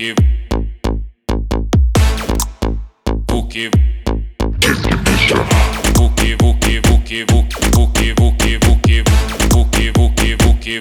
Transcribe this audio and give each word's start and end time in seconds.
que 0.00 0.14
o 3.30 3.46
que 3.46 3.70
o 6.00 6.08
que 6.08 6.80
o 6.80 6.98
que 7.02 7.24
o 7.28 7.88
que 7.90 8.14
o 8.16 8.32
que 10.56 10.80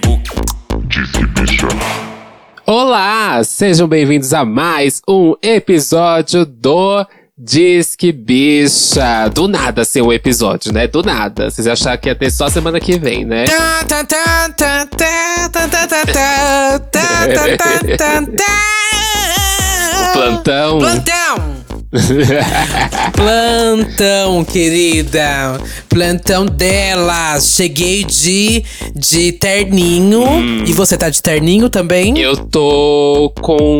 Olá, 2.65 3.43
sejam 3.43 3.89
bem-vindos 3.89 4.33
a 4.33 4.45
mais 4.45 5.01
um 5.05 5.35
episódio 5.43 6.45
do 6.45 7.05
Diz 7.49 7.95
que 7.95 8.11
bicha. 8.11 9.27
Do 9.33 9.47
nada, 9.47 9.81
assim, 9.81 10.03
um 10.03 10.13
episódio, 10.13 10.71
né? 10.71 10.85
Do 10.85 11.01
nada. 11.01 11.49
Vocês 11.49 11.65
acharam 11.65 11.97
que 11.97 12.07
ia 12.07 12.13
ter 12.13 12.29
só 12.29 12.47
semana 12.47 12.79
que 12.79 12.99
vem, 12.99 13.25
né? 13.25 13.45
Plantão. 20.13 20.77
Plantão. 20.77 21.59
Plantão, 23.13 24.45
querida. 24.45 25.59
Plantão 25.89 26.45
dela. 26.45 27.39
Cheguei 27.41 28.03
de, 28.03 28.63
de 28.95 29.31
terninho. 29.31 30.21
Hum. 30.21 30.63
E 30.67 30.73
você 30.73 30.95
tá 30.95 31.09
de 31.09 31.19
terninho 31.19 31.67
também? 31.67 32.15
Eu 32.19 32.37
tô 32.37 33.33
com 33.41 33.79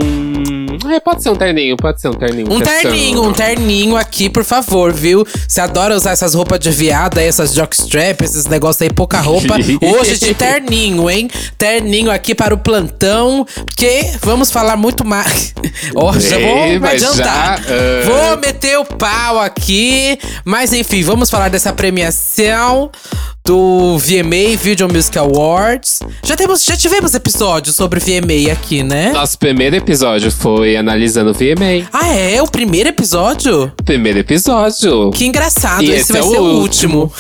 é, 0.90 1.00
pode 1.00 1.23
ser 1.23 1.30
um 1.30 1.36
terninho, 1.36 1.78
pode 1.78 2.02
ser 2.02 2.09
um 2.09 2.14
terninho. 2.14 2.52
Um 2.52 2.59
testando. 2.59 2.82
terninho, 2.82 3.23
um 3.23 3.34
terninho 3.34 3.98
aqui, 3.98 4.30
por 4.30 4.44
favor, 4.44 4.92
viu? 4.94 5.26
Você 5.48 5.62
adora 5.62 5.95
usar 5.95 6.12
essas 6.12 6.34
roupas 6.34 6.59
de 6.59 6.72
viada, 6.72 7.22
essas 7.22 7.54
jockstrap, 7.54 8.22
esses 8.22 8.45
negócios 8.45 8.82
aí, 8.82 8.90
pouca 8.92 9.20
roupa. 9.20 9.55
Hoje 9.82 10.20
de 10.20 10.34
terninho, 10.34 11.09
hein? 11.09 11.30
Terninho 11.58 12.12
aqui 12.12 12.36
para 12.36 12.54
o 12.54 12.58
plantão, 12.58 13.45
porque 13.66 14.12
vamos 14.22 14.52
falar 14.52 14.76
muito 14.76 15.05
mais. 15.05 15.54
Ó, 15.95 16.14
já 16.14 16.38
vou 16.38 16.80
me 16.80 16.88
adiantar. 16.88 17.17
já, 17.17 17.56
ah. 17.56 18.06
Vou 18.06 18.38
meter 18.38 18.78
o 18.78 18.86
pau 18.86 19.39
aqui. 19.39 20.17
Mas 20.44 20.73
enfim, 20.73 21.04
vamos 21.04 21.30
falar 21.30 21.50
dessa 21.50 21.73
premiação 21.73 22.92
do 23.50 23.97
VMA 23.97 24.55
Video 24.61 24.88
Music 24.88 25.17
Awards. 25.17 26.02
Já, 26.23 26.38
temos, 26.38 26.64
já 26.64 26.78
tivemos 26.78 27.16
episódios 27.16 27.75
sobre 27.75 28.00
VMA 28.00 28.52
aqui, 28.53 28.83
né? 28.83 29.11
Nosso 29.11 29.39
primeiro 29.39 29.75
episódio 29.75 30.31
foi 30.31 30.78
analisando 30.78 31.31
o 31.31 31.33
VMA. 31.33 31.89
Ah, 31.92 32.09
é? 32.09 32.39
O 32.44 32.47
primeiro 32.47 32.89
episódio? 32.89 33.72
Primeiro 33.83 34.20
episódio. 34.20 35.09
Que 35.09 35.25
engraçado, 35.25 35.81
E 35.81 35.89
esse 35.89 36.02
esse, 36.02 36.14
vai 36.14 36.22
é 36.22 36.25
ser 36.25 36.39
o 36.39 36.44
o 36.44 36.59
último. 36.59 37.11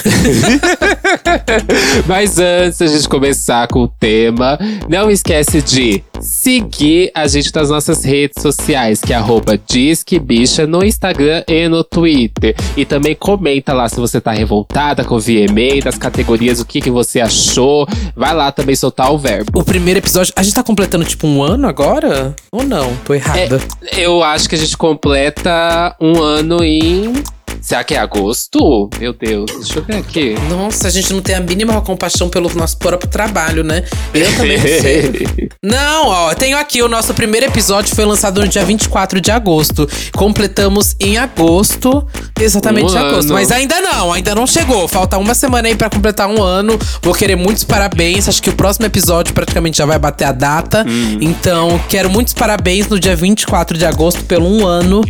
Mas 2.05 2.37
antes 2.37 2.77
da 2.77 2.85
gente 2.85 3.09
começar 3.09 3.67
com 3.67 3.79
o 3.79 3.87
tema, 3.87 4.59
não 4.87 5.09
esquece 5.09 5.63
de 5.63 6.03
seguir 6.21 7.11
a 7.15 7.27
gente 7.27 7.51
nas 7.55 7.71
nossas 7.71 8.03
redes 8.03 8.39
sociais, 8.39 9.01
que 9.01 9.13
é 9.13 9.15
arroba 9.15 9.59
Bicha 10.21 10.67
no 10.67 10.83
Instagram 10.83 11.43
e 11.47 11.67
no 11.67 11.83
Twitter. 11.83 12.55
E 12.77 12.85
também 12.85 13.15
comenta 13.15 13.73
lá 13.73 13.89
se 13.89 13.95
você 13.99 14.21
tá 14.21 14.31
revoltada 14.31 15.03
com 15.03 15.15
o 15.15 15.19
VMA, 15.19 15.81
das 15.83 15.97
categorias, 15.97 16.18
o 16.59 16.65
que, 16.65 16.81
que 16.81 16.91
você 16.91 17.19
achou. 17.19 17.87
Vai 18.15 18.33
lá 18.33 18.51
também 18.51 18.75
soltar 18.75 19.11
o 19.11 19.17
verbo. 19.17 19.59
O 19.59 19.63
primeiro 19.63 19.99
episódio. 19.99 20.33
A 20.35 20.43
gente 20.43 20.53
tá 20.53 20.63
completando 20.63 21.05
tipo 21.05 21.27
um 21.27 21.41
ano 21.41 21.67
agora? 21.67 22.35
Ou 22.51 22.63
não? 22.63 22.95
Tô 23.05 23.13
errada. 23.13 23.59
Eu 23.97 24.23
acho 24.23 24.47
que 24.49 24.55
a 24.55 24.57
gente 24.57 24.77
completa 24.77 25.95
um 25.99 26.21
ano 26.21 26.63
em. 26.63 27.13
Será 27.61 27.83
que 27.83 27.93
é 27.93 27.99
agosto? 27.99 28.89
Meu 28.99 29.13
Deus, 29.13 29.51
deixa 29.51 29.79
eu 29.79 29.83
ver 29.83 29.97
aqui. 29.97 30.35
Nossa, 30.49 30.87
a 30.87 30.91
gente 30.91 31.13
não 31.13 31.21
tem 31.21 31.35
a 31.35 31.39
mínima 31.39 31.79
compaixão 31.81 32.29
pelo 32.29 32.49
nosso 32.55 32.77
próprio 32.77 33.09
trabalho, 33.09 33.63
né? 33.63 33.83
Eu 34.13 34.35
também 34.35 34.57
não 34.57 34.65
sei. 34.65 35.49
Não, 35.61 36.07
ó, 36.07 36.33
tenho 36.33 36.57
aqui 36.57 36.81
o 36.81 36.87
nosso 36.87 37.13
primeiro 37.13 37.45
episódio 37.45 37.93
foi 37.93 38.05
lançado 38.05 38.39
no 38.39 38.47
dia 38.47 38.63
24 38.63 39.19
de 39.19 39.29
agosto. 39.29 39.87
Completamos 40.15 40.95
em 40.99 41.17
agosto, 41.17 42.07
exatamente 42.39 42.93
Um 42.93 42.95
em 42.95 42.97
agosto. 42.97 43.25
ano. 43.25 43.33
Mas 43.33 43.51
ainda 43.51 43.81
não, 43.81 44.13
ainda 44.13 44.33
não 44.33 44.47
chegou. 44.47 44.87
Falta 44.87 45.17
uma 45.17 45.33
semana 45.35 45.67
aí 45.67 45.75
pra 45.75 45.89
completar 45.89 46.29
um 46.29 46.41
ano. 46.41 46.79
Vou 47.01 47.13
querer 47.13 47.35
muitos 47.35 47.65
parabéns. 47.65 48.29
Acho 48.29 48.41
que 48.41 48.49
o 48.49 48.53
próximo 48.53 48.85
episódio 48.85 49.33
praticamente 49.33 49.77
já 49.77 49.85
vai 49.85 49.99
bater 49.99 50.25
a 50.25 50.31
data. 50.31 50.85
Hum. 50.87 51.17
Então, 51.19 51.79
quero 51.89 52.09
muitos 52.09 52.33
parabéns 52.33 52.87
no 52.87 52.97
dia 52.99 53.15
24 53.15 53.77
de 53.77 53.85
agosto 53.85 54.23
pelo 54.23 54.47
um 54.47 54.65
ano 54.65 55.01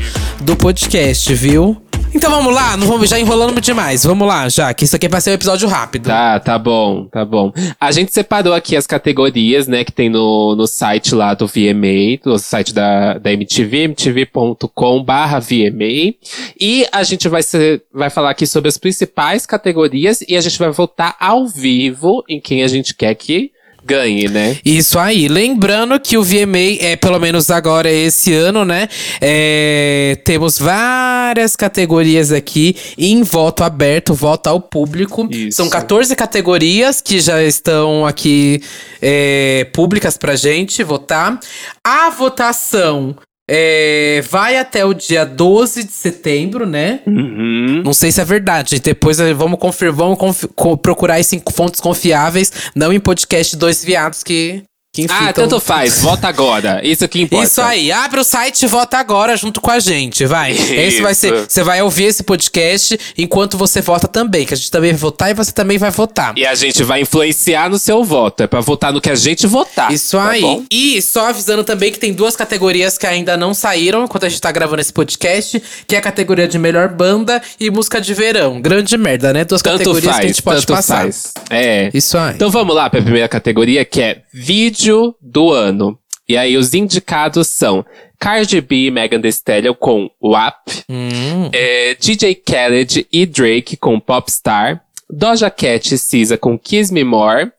do 0.42 0.56
podcast, 0.56 1.32
viu? 1.36 1.78
Então 2.14 2.32
vamos 2.32 2.54
lá, 2.54 2.76
não 2.76 2.88
vamos 2.88 3.10
já 3.10 3.20
enrolando 3.20 3.62
demais. 3.62 4.04
Vamos 4.04 4.28
lá, 4.28 4.50
já, 4.50 4.74
que 4.74 4.84
isso 4.84 4.96
aqui 4.96 5.08
vai 5.08 5.22
ser 5.22 5.32
um 5.32 5.34
episódio 5.34 5.68
rápido. 5.68 6.08
Tá, 6.08 6.40
tá 6.40 6.58
bom, 6.58 7.06
tá 7.06 7.24
bom. 7.24 7.54
A 7.80 7.92
gente 7.92 8.14
separou 8.14 8.54
aqui 8.54 8.76
as 8.76 8.88
categorias, 8.88 9.68
né, 9.68 9.84
que 9.84 9.92
tem 9.92 10.10
no, 10.10 10.56
no 10.56 10.66
site 10.66 11.14
lá 11.14 11.34
do 11.34 11.46
VMA, 11.46 12.20
no 12.26 12.40
site 12.40 12.74
da, 12.74 13.18
da 13.20 13.32
MTV, 13.32 13.84
mtv.com 13.90 15.04
barra 15.04 15.40
VMA. 15.40 16.16
E 16.60 16.88
a 16.92 17.04
gente 17.04 17.30
vai, 17.30 17.44
ser, 17.44 17.84
vai 17.94 18.10
falar 18.10 18.32
aqui 18.32 18.48
sobre 18.48 18.70
as 18.70 18.78
principais 18.78 19.46
categorias 19.46 20.22
e 20.28 20.36
a 20.36 20.42
gente 20.42 20.58
vai 20.58 20.72
votar 20.72 21.16
ao 21.20 21.48
vivo 21.48 22.24
em 22.28 22.40
quem 22.40 22.64
a 22.64 22.68
gente 22.68 22.96
quer 22.96 23.14
que 23.14 23.52
ganhe, 23.90 24.28
né? 24.28 24.58
Isso 24.64 25.00
aí. 25.00 25.28
Lembrando 25.28 26.00
que 26.00 26.16
o 26.16 26.24
VMA 26.24 26.78
é, 26.80 26.96
pelo 26.96 27.20
menos 27.20 27.50
agora 27.50 27.92
esse 27.92 28.32
ano, 28.32 28.64
né? 28.64 28.88
É, 29.20 30.20
temos 30.24 30.60
várias 30.60 31.56
categorias 31.56 32.32
aqui 32.32 32.76
em 32.96 33.24
voto 33.24 33.64
aberto, 33.64 34.14
voto 34.14 34.48
ao 34.48 34.62
público. 34.62 35.28
Isso. 35.32 35.58
São 35.58 35.70
14 35.70 36.16
categorias 36.16 37.02
que 37.02 37.20
já 37.20 37.42
estão 37.42 38.06
aqui 38.06 38.62
é, 39.02 39.66
públicas 39.74 40.18
pra 40.18 40.36
gente 40.36 40.84
votar. 40.84 41.40
A 41.84 42.12
votação 42.12 43.16
é, 43.52 44.22
vai 44.30 44.58
até 44.58 44.86
o 44.86 44.94
dia 44.94 45.26
12 45.26 45.84
de 45.84 45.92
setembro, 45.92 46.68
né? 46.68 47.00
Uhum. 47.08 47.82
Não 47.84 47.94
sei 47.94 48.12
se 48.12 48.22
é 48.22 48.26
verdade. 48.26 48.80
Depois 48.80 49.20
eh, 49.20 49.34
vamos, 49.34 49.58
confir, 49.58 49.92
vamos 49.92 50.46
procurar 50.84 51.20
isso 51.20 51.36
em 51.36 51.42
fontes 51.52 51.82
confiáveis, 51.82 52.52
não 52.76 52.94
em 52.94 53.00
podcast 53.00 53.58
Dois 53.58 53.84
Viados 53.84 54.22
que, 54.22 54.62
Ah, 55.08 55.32
tanto 55.32 55.60
faz, 55.60 56.00
vota 56.02 56.28
agora. 56.28 56.82
Isso 56.84 57.08
que 57.08 57.22
importa. 57.22 57.46
Isso 57.46 57.62
aí, 57.62 57.92
abre 57.92 58.20
o 58.20 58.24
site 58.24 58.64
e 58.64 58.68
vota 58.68 58.98
agora 58.98 59.38
junto 59.38 59.62
com 59.62 59.70
a 59.70 59.80
gente, 59.80 60.26
vai. 60.26 60.52
Esse 60.52 61.02
vai 61.02 61.14
ser. 61.14 61.34
Isso. 61.34 61.46
Você 61.48 61.64
vai 61.64 61.82
ouvir 61.82 62.06
esse 62.06 62.24
podcast 62.24 63.00
enquanto 63.16 63.56
você 63.56 63.82
vota 63.82 64.08
também, 64.08 64.48
que 64.48 64.54
a 64.54 64.58
gente 64.58 64.72
também 64.72 64.92
vai 64.92 65.00
votar 65.00 65.30
e 65.30 65.34
você 65.36 65.52
também 65.52 65.78
vai 65.78 65.92
votar. 65.92 66.36
E 66.36 66.46
a 66.46 66.56
gente 66.56 66.84
vai 66.84 67.02
influenciar 67.02 67.70
no 67.70 67.78
seu 67.78 68.04
voto. 68.04 68.42
É 68.42 68.48
pra 68.48 68.62
votar 68.62 68.92
no 68.92 69.00
que 69.00 69.12
a 69.12 69.16
gente 69.16 69.46
votar. 69.46 69.94
Isso 69.94 70.18
tá 70.18 70.30
aí. 70.30 70.42
bom? 70.42 70.64
e 70.72 71.00
só 71.02 71.30
avisando 71.30 71.64
também 71.64 71.92
que 71.92 72.00
tem 72.00 72.12
duas 72.12 72.36
categorias 72.36 72.98
que 72.98 73.06
ainda 73.06 73.38
não 73.38 73.54
saíram 73.54 74.04
enquanto 74.06 74.26
a 74.26 74.30
gente 74.30 74.42
tá 74.42 74.52
gravando 74.52 74.82
esse 74.82 74.92
podcast, 74.92 75.62
que 75.86 75.96
é 75.96 76.00
a 76.00 76.02
categoria 76.02 76.48
de 76.48 76.58
melhor 76.58 76.90
banda 76.90 77.42
e 77.60 77.70
música 77.70 78.02
de 78.02 78.14
verão. 78.16 78.60
Grande 78.60 78.98
merda, 78.98 79.32
né? 79.32 79.46
Duas 79.46 79.62
Tanto 79.62 79.78
categorias 79.78 80.06
faz, 80.06 80.18
que 80.18 80.26
a 80.26 80.28
gente 80.28 80.42
pode 80.42 80.66
tanto 80.66 80.76
passar. 80.76 81.02
faz. 81.04 81.32
É. 81.52 81.92
Isso 81.94 82.18
aí. 82.18 82.34
Então 82.36 82.50
vamos 82.50 82.76
lá 82.76 82.90
para 82.90 83.00
a 83.00 83.04
primeira 83.04 83.28
categoria, 83.30 83.86
que 83.86 84.02
é 84.02 84.22
vídeo 84.34 85.16
do 85.22 85.52
ano. 85.52 85.98
E 86.28 86.38
aí 86.38 86.56
os 86.58 86.74
indicados 86.74 87.48
são 87.48 87.84
Cardi 88.20 88.62
B 88.62 88.86
e 88.88 88.92
Megan 88.92 89.20
Thee 89.22 89.30
Stallion 89.30 89.74
com 89.74 90.10
WAP, 90.22 90.84
Hum. 90.90 91.50
é, 91.52 91.96
DJ 91.96 92.36
Khaled 92.36 93.08
e 93.12 93.26
Drake 93.26 93.76
com 93.78 94.00
Popstar, 94.00 94.84
Doja 95.10 95.50
Cat 95.50 95.94
e 95.94 95.98
SZA 95.98 96.38
com 96.38 96.58
Kiss 96.60 96.94
Me 96.94 97.04
More, 97.04 97.52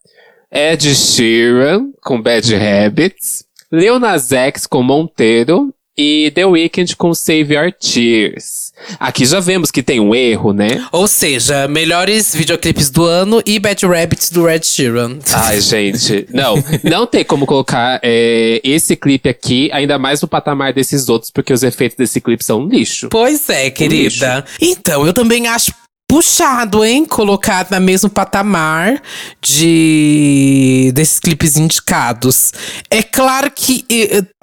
Ed 0.53 0.95
Sheeran 0.95 1.91
com 2.03 2.21
Bad 2.23 2.55
Habits, 2.55 3.45
Lil 3.73 3.99
Nas 3.99 4.31
X 4.33 4.67
com 4.67 4.83
Monteiro 4.83 5.75
e 5.97 6.31
The 6.35 6.45
Weeknd 6.47 6.97
com 6.97 7.13
Save 7.13 7.55
Your 7.55 7.73
Tears. 7.73 8.73
Aqui 8.99 9.27
já 9.27 9.41
vemos 9.41 9.71
que 9.71 9.83
tem 9.83 10.01
um 10.01 10.15
erro, 10.15 10.53
né? 10.53 10.87
Ou 10.91 11.07
seja, 11.07 11.69
melhores 11.69 12.35
videoclipes 12.35 12.91
do 12.91 13.05
ano 13.05 13.43
e 13.45 13.59
Bad 13.59 13.87
Rabbits 13.87 14.31
do 14.31 14.45
Red 14.45 14.63
Sheeran. 14.63 15.19
Ai, 15.33 15.61
gente, 15.63 16.27
não, 16.31 16.55
não 16.83 17.07
tem 17.07 17.25
como 17.25 17.47
colocar 17.47 18.01
é, 18.03 18.61
esse 18.65 18.97
clipe 18.97 19.29
aqui, 19.29 19.71
ainda 19.73 19.99
mais 19.99 20.23
no 20.23 20.29
patamar 20.29 20.73
desses 20.73 21.09
outros, 21.09 21.31
porque 21.31 21.53
os 21.53 21.63
efeitos 21.63 21.97
desse 21.97 22.21
clipe 22.21 22.45
são 22.45 22.61
um 22.61 22.69
lixo. 22.69 23.09
Pois 23.11 23.49
é, 23.49 23.71
querida. 23.71 24.45
Então, 24.61 25.07
eu 25.07 25.13
também 25.13 25.47
acho 25.47 25.73
puxado, 26.09 26.85
hein? 26.85 27.05
Colocar 27.05 27.69
no 27.71 27.81
mesmo 27.81 28.11
patamar 28.11 29.01
de 29.41 30.91
desses 30.93 31.21
clipes 31.21 31.57
indicados. 31.57 32.53
É 32.91 33.01
claro 33.01 33.49
que. 33.55 33.85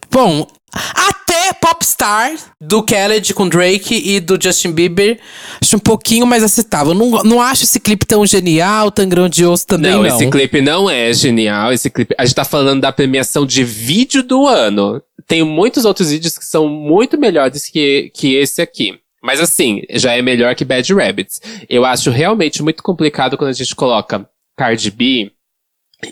Bom, 0.09 0.47
até 0.93 1.53
Popstar 1.53 2.31
do 2.59 2.81
Khaled 2.81 3.33
com 3.33 3.47
Drake 3.47 4.01
e 4.05 4.19
do 4.19 4.41
Justin 4.41 4.71
Bieber, 4.71 5.19
acho 5.61 5.75
um 5.75 5.79
pouquinho 5.79 6.25
mais 6.25 6.43
aceitável. 6.43 6.93
Não, 6.93 7.23
não 7.23 7.41
acho 7.41 7.63
esse 7.63 7.79
clipe 7.79 8.05
tão 8.05 8.25
genial, 8.25 8.91
tão 8.91 9.07
grandioso 9.07 9.65
também, 9.65 9.91
não. 9.91 10.03
Não, 10.03 10.07
esse 10.07 10.29
clipe 10.29 10.61
não 10.61 10.89
é 10.89 11.13
genial. 11.13 11.71
Esse 11.73 11.89
clipe. 11.89 12.15
A 12.17 12.25
gente 12.25 12.35
tá 12.35 12.45
falando 12.45 12.81
da 12.81 12.91
premiação 12.91 13.45
de 13.45 13.63
vídeo 13.63 14.23
do 14.23 14.47
ano. 14.47 15.01
Tem 15.27 15.43
muitos 15.43 15.85
outros 15.85 16.09
vídeos 16.09 16.37
que 16.37 16.45
são 16.45 16.69
muito 16.69 17.17
melhores 17.17 17.67
que, 17.67 18.11
que 18.13 18.35
esse 18.35 18.61
aqui. 18.61 18.97
Mas 19.21 19.41
assim, 19.41 19.81
já 19.91 20.13
é 20.13 20.21
melhor 20.21 20.55
que 20.55 20.63
Bad 20.63 20.93
Rabbits. 20.93 21.41
Eu 21.69 21.83
acho 21.83 22.11
realmente 22.11 22.63
muito 22.63 22.81
complicado 22.81 23.37
quando 23.37 23.49
a 23.49 23.53
gente 23.53 23.75
coloca 23.75 24.27
Cardi 24.55 24.91
B 24.91 25.31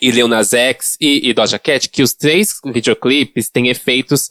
e 0.01 0.11
Lil 0.11 0.27
Nas 0.27 0.53
X 0.53 0.97
e, 0.99 1.29
e 1.29 1.33
Doja 1.33 1.59
Cat, 1.59 1.89
que 1.89 2.03
os 2.03 2.13
três 2.13 2.59
videoclipes 2.65 3.49
têm 3.49 3.67
efeitos 3.67 4.29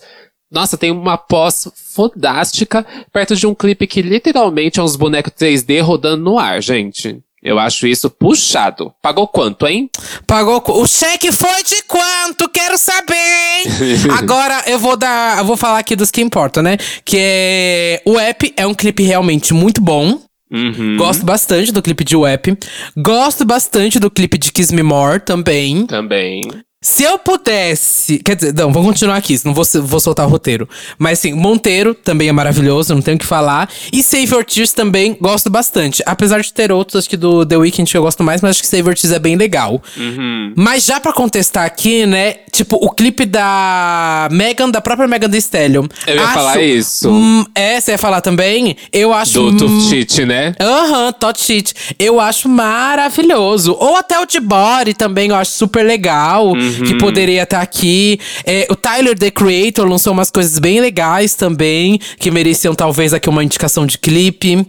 Nossa, 0.51 0.77
tem 0.77 0.91
uma 0.91 1.17
pós 1.17 1.69
fodástica 1.95 2.85
perto 3.12 3.37
de 3.37 3.47
um 3.47 3.55
clipe 3.55 3.87
que 3.87 4.03
literalmente 4.03 4.81
é 4.81 4.83
uns 4.83 4.97
bonecos 4.97 5.33
3D 5.33 5.81
rodando 5.83 6.23
no 6.23 6.39
ar, 6.39 6.62
gente. 6.62 7.23
Eu 7.45 7.59
acho 7.59 7.87
isso 7.87 8.09
puxado. 8.09 8.91
Pagou 9.03 9.29
quanto, 9.29 9.67
hein? 9.67 9.91
Pagou. 10.27 10.62
O 10.67 10.87
cheque 10.89 11.31
foi 11.31 11.62
de 11.62 11.83
quanto? 11.83 12.49
Quero 12.49 12.79
saber, 12.79 13.15
hein? 13.15 13.65
Agora 14.17 14.65
eu 14.67 14.79
vou 14.79 14.97
dar. 14.97 15.37
Eu 15.39 15.45
vou 15.45 15.55
falar 15.55 15.79
aqui 15.79 15.95
dos 15.95 16.11
que 16.11 16.23
importam, 16.23 16.62
né? 16.62 16.79
Que 17.05 17.19
é. 17.21 18.03
O 18.07 18.19
app 18.19 18.50
é 18.57 18.67
um 18.67 18.73
clipe 18.73 19.03
realmente 19.03 19.53
muito 19.53 19.83
bom. 19.83 20.19
Uhum. 20.55 20.97
Gosto 20.97 21.27
bastante 21.27 21.73
do 21.73 21.83
clipe 21.83 22.05
de 22.05 22.17
Web. 22.17 22.56
Gosto 22.97 23.45
bastante 23.45 23.99
do 23.99 24.09
clipe 24.09 24.39
de 24.39 24.53
Kiss 24.53 24.73
Me 24.73 24.83
More 24.83 25.19
também. 25.19 25.85
Também. 25.87 26.43
Se 26.85 27.03
eu 27.03 27.19
pudesse. 27.19 28.19
Quer 28.19 28.37
dizer, 28.37 28.53
não, 28.53 28.71
vou 28.71 28.85
continuar 28.85 29.17
aqui, 29.17 29.41
não 29.43 29.55
vou, 29.55 29.65
vou 29.83 29.99
soltar 29.99 30.27
o 30.27 30.29
roteiro. 30.29 30.69
Mas 30.99 31.19
sim, 31.19 31.33
Monteiro 31.33 31.95
também 31.95 32.29
é 32.29 32.33
maravilhoso, 32.33 32.95
não 32.95 33.01
tenho 33.01 33.17
o 33.17 33.19
que 33.19 33.25
falar. 33.25 33.71
E 33.91 34.03
Save 34.03 34.31
Your 34.31 34.45
Tears 34.45 34.73
também 34.73 35.17
gosto 35.19 35.49
bastante. 35.49 36.03
Apesar 36.05 36.43
de 36.43 36.53
ter 36.53 36.71
outros, 36.71 36.97
acho 36.97 37.09
que 37.09 37.17
do 37.17 37.47
The 37.47 37.57
Weeknd 37.57 37.91
que 37.91 37.97
eu 37.97 38.03
gosto 38.03 38.23
mais, 38.23 38.43
mas 38.43 38.51
acho 38.51 38.61
que 38.61 38.69
Save 38.69 38.83
Your 38.83 38.95
Tears 38.95 39.15
é 39.15 39.19
bem 39.19 39.35
legal. 39.35 39.83
Uhum. 39.97 40.53
Mas 40.55 40.85
já 40.85 41.01
pra 41.01 41.15
contestar 41.15 41.65
aqui, 41.65 42.05
né? 42.05 42.35
Tipo, 42.53 42.77
o 42.77 42.91
clipe 42.91 43.25
da 43.25 44.29
Megan, 44.31 44.69
da 44.69 44.83
própria 44.83 45.09
Megan 45.09 45.31
Thee 45.31 45.39
Stallion. 45.39 45.87
Eu 46.07 46.17
ia 46.17 46.29
falar 46.29 46.63
isso. 46.63 47.11
Hum, 47.11 47.47
é, 47.55 47.81
você 47.81 47.93
ia 47.93 47.99
falar 47.99 48.21
também? 48.21 48.77
Eu 48.93 49.15
acho. 49.15 49.33
Do 49.33 49.47
hum, 49.47 49.57
Tuftit, 49.57 50.27
né? 50.27 50.55
Aham, 50.61 51.13
Tot 51.13 51.43
Shit. 51.43 51.75
Eu 51.99 52.21
acho 52.21 52.47
maravilhoso. 52.47 53.75
Ou 53.81 53.97
até 53.97 54.21
o 54.21 54.27
de 54.27 54.39
Body 54.39 54.93
também, 54.93 55.31
eu 55.31 55.37
acho 55.37 55.53
super 55.53 55.83
legal. 55.83 56.49
Uhum. 56.49 56.74
Que 56.87 56.97
poderia 56.99 57.43
estar 57.43 57.61
aqui. 57.61 58.19
É, 58.44 58.67
o 58.71 58.75
Tyler, 58.76 59.19
The 59.19 59.31
Creator, 59.31 59.87
lançou 59.87 60.12
umas 60.12 60.31
coisas 60.31 60.59
bem 60.59 60.81
legais 60.81 61.35
também. 61.35 61.99
Que 62.19 62.31
mereciam, 62.31 62.75
talvez, 62.75 63.12
aqui 63.15 63.29
uma 63.29 63.43
indicação 63.44 63.87
de 63.87 63.99
clipe. 63.99 64.67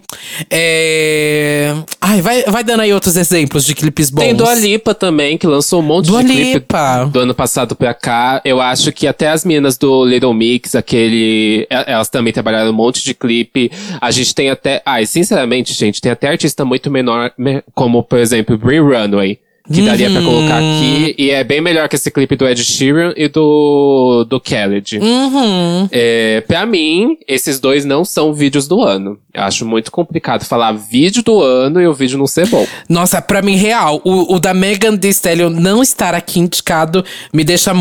É... 0.50 1.74
Ai, 2.02 2.22
vai, 2.22 2.44
vai 2.44 2.64
dando 2.64 2.82
aí 2.82 2.94
outros 2.94 3.16
exemplos 3.18 3.66
de 3.66 3.74
clipes 3.76 4.10
bons. 4.10 4.22
Tem 4.24 4.36
Dua 4.36 4.54
Lipa 4.56 4.94
também, 4.94 5.38
que 5.38 5.46
lançou 5.48 5.80
um 5.80 5.84
monte 5.84 6.08
Dua 6.08 6.24
de 6.24 6.32
clipe 6.32 6.54
Lipa. 6.54 7.10
do 7.12 7.20
ano 7.20 7.34
passado 7.34 7.76
pra 7.76 7.94
cá. 7.94 8.42
Eu 8.46 8.62
acho 8.62 8.92
que 8.92 9.08
até 9.08 9.30
as 9.30 9.44
meninas 9.46 9.78
do 9.78 10.06
Little 10.06 10.34
Mix, 10.34 10.76
aquele. 10.76 11.62
e- 11.64 11.68
Elas 11.70 12.10
também 12.10 12.32
trabalharam 12.34 12.70
um 12.70 12.74
monte 12.74 13.04
de 13.04 13.14
clipe. 13.14 13.72
A 14.02 14.12
gente 14.12 14.34
tem 14.34 14.50
até. 14.50 14.82
Ai, 14.86 15.06
sinceramente, 15.06 15.74
gente, 15.74 16.02
tem 16.02 16.12
até 16.12 16.28
artista 16.28 16.64
muito 16.66 16.90
menor, 16.90 17.32
me- 17.38 17.64
como, 17.74 18.04
por 18.04 18.20
exemplo, 18.20 18.58
Brie 18.58 18.80
Runway. 18.80 19.40
Que 19.72 19.82
daria 19.82 20.12
pra 20.12 20.22
colocar 20.22 20.58
aqui. 20.58 21.16
E 21.18 21.32
é 21.32 21.44
bem 21.44 21.60
melhor 21.60 21.90
que 21.90 21.96
esse 21.96 22.12
clipe 22.12 22.36
do 22.36 22.48
Ed 22.48 22.64
Sheeran 22.64 23.14
e 23.18 23.28
do, 23.28 24.24
do 24.30 24.38
Khaled. 24.40 25.00
Uhum. 25.00 25.90
É, 25.92 26.42
pra 26.48 26.66
mim, 26.66 27.18
esses 27.28 27.60
dois 27.60 27.84
não 27.84 28.06
são 28.06 28.34
vídeos 28.34 28.68
do 28.68 28.82
ano. 28.82 29.18
Eu 29.34 29.42
acho 29.44 29.66
muito 29.66 29.92
complicado 29.92 30.46
falar 30.46 30.72
vídeo 30.72 31.24
do 31.24 31.42
ano 31.42 31.82
e 31.82 31.88
o 31.88 31.94
vídeo 31.94 32.18
não 32.18 32.28
ser 32.28 32.48
bom. 32.48 32.66
Nossa, 32.88 33.22
pra 33.22 33.42
mim, 33.42 33.56
real, 33.56 34.00
o, 34.06 34.36
o 34.36 34.40
da 34.40 34.54
Megan 34.54 34.96
Thee 34.98 35.10
Stallion 35.10 35.50
não 35.50 35.82
estar 35.82 36.14
aqui 36.14 36.40
indicado 36.40 37.04
me 37.34 37.44
deixa 37.44 37.74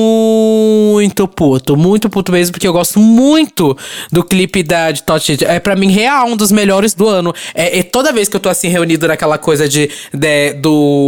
muito 0.00 1.26
puto. 1.28 1.76
Muito 1.76 2.08
puto 2.08 2.32
mesmo, 2.32 2.52
porque 2.52 2.66
eu 2.68 2.72
gosto 2.72 2.98
muito 2.98 3.76
do 4.10 4.22
clipe 4.22 4.62
da 4.62 4.90
de 4.90 5.02
Tot 5.02 5.24
Shit. 5.24 5.44
É 5.44 5.58
pra 5.60 5.76
mim, 5.76 5.90
real, 5.90 6.26
um 6.28 6.36
dos 6.36 6.50
melhores 6.52 6.94
do 6.94 7.06
ano. 7.08 7.34
É, 7.54 7.80
é 7.80 7.82
toda 7.82 8.12
vez 8.12 8.28
que 8.28 8.36
eu 8.36 8.40
tô 8.40 8.48
assim, 8.48 8.68
reunido 8.68 9.06
naquela 9.08 9.36
coisa 9.38 9.68
de, 9.68 9.90
de- 10.14 10.52
do 10.54 10.99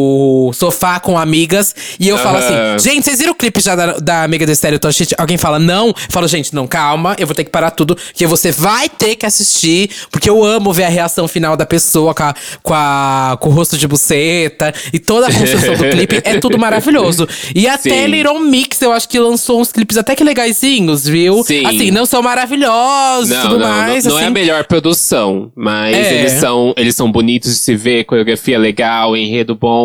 sofá 0.54 0.98
com 1.00 1.18
amigas, 1.18 1.74
e 1.98 2.08
eu 2.08 2.18
falo 2.18 2.38
assim, 2.38 2.54
gente, 2.78 3.04
vocês 3.04 3.18
viram 3.18 3.32
o 3.32 3.34
clipe 3.34 3.60
já 3.60 3.74
da, 3.74 3.98
da 3.98 4.26
Stallion 4.52 4.78
Tot 4.78 4.94
Shit? 4.94 5.14
Alguém 5.18 5.36
fala 5.36 5.58
não? 5.58 5.88
Eu 5.88 5.94
falo, 6.10 6.26
gente, 6.28 6.54
não, 6.54 6.66
calma, 6.66 7.14
eu 7.18 7.26
vou 7.26 7.34
ter 7.34 7.44
que 7.44 7.50
parar 7.50 7.70
tudo, 7.70 7.96
que 8.14 8.26
você 8.26 8.50
vai 8.52 8.88
ter 8.88 9.16
que 9.16 9.26
assistir, 9.26 9.90
porque 10.10 10.28
eu 10.28 10.44
amo 10.44 10.72
ver 10.72 10.84
a 10.84 10.88
reação 10.88 11.26
final 11.28 11.56
da 11.56 11.66
pessoa 11.66 12.14
com, 12.14 12.22
a, 12.22 12.34
com, 12.62 12.74
a- 12.74 13.36
com 13.40 13.48
o 13.48 13.52
rosto 13.52 13.76
de 13.78 13.86
buceta 13.88 14.72
e 14.92 14.98
toda 14.98 15.26
a 15.28 15.32
construção 15.32 15.74
do 15.76 15.84
clipe. 15.90 16.20
É 16.24 16.38
tudo 16.38 16.58
maravilhoso. 16.58 17.28
E 17.54 17.66
até. 17.66 18.06
Little 18.06 18.40
Mix, 18.40 18.80
eu 18.82 18.92
acho 18.92 19.08
que 19.08 19.18
lançou 19.18 19.60
uns 19.60 19.72
clipes 19.72 19.96
até 19.96 20.14
que 20.14 20.22
legaisinhos, 20.24 21.06
viu? 21.06 21.42
Sim. 21.44 21.64
Assim, 21.66 21.90
não 21.90 22.04
são 22.04 22.22
maravilhosos 22.22 23.30
e 23.30 23.34
Não, 23.34 23.42
tudo 23.42 23.58
não, 23.58 23.68
mais. 23.68 24.04
não, 24.04 24.12
não 24.12 24.18
é 24.18 24.22
assim. 24.22 24.28
a 24.28 24.30
melhor 24.30 24.64
produção, 24.64 25.50
mas 25.56 25.96
É. 25.96 26.14
eles 26.20 26.32
são 26.32 26.74
eles 26.76 26.94
são 26.94 27.10
bonitos 27.10 27.50
de 27.52 27.58
se 27.58 27.74
ver, 27.74 28.04
coreografia 28.04 28.58
legal, 28.58 29.16
enredo 29.16 29.54
bom. 29.54 29.81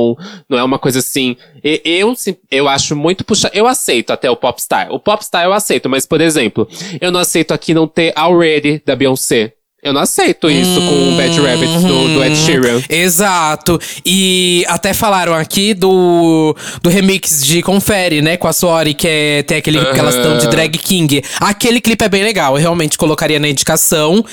Não 0.50 0.58
é 0.58 0.64
uma 0.64 0.80
coisa 0.80 1.00
assim. 1.00 1.36
Eu, 1.64 2.14
eu 2.52 2.68
acho 2.68 2.96
muito 2.96 3.24
puxado. 3.24 3.56
Eu 3.56 3.68
aceito 3.68 4.12
até 4.12 4.30
o 4.30 4.36
Popstar. 4.36 4.92
O 4.92 5.00
Popstar 5.00 5.46
eu 5.46 5.54
aceito, 5.54 5.90
mas, 5.90 6.06
por 6.06 6.22
exemplo, 6.22 6.68
eu 7.00 7.12
não 7.12 7.20
aceito 7.20 7.54
aqui 7.54 7.74
não 7.74 7.88
ter 7.88 8.14
Already 8.16 8.82
da 8.86 8.96
Beyoncé. 8.96 9.54
Eu 9.82 9.94
não 9.94 10.02
aceito 10.02 10.50
isso 10.50 10.82
com 10.82 11.14
o 11.14 11.16
Bad 11.16 11.40
Rabbit 11.40 11.86
do, 11.86 12.16
do 12.16 12.24
Ed 12.24 12.36
Sheeran. 12.36 12.82
Exato. 12.90 13.80
E 14.04 14.66
até 14.68 14.92
falaram 14.92 15.34
aqui 15.36 15.76
do, 15.76 16.56
do 16.82 16.90
remix 16.90 17.46
de 17.46 17.62
Confere, 17.62 18.22
né? 18.22 18.38
Com 18.38 18.48
a 18.48 18.54
Suori, 18.54 18.96
que 18.96 19.08
é, 19.08 19.44
tem 19.44 19.58
aquele 19.58 19.80
que 19.80 20.00
elas 20.00 20.16
estão 20.16 20.38
de 20.40 20.48
Drag 20.48 20.76
King. 20.80 21.24
Aquele 21.40 21.80
clipe 21.80 22.04
é 22.04 22.10
bem 22.10 22.24
legal, 22.24 22.56
eu 22.56 22.62
realmente 22.62 22.98
colocaria 22.98 23.40
na 23.40 23.48
indicação. 23.48 24.26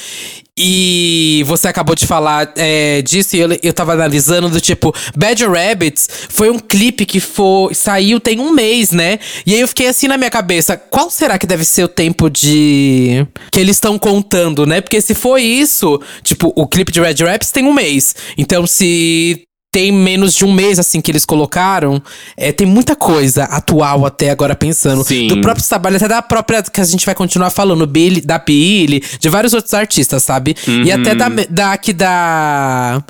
E 0.57 1.43
você 1.47 1.67
acabou 1.67 1.97
de 1.97 2.07
falar 2.07 2.53
é, 2.57 3.03
disso 3.03 3.35
e 3.35 3.41
eu, 3.41 3.49
eu 3.61 3.73
tava 3.73 3.93
analisando 3.93 4.49
do 4.49 4.61
tipo, 4.61 4.95
Bad 5.17 5.45
Rabbits 5.45 6.09
foi 6.29 6.49
um 6.49 6.61
clipe 6.61 7.05
que 7.05 7.19
foi, 7.19 7.75
saiu 7.75 8.21
tem 8.21 8.39
um 8.39 8.53
mês, 8.53 8.93
né? 8.93 9.19
E 9.45 9.53
aí 9.53 9.61
eu 9.61 9.67
fiquei 9.67 9.89
assim 9.89 10.07
na 10.07 10.17
minha 10.17 10.31
cabeça, 10.31 10.77
qual 10.77 11.11
será 11.11 11.39
que 11.39 11.47
deve 11.47 11.65
ser 11.65 11.83
o 11.83 11.89
tempo 11.89 12.31
de. 12.31 13.27
que 13.51 13.59
eles 13.59 13.77
estão 13.77 13.99
contando, 13.99 14.65
né? 14.65 14.81
Porque 14.81 15.01
se 15.01 15.13
foi 15.13 15.43
isso, 15.43 16.01
tipo, 16.23 16.53
o 16.55 16.69
clipe 16.69 16.93
de 16.93 17.01
Red 17.01 17.25
Rabbits 17.25 17.51
tem 17.51 17.67
um 17.67 17.73
mês. 17.73 18.15
Então 18.39 18.65
se 18.65 19.45
tem 19.75 19.91
menos 19.91 20.37
de 20.37 20.45
um 20.45 20.53
mês, 20.53 20.79
assim, 20.79 21.01
que 21.01 21.11
eles 21.11 21.25
colocaram. 21.25 22.01
É, 22.37 22.53
tem 22.53 22.65
muita 22.65 22.95
coisa 22.95 23.43
atual 23.43 24.07
até 24.07 24.31
agora 24.31 24.55
pensando. 24.55 25.03
Sim. 25.03 25.27
Do 25.27 25.41
próprio 25.41 25.67
trabalho, 25.67 25.97
até 25.97 26.07
da 26.07 26.23
própria, 26.23 26.63
que 26.63 26.81
a 26.81 26.85
gente 26.85 27.05
vai 27.05 27.13
continuar 27.13 27.51
falando, 27.51 27.85
Billy, 27.85 28.21
da 28.21 28.39
Billy, 28.39 29.03
de 29.19 29.29
vários 29.29 29.53
outros 29.53 29.75
artistas, 29.75 30.23
sabe? 30.23 30.55
E 30.85 30.93
até 30.93 31.17
da, 31.17 31.29
da 31.51 31.73
aqui 31.73 31.93
da, 31.93 33.03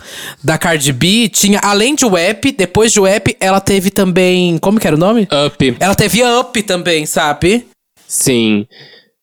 da 0.43 0.57
Cardi 0.57 0.91
B, 0.91 1.29
tinha, 1.29 1.61
além 1.63 1.95
de 1.95 2.07
Web, 2.07 2.53
depois 2.53 2.91
de 2.91 2.99
Web, 2.99 3.37
ela 3.39 3.61
teve 3.61 3.91
também, 3.91 4.57
como 4.57 4.81
que 4.81 4.87
era 4.87 4.97
o 4.97 4.99
nome? 4.99 5.29
Up. 5.47 5.77
Ela 5.79 5.95
teve 5.95 6.23
Up 6.25 6.63
também, 6.63 7.05
sabe? 7.05 7.67
Sim. 8.09 8.67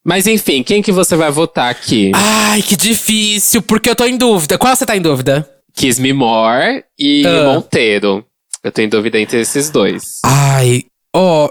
Mas 0.06 0.28
enfim, 0.28 0.62
quem 0.62 0.84
que 0.84 0.92
você 0.92 1.16
vai 1.16 1.32
votar 1.32 1.72
aqui? 1.72 2.12
Ai, 2.14 2.62
que 2.62 2.76
difícil, 2.76 3.64
porque 3.64 3.90
eu 3.90 3.96
tô 3.96 4.06
em 4.06 4.16
dúvida. 4.16 4.60
Qual 4.60 4.76
você 4.76 4.86
tá 4.86 4.96
em 4.96 5.02
dúvida? 5.02 5.50
Kiss 5.76 6.00
Me 6.00 6.14
More 6.14 6.84
e 6.98 7.24
Ah. 7.26 7.54
Monteiro. 7.54 8.26
Eu 8.64 8.72
tenho 8.72 8.90
dúvida 8.90 9.20
entre 9.20 9.40
esses 9.42 9.70
dois. 9.70 10.20
Ai, 10.24 10.84
ó. 11.16 11.50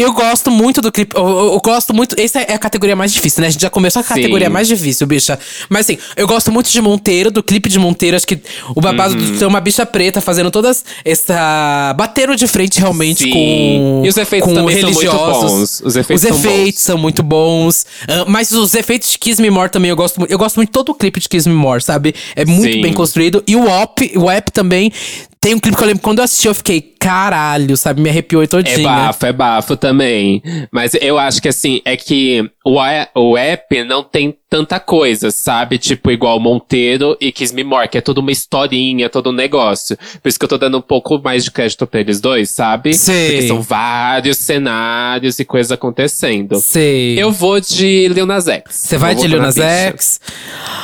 Eu 0.00 0.12
gosto 0.12 0.50
muito 0.50 0.80
do 0.80 0.90
clipe. 0.92 1.16
Eu, 1.16 1.26
eu- 1.26 1.52
eu 1.54 1.60
gosto 1.60 1.92
muito. 1.94 2.14
Essa 2.18 2.40
é 2.40 2.54
a 2.54 2.58
categoria 2.58 2.94
mais 2.96 3.12
difícil, 3.12 3.40
né? 3.40 3.48
A 3.48 3.50
gente 3.50 3.60
já 3.62 3.70
começou 3.70 4.00
a 4.00 4.02
Sim. 4.02 4.08
categoria 4.14 4.48
mais 4.50 4.66
difícil, 4.68 5.06
bicha. 5.06 5.38
Mas 5.68 5.80
assim, 5.86 5.98
eu 6.16 6.26
gosto 6.26 6.50
muito 6.52 6.70
de 6.70 6.80
Monteiro, 6.80 7.30
do 7.30 7.42
clipe 7.42 7.68
de 7.68 7.78
Monteiro. 7.78 8.16
Acho 8.16 8.26
que 8.26 8.38
o 8.74 8.80
babado 8.80 9.14
Uhum. 9.14 9.32
de 9.32 9.38
ter 9.38 9.46
uma 9.46 9.60
bicha 9.60 9.84
preta 9.86 10.20
fazendo 10.20 10.50
todas 10.50 10.84
essa. 11.04 11.94
Bateram 11.96 12.34
de 12.34 12.46
frente 12.46 12.78
realmente 12.78 13.24
Sim. 13.24 13.30
com. 13.30 14.02
E 14.04 14.08
os 14.08 14.16
efeitos 14.16 14.48
com 14.48 14.54
também 14.54 14.80
são 14.80 14.90
muito 14.90 15.00
religiosos. 15.00 15.50
bons. 15.52 15.82
Os 15.84 15.96
efeitos 15.96 16.22
Os 16.22 16.28
são 16.28 16.38
efeitos 16.52 16.80
são 16.82 16.98
muito 16.98 17.22
bons. 17.22 17.86
Ah, 18.08 18.24
mas 18.26 18.52
os 18.52 18.74
efeitos 18.74 19.10
de 19.10 19.18
Kiss 19.18 19.40
Me 19.40 19.50
More 19.50 19.70
também 19.70 19.90
eu 19.90 19.96
gosto 19.96 20.18
muito. 20.18 20.30
Eu 20.30 20.38
gosto 20.38 20.56
muito 20.56 20.68
de 20.68 20.72
todo 20.72 20.90
o 20.90 20.94
clipe 20.94 21.20
de 21.20 21.28
Kiss 21.28 21.48
Me 21.48 21.54
More, 21.54 21.82
sabe? 21.82 22.14
É 22.36 22.44
muito 22.44 22.72
Sim. 22.74 22.80
bem 22.82 22.92
construído. 22.92 23.42
E 23.46 23.56
o 23.56 23.66
Op, 23.68 24.12
o 24.16 24.30
app 24.30 24.50
também. 24.52 24.92
Tem 25.40 25.54
um 25.54 25.58
clipe 25.60 25.76
que 25.76 25.82
eu 25.84 25.86
lembro 25.86 26.02
quando 26.02 26.18
eu 26.18 26.24
assisti, 26.24 26.48
eu 26.48 26.54
fiquei, 26.54 26.80
caralho, 26.98 27.76
sabe? 27.76 28.00
Me 28.00 28.10
arrepiou 28.10 28.42
É 28.42 28.46
todinha. 28.46 28.82
bafo, 28.88 29.26
é 29.26 29.32
bafo 29.32 29.76
também. 29.76 30.42
Mas 30.70 30.92
eu 31.00 31.18
acho 31.18 31.40
que 31.40 31.48
assim, 31.48 31.80
é 31.84 31.96
que 31.96 32.48
o, 32.64 32.76
o 33.14 33.36
app 33.36 33.84
não 33.84 34.02
tem 34.02 34.36
tanta 34.50 34.80
coisa, 34.80 35.30
sabe? 35.30 35.78
Tipo, 35.78 36.10
igual 36.10 36.40
Monteiro 36.40 37.16
e 37.20 37.30
Kiss 37.30 37.54
Me 37.54 37.62
More, 37.62 37.86
que 37.88 37.98
é 37.98 38.00
toda 38.00 38.20
uma 38.20 38.32
historinha, 38.32 39.08
todo 39.10 39.30
um 39.30 39.32
negócio. 39.32 39.96
Por 40.22 40.28
isso 40.28 40.38
que 40.38 40.44
eu 40.44 40.48
tô 40.48 40.58
dando 40.58 40.78
um 40.78 40.82
pouco 40.82 41.18
mais 41.22 41.44
de 41.44 41.50
crédito 41.50 41.86
pra 41.86 42.00
eles 42.00 42.20
dois, 42.20 42.50
sabe? 42.50 42.94
Sei. 42.94 43.30
Porque 43.32 43.48
são 43.48 43.60
vários 43.62 44.38
cenários 44.38 45.38
e 45.38 45.44
coisas 45.44 45.70
acontecendo. 45.72 46.56
Sei. 46.60 47.18
Eu 47.18 47.30
vou 47.30 47.60
de 47.60 48.08
Lil 48.08 48.26
Nas 48.26 48.48
X. 48.48 48.64
Você 48.74 48.96
vai 48.98 49.14
de 49.14 49.26
Lil 49.26 49.38
na 49.38 49.46
Nas. 49.46 49.56
X? 49.58 50.20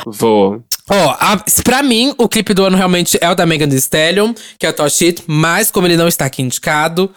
Vou. 0.05 0.61
Ó, 0.87 1.09
a- 1.19 1.43
pra 1.63 1.81
mim, 1.81 2.13
o 2.15 2.29
clipe 2.29 2.53
do 2.53 2.63
ano 2.63 2.77
realmente 2.77 3.17
é 3.19 3.27
o 3.27 3.33
da 3.33 3.43
Megan 3.43 3.67
Thee 3.67 3.77
Stallion, 3.79 4.33
que 4.59 4.67
é 4.67 4.69
o 4.69 4.73
Top 4.73 4.87
Shit, 4.91 5.23
mas 5.25 5.71
como 5.71 5.87
ele 5.87 5.97
não 5.97 6.04
está 6.07 6.25
aqui 6.25 6.41
indicado, 6.41 7.11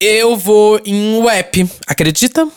eu 0.00 0.36
vou 0.36 0.80
em 0.84 1.18
Web. 1.18 1.70
Acredita? 1.86 2.48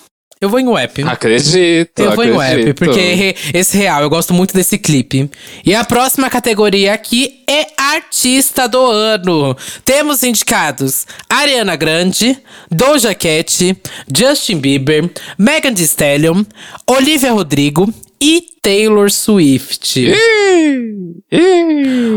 Eu 0.41 0.49
vou 0.49 0.59
em 0.59 0.67
Web. 0.67 1.03
Acredito. 1.03 2.01
Eu 2.01 2.13
vou 2.13 2.23
em 2.23 2.31
Web, 2.31 2.69
acredito. 2.69 2.75
porque 2.77 3.35
esse 3.53 3.77
real, 3.77 4.01
eu 4.01 4.09
gosto 4.09 4.33
muito 4.33 4.53
desse 4.53 4.77
clipe. 4.77 5.29
E 5.65 5.73
a 5.73 5.83
próxima 5.85 6.29
categoria 6.29 6.93
aqui 6.93 7.41
é 7.47 7.67
Artista 7.77 8.67
do 8.67 8.79
Ano. 8.85 9.55
Temos 9.85 10.23
indicados 10.23 11.07
Ariana 11.29 11.75
Grande, 11.75 12.37
Doja 12.69 13.15
Cat, 13.15 13.77
Justin 14.15 14.59
Bieber, 14.59 15.09
Megan 15.37 15.73
Thee 15.73 15.85
Stallion, 15.85 16.43
Olivia 16.85 17.31
Rodrigo 17.31 17.91
e 18.25 18.41
Taylor 18.59 19.11
Swift. 19.11 20.11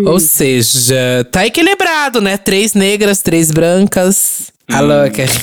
Ou 0.06 0.18
seja, 0.18 1.28
tá 1.30 1.44
equilibrado, 1.44 2.22
né? 2.22 2.38
Três 2.38 2.72
negras, 2.72 3.20
três 3.20 3.50
brancas. 3.50 4.50
A 4.66 4.80
louca. 4.80 5.26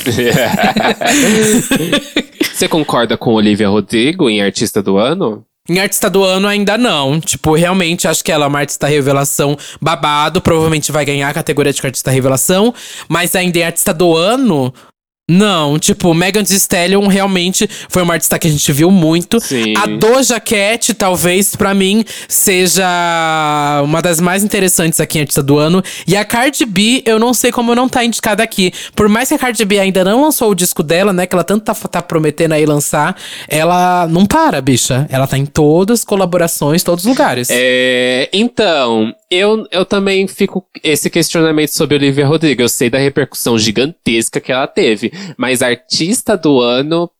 Você 2.52 2.66
concorda 2.66 3.16
com 3.16 3.34
Olivia 3.34 3.68
Rodrigo 3.68 4.28
em 4.28 4.42
Artista 4.42 4.82
do 4.82 4.98
Ano? 4.98 5.46
Em 5.68 5.80
artista 5.80 6.08
do 6.08 6.22
ano 6.22 6.46
ainda 6.46 6.78
não. 6.78 7.18
Tipo, 7.20 7.56
realmente 7.56 8.06
acho 8.06 8.22
que 8.22 8.30
ela 8.30 8.44
é 8.44 8.48
uma 8.48 8.60
artista 8.60 8.86
revelação 8.86 9.58
babado. 9.80 10.40
Provavelmente 10.40 10.92
vai 10.92 11.04
ganhar 11.04 11.28
a 11.28 11.34
categoria 11.34 11.72
de 11.72 11.84
artista 11.84 12.08
revelação. 12.08 12.72
Mas 13.08 13.34
ainda 13.34 13.58
em 13.58 13.64
artista 13.64 13.92
do 13.92 14.14
ano. 14.16 14.72
Não, 15.28 15.76
tipo, 15.76 16.14
Megan 16.14 16.44
Thee 16.44 16.54
Stallion 16.54 17.04
realmente 17.08 17.68
foi 17.88 18.00
uma 18.02 18.14
artista 18.14 18.38
que 18.38 18.46
a 18.46 18.50
gente 18.50 18.72
viu 18.72 18.92
muito. 18.92 19.40
Sim. 19.40 19.74
A 19.76 19.84
Doja 19.86 20.38
Cat, 20.38 20.94
talvez, 20.94 21.56
pra 21.56 21.74
mim, 21.74 22.04
seja 22.28 22.86
uma 23.82 24.00
das 24.00 24.20
mais 24.20 24.44
interessantes 24.44 25.00
aqui 25.00 25.18
em 25.18 25.22
artista 25.22 25.42
do 25.42 25.58
ano. 25.58 25.82
E 26.06 26.16
a 26.16 26.24
Cardi 26.24 26.64
B, 26.64 27.02
eu 27.04 27.18
não 27.18 27.34
sei 27.34 27.50
como 27.50 27.74
não 27.74 27.88
tá 27.88 28.04
indicada 28.04 28.40
aqui. 28.40 28.72
Por 28.94 29.08
mais 29.08 29.28
que 29.28 29.34
a 29.34 29.38
Cardi 29.38 29.64
B 29.64 29.80
ainda 29.80 30.04
não 30.04 30.22
lançou 30.22 30.52
o 30.52 30.54
disco 30.54 30.80
dela, 30.80 31.12
né, 31.12 31.26
que 31.26 31.34
ela 31.34 31.42
tanto 31.42 31.64
tá, 31.64 31.74
tá 31.74 32.00
prometendo 32.00 32.52
aí 32.52 32.64
lançar, 32.64 33.16
ela 33.48 34.06
não 34.06 34.26
para, 34.26 34.60
bicha. 34.60 35.08
Ela 35.10 35.26
tá 35.26 35.36
em 35.36 35.44
todas 35.44 36.00
as 36.00 36.04
colaborações, 36.04 36.84
todos 36.84 37.04
os 37.04 37.10
lugares. 37.10 37.48
É, 37.50 38.28
então, 38.32 39.12
eu, 39.30 39.66
eu 39.70 39.84
também 39.84 40.26
fico 40.28 40.66
esse 40.82 41.10
questionamento 41.10 41.70
sobre 41.70 41.96
Olivia 41.96 42.26
Rodrigo. 42.26 42.62
Eu 42.62 42.68
sei 42.68 42.88
da 42.90 42.98
repercussão 42.98 43.58
gigantesca 43.58 44.40
que 44.40 44.52
ela 44.52 44.66
teve, 44.66 45.12
mas 45.36 45.62
artista 45.62 46.36
do 46.36 46.60
ano, 46.60 47.10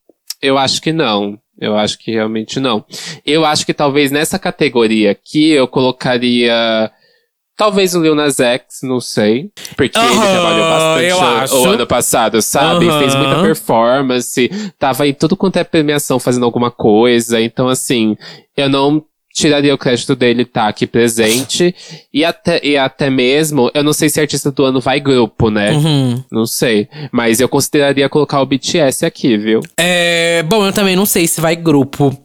eu 0.41 0.57
acho 0.59 0.81
que 0.81 0.93
não. 0.93 1.39
Eu 1.59 1.75
acho 1.77 1.99
que 1.99 2.11
realmente 2.11 2.61
não. 2.61 2.85
Eu 3.25 3.45
acho 3.45 3.65
que 3.65 3.73
talvez 3.73 4.11
nessa 4.11 4.39
categoria 4.39 5.11
aqui 5.13 5.51
eu 5.51 5.67
colocaria. 5.67 6.91
Talvez 7.57 7.95
o 7.95 8.03
Lil 8.03 8.15
Nas 8.15 8.39
X, 8.39 8.81
não 8.83 9.01
sei. 9.01 9.51
Porque 9.75 9.99
ele 9.99 10.09
Aham, 10.09 10.31
trabalhou 10.31 10.69
bastante 10.69 11.55
o- 11.55 11.63
o 11.63 11.65
ano 11.71 11.87
passado, 11.87 12.43
sabe? 12.43 12.87
Aham. 12.87 12.99
Fez 12.99 13.15
muita 13.15 13.41
performance, 13.41 14.51
tava 14.79 15.09
em 15.09 15.15
tudo 15.15 15.35
quanto 15.39 15.57
é 15.57 15.65
premiação 15.65 16.21
fazendo 16.21 16.45
alguma 16.45 16.71
coisa. 16.71 17.41
Então, 17.41 17.67
assim, 17.69 18.15
eu 18.55 18.69
não 18.69 19.03
tiraria 19.37 19.75
o 19.75 19.79
crédito 19.79 20.17
dele 20.17 20.43
estar 20.43 20.67
aqui 20.67 20.87
presente. 20.87 21.75
E 22.13 22.25
até, 22.25 22.59
e 22.65 22.77
até 22.79 23.11
mesmo, 23.11 23.71
eu 23.75 23.85
não 23.85 23.93
sei 23.93 24.09
se 24.09 24.19
artista 24.19 24.51
do 24.51 24.65
ano 24.65 24.81
vai 24.81 24.99
grupo, 24.99 25.51
né? 25.51 25.73
Uhum. 25.73 26.25
Não 26.33 26.47
sei. 26.47 26.89
Mas 27.13 27.39
eu 27.39 27.49
consideraria 27.49 28.09
colocar 28.09 28.41
o 28.41 28.47
BTS 28.47 29.05
aqui, 29.05 29.37
viu? 29.37 29.61
É, 29.79 30.43
bom, 30.45 30.65
eu 30.65 30.73
também 30.73 30.97
não 30.97 31.05
sei 31.05 31.27
se 31.27 31.39
vai 31.39 31.55
grupo. 31.55 32.17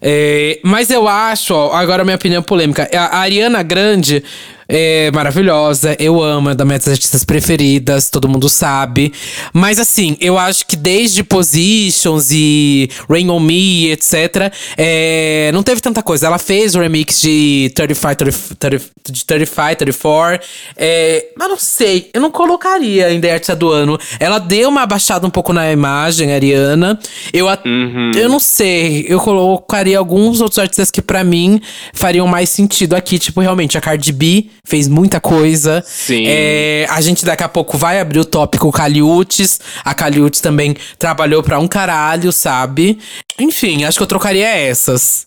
É, 0.00 0.58
mas 0.64 0.90
eu 0.90 1.06
acho, 1.06 1.54
ó, 1.54 1.74
agora 1.74 2.02
minha 2.02 2.16
opinião 2.16 2.42
polêmica. 2.42 2.88
A 2.94 3.18
Ariana 3.18 3.62
Grande 3.62 4.24
é 4.68 5.10
maravilhosa, 5.12 5.96
eu 5.98 6.22
amo, 6.22 6.50
é 6.50 6.54
das 6.54 6.66
minhas 6.66 6.88
artistas 6.88 7.24
preferidas, 7.24 8.10
todo 8.10 8.28
mundo 8.28 8.48
sabe. 8.48 9.12
Mas 9.52 9.78
assim, 9.78 10.16
eu 10.20 10.38
acho 10.38 10.66
que 10.66 10.76
desde 10.76 11.22
Positions 11.22 12.30
e 12.30 12.88
Rain 13.08 13.28
On 13.30 13.40
Me, 13.40 13.90
etc., 13.90 14.52
é, 14.76 15.50
não 15.52 15.62
teve 15.62 15.80
tanta 15.80 16.02
coisa. 16.02 16.26
Ela 16.26 16.38
fez 16.38 16.74
o 16.74 16.80
remix 16.80 17.20
de 17.20 17.70
35, 17.74 18.14
30, 18.16 18.54
30, 18.58 18.84
de 19.10 19.24
35, 19.24 19.76
34. 19.76 20.46
É, 20.76 21.26
mas 21.36 21.48
não 21.48 21.58
sei, 21.58 22.10
eu 22.14 22.20
não 22.20 22.30
colocaria 22.30 23.06
ainda 23.06 23.26
em 23.26 23.30
artista 23.30 23.54
do 23.56 23.70
ano. 23.70 23.98
Ela 24.18 24.38
deu 24.38 24.68
uma 24.68 24.82
abaixada 24.82 25.26
um 25.26 25.30
pouco 25.30 25.52
na 25.52 25.70
imagem, 25.70 26.32
a 26.32 26.34
Ariana. 26.34 26.98
Eu, 27.32 27.48
a- 27.48 27.58
Uhum. 27.64 28.10
eu 28.14 28.28
não 28.28 28.38
sei, 28.40 29.06
eu 29.08 29.18
colocaria 29.20 29.98
alguns 29.98 30.40
outros 30.40 30.58
artistas 30.58 30.90
que 30.90 31.00
pra 31.02 31.22
mim 31.24 31.60
fariam 31.92 32.26
mais 32.26 32.50
sentido 32.50 32.94
aqui. 32.94 33.18
Tipo, 33.18 33.40
realmente, 33.40 33.78
a 33.78 33.80
Cardi 33.80 34.12
B 34.12 34.46
fez 34.64 34.88
muita 34.88 35.20
coisa. 35.20 35.82
Sim. 35.86 36.24
É, 36.26 36.86
a 36.90 37.00
gente 37.00 37.24
daqui 37.24 37.44
a 37.44 37.48
pouco 37.48 37.76
vai 37.76 38.00
abrir 38.00 38.18
o 38.18 38.24
tópico 38.24 38.72
Caliutes. 38.72 39.60
A 39.84 39.94
Caliutes 39.94 40.40
também 40.40 40.74
trabalhou 40.98 41.42
pra 41.42 41.58
um 41.58 41.68
caralho, 41.68 42.32
sabe? 42.32 42.98
Enfim, 43.38 43.84
acho 43.84 43.98
que 43.98 44.02
eu 44.02 44.08
trocaria 44.08 44.48
essas. 44.48 45.26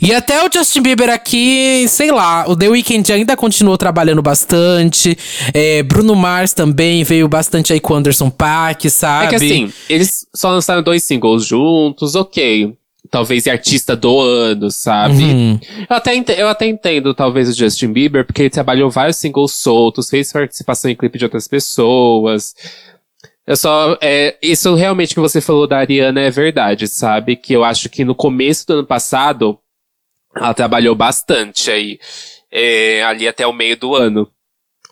E 0.00 0.14
até 0.14 0.44
o 0.44 0.50
Justin 0.52 0.82
Bieber 0.82 1.10
aqui, 1.10 1.86
sei 1.88 2.10
lá, 2.10 2.48
o 2.48 2.56
The 2.56 2.68
Weeknd 2.68 3.12
ainda 3.12 3.36
continuou 3.36 3.76
trabalhando 3.76 4.22
bastante. 4.22 5.16
É, 5.52 5.82
Bruno 5.82 6.14
Mars 6.14 6.52
também 6.52 7.04
veio 7.04 7.28
bastante 7.28 7.72
aí 7.72 7.80
com 7.80 7.94
o 7.94 7.96
Anderson 7.96 8.30
Paak, 8.30 8.88
sabe? 8.90 9.26
É 9.26 9.28
que 9.28 9.34
assim, 9.36 9.72
eles 9.88 10.26
só 10.34 10.50
lançaram 10.50 10.82
dois 10.82 11.02
singles 11.02 11.44
juntos, 11.44 12.14
ok. 12.14 12.76
Talvez 13.10 13.46
artista 13.46 13.96
do 13.96 14.20
ano, 14.20 14.70
sabe? 14.70 15.22
Uhum. 15.22 15.60
Eu, 15.88 15.96
até 15.96 16.14
ente- 16.14 16.32
eu 16.38 16.48
até 16.48 16.66
entendo, 16.66 17.14
talvez, 17.14 17.48
o 17.48 17.52
Justin 17.54 17.92
Bieber, 17.92 18.24
porque 18.24 18.42
ele 18.42 18.50
trabalhou 18.50 18.90
vários 18.90 19.16
singles 19.16 19.52
soltos, 19.52 20.10
fez 20.10 20.30
participação 20.32 20.90
em 20.90 20.96
clipe 20.96 21.18
de 21.18 21.24
outras 21.24 21.48
pessoas. 21.48 22.54
Eu 23.46 23.56
só. 23.56 23.96
É, 24.02 24.36
isso 24.42 24.74
realmente 24.74 25.14
que 25.14 25.20
você 25.20 25.40
falou 25.40 25.66
da 25.66 25.78
Ariana 25.78 26.20
é 26.20 26.30
verdade, 26.30 26.86
sabe? 26.86 27.34
Que 27.34 27.54
eu 27.54 27.64
acho 27.64 27.88
que 27.88 28.04
no 28.04 28.14
começo 28.14 28.66
do 28.66 28.74
ano 28.74 28.86
passado, 28.86 29.58
ela 30.36 30.52
trabalhou 30.52 30.94
bastante 30.94 31.70
aí. 31.70 31.98
é, 32.52 33.02
ali 33.04 33.26
até 33.28 33.46
o 33.46 33.52
meio 33.52 33.76
do 33.76 33.94
ano. 33.94 34.28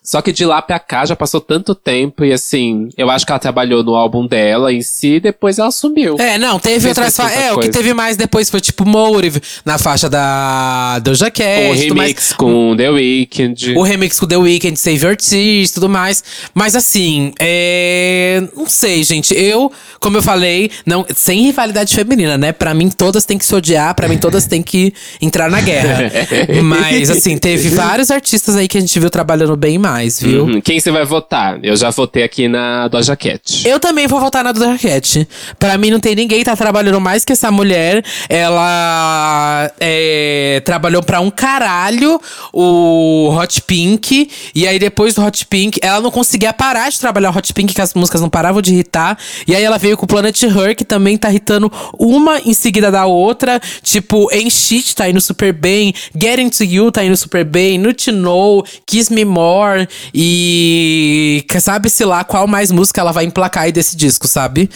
Só 0.07 0.23
que 0.23 0.33
de 0.33 0.47
lá 0.47 0.63
pra 0.63 0.79
cá 0.79 1.05
já 1.05 1.17
passou 1.17 1.41
tanto 1.41 1.75
tempo 1.75 2.25
e 2.25 2.33
assim, 2.33 2.91
eu 2.97 3.11
acho 3.11 3.27
que 3.27 3.33
ela 3.33 3.41
trabalhou 3.41 3.83
no 3.83 3.97
álbum 3.97 4.25
dela 4.25 4.73
em 4.73 4.81
si 4.81 5.15
e 5.15 5.21
depois 5.21 5.59
ela 5.59 5.73
sumiu. 5.73 6.17
É, 6.21 6.39
não, 6.39 6.61
teve 6.61 6.87
outras 6.87 7.13
tanta 7.13 7.29
faixas. 7.29 7.45
É, 7.45 7.53
o 7.53 7.55
que 7.57 7.63
coisa. 7.63 7.73
teve 7.73 7.93
mais 7.93 8.17
depois 8.17 8.49
foi 8.49 8.61
tipo 8.61 8.87
Motive, 8.87 9.43
na 9.65 9.79
faixa 9.79 10.09
da 10.09 11.01
Doja 11.01 11.29
Cat 11.29 11.45
um 11.45 11.75
e 11.75 11.83
tudo 11.83 11.97
mais. 11.97 12.09
remix 12.11 12.33
com 12.35 12.77
The 12.77 12.91
Weeknd. 12.91 13.75
O 13.77 13.83
remix 13.83 14.21
com 14.21 14.27
The 14.29 14.37
Weeknd, 14.37 14.79
Save 14.79 15.05
Your 15.05 15.17
Tears 15.17 15.71
e 15.71 15.75
tudo 15.75 15.89
mais. 15.89 16.23
Mas 16.55 16.77
assim, 16.77 17.33
é. 17.41 18.43
Não 18.57 18.67
sei, 18.67 19.03
gente. 19.03 19.35
Eu, 19.35 19.73
como 19.99 20.19
eu 20.19 20.23
falei, 20.23 20.71
não, 20.85 21.05
sem 21.15 21.43
rivalidade 21.43 21.95
feminina, 21.95 22.39
né? 22.39 22.53
Pra 22.53 22.75
mim, 22.75 22.91
todas 22.91 23.25
têm 23.25 23.39
que 23.39 23.45
se 23.45 23.55
odiar, 23.55 23.95
pra 23.95 24.09
mim, 24.09 24.19
todas 24.19 24.47
têm 24.47 24.63
que 24.63 24.95
entrar 25.21 25.51
na 25.51 25.61
guerra. 25.61 26.13
Mas, 26.63 27.11
assim, 27.11 27.37
teve 27.39 27.71
vários 27.71 28.11
artistas 28.11 28.55
aí 28.55 28.69
que 28.69 28.79
a 28.79 28.81
gente 28.81 28.99
viu 29.01 29.11
trabalhando 29.11 29.57
bem 29.57 29.79
mais, 29.79 29.96
viu? 30.21 30.45
Uhum. 30.45 30.61
Quem 30.61 30.79
você 30.81 30.91
vai 30.91 31.05
votar? 31.05 31.59
Eu 31.63 31.77
já 31.77 31.91
votei 31.91 32.23
aqui 32.23 32.49
na 32.49 32.89
Doja 32.89 33.17
Cat. 33.17 33.67
Eu 33.67 33.79
também 33.81 34.07
vou 34.07 34.21
votar 34.21 34.43
na 34.45 34.53
Doja 34.53 34.79
Cat. 34.79 35.29
Pra 35.59 35.77
mim, 35.79 35.91
não 35.91 36.01
tem 36.01 36.15
ninguém 36.15 36.39
que 36.39 36.45
tá 36.45 36.57
trabalhando 36.57 37.01
mais 37.01 37.25
que 37.25 37.33
essa 37.33 37.51
mulher. 37.51 38.05
Ela 38.29 39.71
é, 39.81 40.61
trabalhou 40.65 41.03
pra 41.03 41.21
um 41.21 41.31
caralho 41.31 42.21
o 42.53 43.35
Hot 43.37 43.63
Pink. 43.63 44.31
E 44.55 44.67
aí, 44.67 44.79
depois 44.79 45.15
do 45.15 45.25
Hot 45.25 45.47
Pink, 45.47 45.79
ela 45.83 46.01
não 46.01 46.11
conseguia 46.11 46.53
parar 46.53 46.91
de 46.91 46.99
trabalhar 46.99 47.31
o 47.31 47.37
Hot 47.37 47.53
Pink, 47.53 47.75
que 47.75 47.81
as 47.81 47.95
músicas 47.95 48.21
não 48.21 48.29
paravam 48.29 48.63
de 48.63 48.73
irritar. 48.73 49.19
E 49.47 49.55
aí, 49.55 49.63
ela 49.63 49.79
veio 49.79 49.97
com 49.97 50.05
o 50.05 50.09
Planet 50.09 50.43
Her, 50.43 50.77
que 50.77 50.85
também 50.85 51.17
tá 51.17 51.31
irritando 51.31 51.71
uma 51.99 52.39
em 52.45 52.55
seguida 52.55 52.91
da 52.91 53.07
outra. 53.07 53.61
Tipo, 53.83 54.29
Em 54.33 54.51
Shit 54.51 54.95
tá 54.95 55.09
indo 55.09 55.21
super 55.21 55.53
bem. 55.53 55.95
Getting 56.19 56.49
to 56.51 56.65
You 56.65 56.91
tá 56.91 57.05
indo 57.05 57.17
super 57.17 57.45
bem. 57.45 57.79
No 57.79 57.93
To 57.93 58.13
Know, 58.13 58.65
Kiss 58.87 59.13
Me 59.13 59.25
More. 59.25 59.86
E 60.15 61.45
que 61.49 61.61
sabe-se 61.61 62.05
lá 62.05 62.25
qual 62.25 62.47
mais 62.47 62.71
música 62.71 63.01
ela 63.01 63.13
vai 63.13 63.25
emplacar 63.25 63.65
aí 63.65 63.73
desse 63.73 63.97
disco, 63.97 64.27
sabe? 64.27 64.69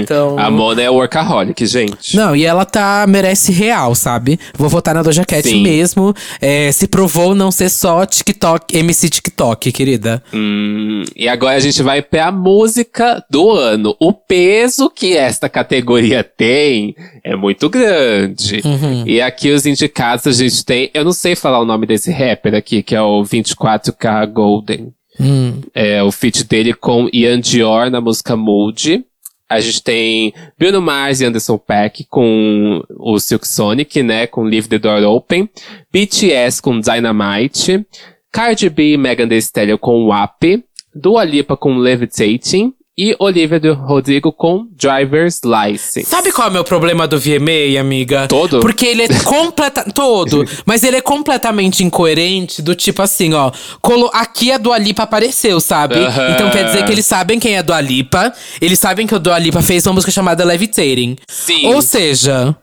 Então. 0.00 0.38
A 0.38 0.50
Mona 0.50 0.82
é 0.82 0.90
workaholic, 0.90 1.64
gente. 1.66 2.16
Não, 2.16 2.34
e 2.34 2.44
ela 2.44 2.64
tá. 2.64 3.04
merece 3.08 3.52
real, 3.52 3.94
sabe? 3.94 4.38
Vou 4.56 4.68
votar 4.68 4.94
na 4.94 5.02
Doja 5.02 5.24
Cat 5.24 5.48
Sim. 5.48 5.62
mesmo. 5.62 6.14
É, 6.40 6.70
se 6.72 6.86
provou 6.86 7.34
não 7.34 7.50
ser 7.50 7.68
só 7.68 8.04
TikTok, 8.04 8.76
MC 8.76 9.08
TikTok, 9.08 9.72
querida. 9.72 10.22
Hum, 10.32 11.04
e 11.14 11.28
agora 11.28 11.56
a 11.56 11.60
gente 11.60 11.82
vai 11.82 12.02
pra 12.02 12.30
música 12.32 13.24
do 13.30 13.50
ano. 13.50 13.96
O 14.00 14.12
peso 14.12 14.90
que 14.90 15.16
esta 15.16 15.48
categoria 15.48 16.24
tem 16.24 16.94
é 17.24 17.34
muito 17.34 17.70
grande. 17.70 18.60
Uhum. 18.62 19.06
E 19.06 19.20
aqui 19.20 19.50
os 19.50 19.64
indicados 19.64 20.26
a 20.26 20.32
gente 20.32 20.62
tem. 20.62 20.90
Eu 20.92 21.04
não 21.04 21.12
sei 21.12 21.34
falar 21.34 21.58
o 21.58 21.64
nome 21.64 21.86
desse 21.86 22.12
rapper 22.12 22.54
aqui, 22.54 22.82
que 22.82 22.94
é 22.94 23.00
o 23.00 23.22
24K 23.22 24.30
Golden. 24.30 24.92
Hum. 25.18 25.62
É 25.74 26.02
o 26.02 26.12
feat 26.12 26.44
dele 26.44 26.74
com 26.74 27.08
Ian 27.12 27.40
Dior 27.40 27.90
na 27.90 28.00
música 28.00 28.36
Mood. 28.36 29.02
A 29.48 29.60
gente 29.60 29.82
tem 29.82 30.34
Bruno 30.58 30.82
Mars 30.82 31.20
e 31.20 31.24
Anderson 31.24 31.56
Paak 31.56 32.04
com 32.10 32.82
o 32.98 33.18
Silk 33.18 33.46
Sonic, 33.46 34.02
né? 34.02 34.26
Com 34.26 34.42
Leave 34.42 34.68
the 34.68 34.78
Door 34.78 35.04
Open. 35.04 35.48
BTS 35.90 36.60
com 36.60 36.78
Dynamite. 36.78 37.86
Cardi 38.30 38.68
B 38.68 38.94
e 38.94 38.96
Megan 38.98 39.28
Thee 39.28 39.38
Stallion 39.38 39.78
com 39.78 40.06
WAP. 40.06 40.62
Dua 40.94 41.24
Lipa 41.24 41.56
com 41.56 41.76
Levitating. 41.76 42.74
E 42.96 43.16
Olivia 43.18 43.60
Rodrigo 43.72 44.32
com 44.32 44.68
Driver's 44.70 45.40
License. 45.44 46.04
Sabe 46.04 46.30
qual 46.30 46.46
é 46.46 46.50
o 46.50 46.52
meu 46.52 46.62
problema 46.62 47.08
do 47.08 47.18
VMA, 47.18 47.80
amiga? 47.80 48.28
Todo? 48.28 48.60
Porque 48.60 48.86
ele 48.86 49.02
é 49.02 49.08
completa 49.24 49.84
todo, 49.92 50.44
mas 50.64 50.84
ele 50.84 50.98
é 50.98 51.00
completamente 51.00 51.82
incoerente 51.82 52.62
do 52.62 52.72
tipo 52.72 53.02
assim, 53.02 53.34
ó, 53.34 53.50
colo 53.82 54.08
aqui 54.12 54.52
a 54.52 54.58
Dua 54.58 54.78
Lipa 54.78 55.02
apareceu, 55.02 55.58
sabe? 55.58 55.96
Aham. 55.96 56.30
Então 56.30 56.50
quer 56.50 56.66
dizer 56.66 56.84
que 56.84 56.92
eles 56.92 57.04
sabem 57.04 57.40
quem 57.40 57.56
é 57.56 57.58
a 57.58 57.62
Dua 57.62 57.80
Lipa, 57.80 58.32
eles 58.60 58.78
sabem 58.78 59.08
que 59.08 59.14
a 59.14 59.18
Dua 59.18 59.40
Lipa 59.40 59.60
fez 59.60 59.84
uma 59.86 59.94
música 59.94 60.12
chamada 60.12 60.44
Levitating. 60.44 61.16
Sim. 61.26 61.66
Ou 61.74 61.82
seja, 61.82 62.54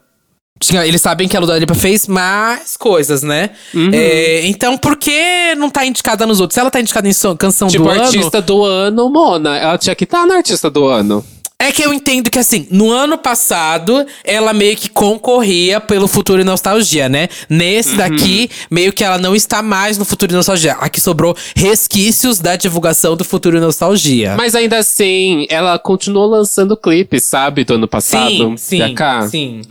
tinha- 0.61 0.85
eles 0.85 1.01
sabem 1.01 1.27
que 1.27 1.35
a 1.35 1.39
Dua 1.39 1.57
Lipa 1.57 1.73
fez 1.73 2.07
mais 2.07 2.77
coisas, 2.77 3.23
né? 3.23 3.49
Uhum. 3.73 3.89
É, 3.91 4.45
então 4.47 4.77
por 4.77 4.95
que 4.95 5.53
não 5.57 5.69
tá 5.69 5.85
indicada 5.85 6.25
nos 6.25 6.39
outros? 6.39 6.53
Se 6.53 6.59
ela 6.59 6.71
tá 6.71 6.79
indicada 6.79 7.07
em 7.09 7.13
so- 7.13 7.35
canção 7.35 7.67
Tipo, 7.67 7.83
do 7.85 7.89
ano… 7.89 8.03
artista 8.03 8.41
do 8.41 8.63
ano, 8.63 9.09
Mona. 9.09 9.57
Ela 9.57 9.77
tinha 9.77 9.95
que 9.95 10.03
estar 10.05 10.25
na 10.25 10.35
artista 10.35 10.69
do 10.69 10.85
ano. 10.87 11.25
É 11.63 11.71
que 11.71 11.83
eu 11.83 11.93
entendo 11.93 12.31
que, 12.31 12.39
assim, 12.39 12.67
no 12.71 12.89
ano 12.89 13.19
passado, 13.19 14.03
ela 14.23 14.51
meio 14.51 14.75
que 14.75 14.89
concorria 14.89 15.79
pelo 15.79 16.07
Futuro 16.07 16.41
e 16.41 16.43
Nostalgia, 16.43 17.07
né? 17.07 17.29
Nesse 17.47 17.95
daqui, 17.95 18.49
meio 18.71 18.91
que 18.91 19.03
ela 19.03 19.19
não 19.19 19.35
está 19.35 19.61
mais 19.61 19.95
no 19.95 20.03
Futuro 20.03 20.31
e 20.31 20.35
Nostalgia. 20.35 20.73
Aqui 20.79 20.99
sobrou 20.99 21.37
resquícios 21.55 22.39
da 22.39 22.55
divulgação 22.55 23.15
do 23.15 23.23
Futuro 23.23 23.57
e 23.57 23.59
Nostalgia. 23.59 24.33
Mas 24.35 24.55
ainda 24.55 24.79
assim, 24.79 25.45
ela 25.51 25.77
continuou 25.77 26.25
lançando 26.27 26.75
clipes, 26.75 27.25
sabe? 27.25 27.63
Do 27.63 27.75
ano 27.75 27.87
passado. 27.87 28.27
sim, 28.31 28.57
sim, 28.57 28.95
cá. 28.95 29.27
sim. 29.29 29.61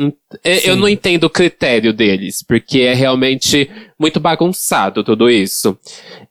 Eu 0.44 0.74
Sim. 0.74 0.80
não 0.80 0.88
entendo 0.88 1.24
o 1.24 1.30
critério 1.30 1.92
deles, 1.92 2.42
porque 2.42 2.80
é 2.82 2.94
realmente 2.94 3.68
muito 3.98 4.20
bagunçado 4.20 5.02
tudo 5.02 5.28
isso. 5.28 5.76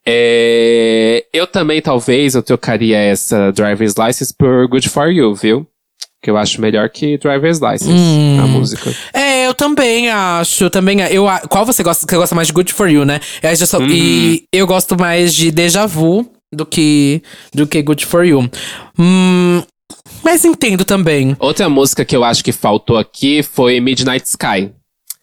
É, 0.06 1.26
eu 1.34 1.46
também, 1.46 1.82
talvez, 1.82 2.34
eu 2.36 2.42
trocaria 2.42 2.98
essa 2.98 3.52
Driver's 3.52 3.96
License 3.98 4.34
por 4.34 4.68
Good 4.68 4.90
For 4.90 5.10
You, 5.12 5.36
viu? 5.36 5.68
Que 6.22 6.30
eu 6.30 6.38
acho 6.38 6.60
melhor 6.60 6.90
que 6.90 7.18
Driver's 7.18 7.60
License, 7.60 7.92
Hum. 7.92 8.40
a 8.42 8.48
música. 8.48 8.94
É, 9.14 9.48
eu 9.48 9.54
também 9.54 10.10
acho, 10.10 10.66
eu 10.66 10.70
também. 10.70 11.00
Eu, 11.12 11.26
qual 11.50 11.66
você 11.66 11.82
gosta? 11.84 12.06
Você 12.10 12.16
gosta 12.18 12.36
mais 12.36 12.48
de 12.48 12.54
Good 12.54 12.74
For 12.74 12.90
You, 12.90 13.06
né? 13.06 13.20
Eu 13.42 13.68
só- 13.68 13.82
E 13.82 14.44
eu 14.52 14.66
gosto 14.68 14.98
mais 15.00 15.34
de 15.34 15.52
Deja 15.52 15.86
Vu 15.86 16.30
do 16.52 16.66
que, 16.66 17.22
do 17.54 17.66
que 17.68 17.82
Good 17.82 18.06
For 18.06 18.26
You. 18.26 18.50
Hum, 18.98 19.62
mas 20.24 20.44
entendo 20.46 20.84
também. 20.86 21.36
Outra 21.40 21.70
música 21.70 22.04
que 22.06 22.16
eu 22.16 22.24
acho 22.24 22.44
que 22.44 22.52
faltou 22.52 22.98
aqui 22.98 23.42
foi 23.44 23.80
Midnight 23.80 24.26
Sky. 24.28 24.72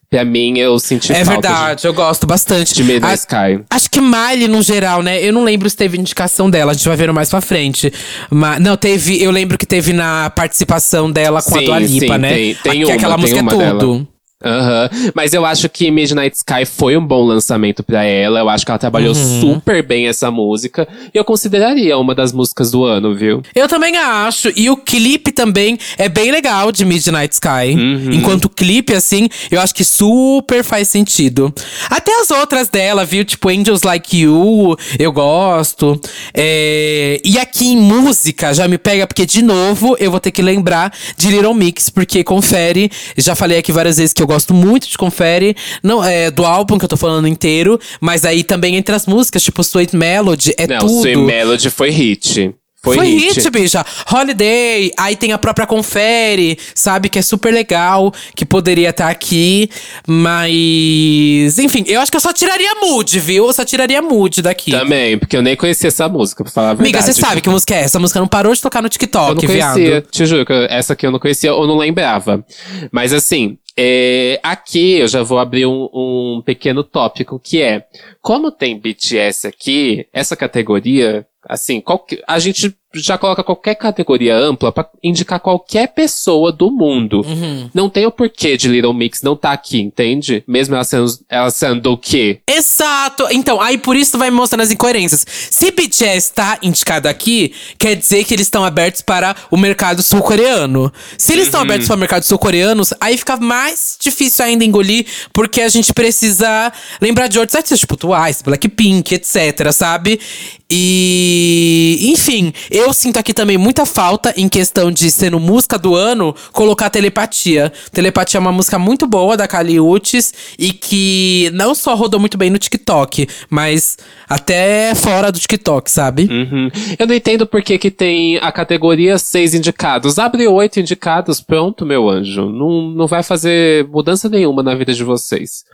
Pra 0.08 0.24
mim, 0.24 0.56
eu 0.56 0.78
senti 0.78 1.12
É 1.12 1.24
falta 1.24 1.48
verdade, 1.48 1.84
eu 1.86 1.92
gosto 1.92 2.28
bastante. 2.28 2.68
de, 2.68 2.74
de 2.76 2.84
Midnight 2.84 3.12
A- 3.12 3.14
Sky. 3.14 3.64
Acho 3.68 3.90
que 3.90 4.00
Miley, 4.00 4.46
no 4.46 4.62
geral, 4.62 5.02
né? 5.02 5.20
Eu 5.22 5.32
não 5.32 5.42
lembro 5.42 5.68
se 5.68 5.76
teve 5.76 5.98
indicação 5.98 6.48
dela, 6.48 6.70
a 6.70 6.74
gente 6.74 6.86
vai 6.86 6.96
ver 6.96 7.12
mais 7.12 7.28
pra 7.28 7.40
frente. 7.40 7.92
Mas, 8.30 8.60
não, 8.60 8.76
teve. 8.76 9.20
Eu 9.20 9.32
lembro 9.32 9.58
que 9.58 9.66
teve 9.66 9.92
na 9.92 10.30
participação 10.30 11.10
dela 11.10 11.42
com 11.42 11.56
a 11.56 11.58
Sim, 11.58 11.64
Dua 11.64 11.78
Lipa, 11.80 12.14
sim, 12.14 12.18
né? 12.20 12.32
tem- 12.34 12.54
tem 12.54 12.72
Aqui, 12.72 12.84
uma, 12.84 12.94
aquela 12.94 13.18
música 13.18 13.40
é 13.40 13.42
dela. 13.42 14.06
Aham. 14.44 14.90
Mas 15.14 15.32
eu 15.32 15.46
acho 15.46 15.66
que 15.68 15.90
Midnight 15.90 16.36
Sky 16.36 16.64
foi 16.66 16.94
um 16.96 17.04
bom 17.04 17.24
lançamento 17.24 17.82
pra 17.82 18.04
ela. 18.04 18.40
Eu 18.40 18.48
acho 18.50 18.64
que 18.66 18.70
ela 18.70 18.78
trabalhou 18.78 19.14
Uhum. 19.14 19.40
super 19.40 19.82
bem 19.82 20.08
essa 20.08 20.30
música. 20.30 20.86
E 21.14 21.16
eu 21.16 21.24
consideraria 21.24 21.96
uma 21.96 22.14
das 22.14 22.32
músicas 22.32 22.70
do 22.70 22.84
ano, 22.84 23.14
viu? 23.14 23.42
Eu 23.54 23.66
também 23.66 23.96
acho. 23.96 24.52
E 24.54 24.68
o 24.68 24.76
clipe 24.76 25.32
também 25.32 25.78
é 25.96 26.08
bem 26.08 26.30
legal 26.30 26.70
de 26.70 26.84
Midnight 26.84 27.32
Sky. 27.32 27.74
Uhum. 27.74 28.12
Enquanto 28.12 28.48
clipe, 28.50 28.92
assim, 28.92 29.26
eu 29.50 29.58
acho 29.60 29.74
que 29.74 29.84
super 29.84 30.62
faz 30.62 30.88
sentido. 30.88 31.52
Até 31.88 32.12
as 32.20 32.30
outras 32.30 32.68
dela, 32.68 33.04
viu? 33.06 33.24
Tipo, 33.24 33.48
Angels 33.48 33.82
Like 33.82 34.20
You, 34.20 34.76
eu 34.98 35.12
gosto. 35.12 35.98
É, 36.34 37.20
E 37.24 37.38
aqui 37.38 37.68
em 37.72 37.76
música, 37.78 38.52
já 38.52 38.68
me 38.68 38.76
pega, 38.78 39.06
porque 39.06 39.24
de 39.24 39.40
novo 39.42 39.96
eu 39.98 40.10
vou 40.10 40.20
ter 40.20 40.30
que 40.30 40.42
lembrar 40.42 40.92
de 41.16 41.28
Little 41.30 41.54
Mix, 41.54 41.88
porque 41.88 42.22
confere. 42.22 42.90
Já 43.16 43.34
falei 43.34 43.58
aqui 43.58 43.72
várias 43.72 43.96
vezes 43.96 44.12
que 44.12 44.22
eu 44.22 44.25
gosto 44.26 44.54
muito 44.54 44.88
de 44.88 44.96
confere. 44.96 45.56
Não, 45.82 46.02
é 46.02 46.30
do 46.30 46.44
álbum 46.44 46.78
que 46.78 46.84
eu 46.84 46.88
tô 46.88 46.96
falando 46.96 47.28
inteiro, 47.28 47.78
mas 48.00 48.24
aí 48.24 48.42
também 48.42 48.76
entre 48.76 48.94
as 48.94 49.06
músicas, 49.06 49.42
tipo 49.42 49.60
Sweet 49.62 49.96
Melody, 49.96 50.54
é 50.56 50.66
Não, 50.66 50.78
tudo. 50.78 51.00
Sweet 51.00 51.18
Melody 51.18 51.70
foi 51.70 51.90
hit. 51.90 52.54
Foi, 52.86 52.96
Foi, 52.98 53.06
hit. 53.08 53.34
hit. 53.40 53.50
bicha. 53.50 53.84
Holiday, 54.12 54.92
aí 54.96 55.16
tem 55.16 55.32
a 55.32 55.38
própria 55.38 55.66
Confere, 55.66 56.56
sabe? 56.74 57.08
Que 57.08 57.18
é 57.18 57.22
super 57.22 57.52
legal, 57.52 58.12
que 58.34 58.46
poderia 58.46 58.90
estar 58.90 59.08
aqui. 59.08 59.68
Mas. 60.06 61.58
Enfim, 61.58 61.84
eu 61.86 62.00
acho 62.00 62.10
que 62.10 62.16
eu 62.16 62.20
só 62.20 62.32
tiraria 62.32 62.74
mood, 62.80 63.18
viu? 63.20 63.46
Eu 63.46 63.52
só 63.52 63.64
tiraria 63.64 64.00
mood 64.00 64.42
daqui. 64.42 64.70
Também, 64.70 65.18
porque 65.18 65.36
eu 65.36 65.42
nem 65.42 65.56
conhecia 65.56 65.88
essa 65.88 66.08
música, 66.08 66.44
pra 66.44 66.52
falar 66.52 66.68
a 66.68 66.70
Amiga, 66.72 66.84
verdade. 66.98 67.14
você 67.14 67.20
sabe 67.20 67.40
que 67.40 67.48
música 67.48 67.74
é 67.74 67.80
essa? 67.80 67.98
A 67.98 68.00
música 68.00 68.20
não 68.20 68.28
parou 68.28 68.54
de 68.54 68.60
tocar 68.60 68.80
no 68.82 68.86
Eu 68.86 68.90
TikTok, 68.90 69.34
não 69.34 69.48
conhecia, 69.48 69.74
viado. 69.74 70.06
te 70.10 70.24
juro, 70.26 70.46
que 70.46 70.52
eu- 70.52 70.64
essa 70.70 70.92
aqui 70.92 71.06
eu 71.06 71.10
não 71.10 71.18
conhecia 71.18 71.52
ou 71.54 71.66
não 71.66 71.76
lembrava. 71.76 72.44
Mas 72.92 73.12
assim, 73.12 73.58
é, 73.76 74.38
aqui 74.42 74.98
eu 75.00 75.08
já 75.08 75.22
vou 75.22 75.38
abrir 75.38 75.66
um, 75.66 75.88
um 75.92 76.42
pequeno 76.44 76.82
tópico 76.84 77.40
que 77.42 77.60
é: 77.62 77.84
como 78.22 78.50
tem 78.50 78.78
BTS 78.78 79.46
aqui, 79.46 80.06
essa 80.12 80.36
categoria, 80.36 81.26
assim, 81.48 81.80
qualque- 81.80 82.22
a 82.26 82.38
gente 82.38 82.76
já 82.96 83.18
coloca 83.18 83.42
qualquer 83.42 83.74
categoria 83.74 84.36
ampla 84.36 84.72
pra 84.72 84.88
indicar 85.02 85.40
qualquer 85.40 85.88
pessoa 85.88 86.52
do 86.52 86.70
mundo. 86.70 87.22
Uhum. 87.26 87.70
Não 87.74 87.88
tem 87.88 88.06
o 88.06 88.10
porquê 88.10 88.56
de 88.56 88.68
Little 88.68 88.94
Mix 88.94 89.22
não 89.22 89.36
tá 89.36 89.52
aqui, 89.52 89.80
entende? 89.80 90.42
Mesmo 90.46 90.74
ela 90.74 90.84
sendo, 90.84 91.06
ela 91.28 91.50
sendo 91.50 91.92
o 91.92 91.98
quê? 91.98 92.40
Exato! 92.48 93.26
Então, 93.30 93.60
aí 93.60 93.78
por 93.78 93.96
isso 93.96 94.18
vai 94.18 94.30
me 94.30 94.36
mostrando 94.36 94.62
as 94.62 94.70
incoerências. 94.70 95.26
Se 95.50 95.70
BTS 95.70 96.32
tá 96.32 96.58
indicado 96.62 97.08
aqui, 97.08 97.52
quer 97.78 97.94
dizer 97.94 98.24
que 98.24 98.34
eles 98.34 98.46
estão 98.46 98.64
abertos 98.64 99.02
para 99.02 99.34
o 99.50 99.56
mercado 99.56 100.02
sul-coreano. 100.02 100.92
Se 101.18 101.32
eles 101.32 101.46
estão 101.46 101.60
abertos 101.60 101.86
para 101.86 101.96
o 101.96 101.98
mercado 101.98 102.22
sul-coreano, 102.22 102.82
aí 103.00 103.16
fica 103.16 103.36
mais 103.36 103.96
difícil 104.00 104.44
ainda 104.44 104.64
engolir, 104.64 105.06
porque 105.32 105.60
a 105.60 105.68
gente 105.68 105.92
precisa 105.92 106.72
lembrar 107.00 107.28
de 107.28 107.38
outros 107.38 107.56
artistas, 107.56 107.80
tipo 107.80 107.96
Twice, 107.96 108.42
Blackpink, 108.42 109.14
etc, 109.14 109.72
sabe? 109.72 110.20
E. 110.68 111.98
Enfim, 112.12 112.52
eu 112.70 112.85
sinto 112.92 113.18
aqui 113.18 113.32
também 113.32 113.56
muita 113.56 113.86
falta 113.86 114.32
em 114.36 114.48
questão 114.48 114.90
de 114.90 115.10
sendo 115.10 115.40
música 115.40 115.78
do 115.78 115.94
ano, 115.94 116.34
colocar 116.52 116.90
telepatia. 116.90 117.72
Telepatia 117.92 118.38
é 118.38 118.40
uma 118.40 118.52
música 118.52 118.78
muito 118.78 119.06
boa 119.06 119.36
da 119.36 119.48
Kali 119.48 119.80
Uchis 119.80 120.32
e 120.58 120.72
que 120.72 121.50
não 121.52 121.74
só 121.74 121.94
rodou 121.94 122.20
muito 122.20 122.36
bem 122.36 122.50
no 122.50 122.58
TikTok, 122.58 123.26
mas 123.48 123.96
até 124.28 124.94
fora 124.94 125.32
do 125.32 125.38
TikTok, 125.38 125.90
sabe? 125.90 126.28
Uhum. 126.30 126.70
Eu 126.98 127.06
não 127.06 127.14
entendo 127.14 127.46
por 127.46 127.62
que, 127.62 127.78
que 127.78 127.90
tem 127.90 128.36
a 128.38 128.52
categoria 128.52 129.18
seis 129.18 129.54
indicados. 129.54 130.18
Abre 130.18 130.46
oito 130.46 130.80
indicados, 130.80 131.40
pronto, 131.40 131.86
meu 131.86 132.08
anjo. 132.08 132.50
Não, 132.50 132.90
não 132.90 133.06
vai 133.06 133.22
fazer 133.22 133.86
mudança 133.88 134.28
nenhuma 134.28 134.62
na 134.62 134.74
vida 134.74 134.92
de 134.92 135.04
vocês. 135.04 135.64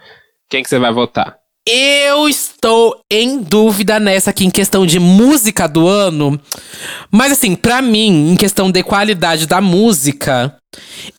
Quem 0.48 0.62
que 0.62 0.68
você 0.68 0.79
vai 0.79 0.92
votar? 0.92 1.41
Eu 1.68 2.29
estou 2.29 2.96
em 3.09 3.38
dúvida 3.40 4.01
nessa 4.01 4.31
aqui 4.31 4.44
em 4.44 4.51
questão 4.51 4.85
de 4.85 4.98
música 4.98 5.68
do 5.68 5.87
ano. 5.87 6.40
Mas 7.11 7.31
assim, 7.33 7.55
pra 7.55 7.81
mim, 7.81 8.33
em 8.33 8.37
questão 8.37 8.68
de 8.70 8.83
qualidade 8.83 9.46
da 9.46 9.61
música, 9.61 10.57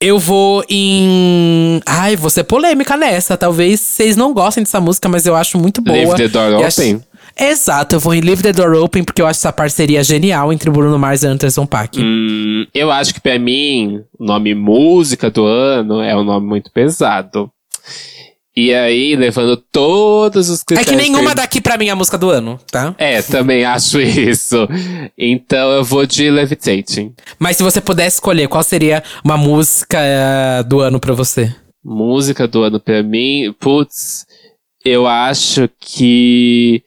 eu 0.01 0.19
vou 0.19 0.61
em. 0.69 1.79
Ai, 1.85 2.17
vou 2.17 2.29
ser 2.29 2.43
polêmica 2.43 2.97
nessa. 2.97 3.37
Talvez 3.37 3.79
vocês 3.79 4.17
não 4.17 4.33
gostem 4.33 4.63
dessa 4.63 4.81
música, 4.81 5.07
mas 5.07 5.25
eu 5.25 5.33
acho 5.33 5.57
muito 5.57 5.81
boa. 5.81 5.95
Leave 5.97 6.15
the 6.17 6.27
Door 6.27 6.59
E 6.59 6.63
acho- 6.65 6.81
Open? 6.81 7.01
Exato, 7.39 7.95
eu 7.95 7.99
vou 7.99 8.13
em 8.13 8.21
Leave 8.21 8.43
the 8.43 8.51
Door 8.53 8.73
Open 8.83 9.03
porque 9.03 9.19
eu 9.21 9.25
acho 9.25 9.39
essa 9.39 9.51
parceria 9.51 10.03
genial 10.03 10.53
entre 10.53 10.69
Bruno 10.69 10.99
Mars 10.99 11.23
e 11.23 11.27
Anderson 11.27 11.65
Paak. 11.65 11.99
Hum, 11.99 12.67
eu 12.75 12.91
acho 12.91 13.11
que 13.13 13.19
pra 13.21 13.39
mim, 13.39 14.01
o 14.19 14.23
nome 14.25 14.53
música 14.53 15.31
do 15.31 15.43
ano 15.45 16.01
é 16.01 16.15
um 16.15 16.23
nome 16.23 16.45
muito 16.45 16.69
pesado. 16.71 17.49
E 18.55 18.71
aí, 18.73 19.15
levando 19.15 19.57
todos 19.57 20.47
os 20.49 20.61
É 20.61 20.65
critérios. 20.65 20.91
que 20.91 20.95
nenhuma 20.95 21.31
eu- 21.31 21.35
daqui 21.35 21.59
pra 21.59 21.75
mim 21.77 21.87
é 21.87 21.91
a 21.91 21.95
música 21.95 22.19
do 22.19 22.29
ano, 22.29 22.59
tá? 22.71 22.93
É, 22.99 23.19
também 23.23 23.65
acho 23.65 23.99
isso. 23.99 24.67
Então 25.17 25.71
eu 25.71 25.83
vou 25.83 26.05
de 26.05 26.29
Levitating. 26.29 27.13
Mas 27.39 27.57
se 27.57 27.63
você 27.63 27.81
pudesse 27.81 28.17
escolher, 28.17 28.47
qual 28.47 28.61
seria 28.63 29.01
uma 29.23 29.37
música 29.37 29.97
eh, 29.99 30.63
do 30.63 30.81
ano 30.81 30.99
pra 30.99 31.13
você? 31.13 31.53
Música 31.83 32.47
do 32.47 32.61
ano 32.63 32.79
pra 32.79 33.01
mim, 33.01 33.53
putz, 33.59 34.25
eu 34.85 35.07
acho 35.07 35.67
que. 35.79 36.83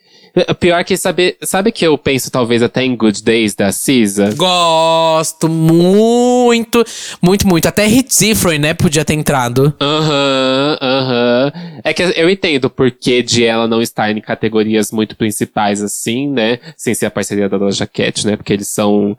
Pior 0.60 0.84
que 0.84 0.96
sabe, 0.98 1.36
sabe 1.42 1.72
que 1.72 1.86
eu 1.86 1.96
penso 1.96 2.30
talvez 2.30 2.62
até 2.62 2.84
em 2.84 2.94
Good 2.94 3.22
Days 3.22 3.54
da 3.54 3.72
Cisa? 3.72 4.34
Gosto 4.34 5.48
muito, 5.48 6.84
muito, 7.22 7.46
muito. 7.46 7.66
Até 7.66 7.86
Hit 7.86 8.18
Different, 8.18 8.60
né? 8.60 8.74
Podia 8.74 9.02
ter 9.02 9.14
entrado. 9.14 9.74
Aham, 9.80 10.78
aham. 10.82 11.52
É 11.82 11.94
que 11.94 12.02
eu 12.02 12.28
entendo 12.28 12.66
o 12.66 12.70
porquê 12.70 13.22
de 13.22 13.44
ela 13.44 13.66
não 13.66 13.80
estar 13.80 14.10
em 14.10 14.20
categorias 14.20 14.92
muito 14.92 15.16
principais 15.16 15.82
assim, 15.82 16.28
né? 16.28 16.58
Sem 16.76 16.94
ser 16.94 17.06
a 17.06 17.10
parceria 17.10 17.48
da 17.48 17.56
Doja 17.56 17.86
Cat, 17.86 18.26
né? 18.26 18.36
Porque 18.36 18.52
eles 18.52 18.68
são 18.68 19.16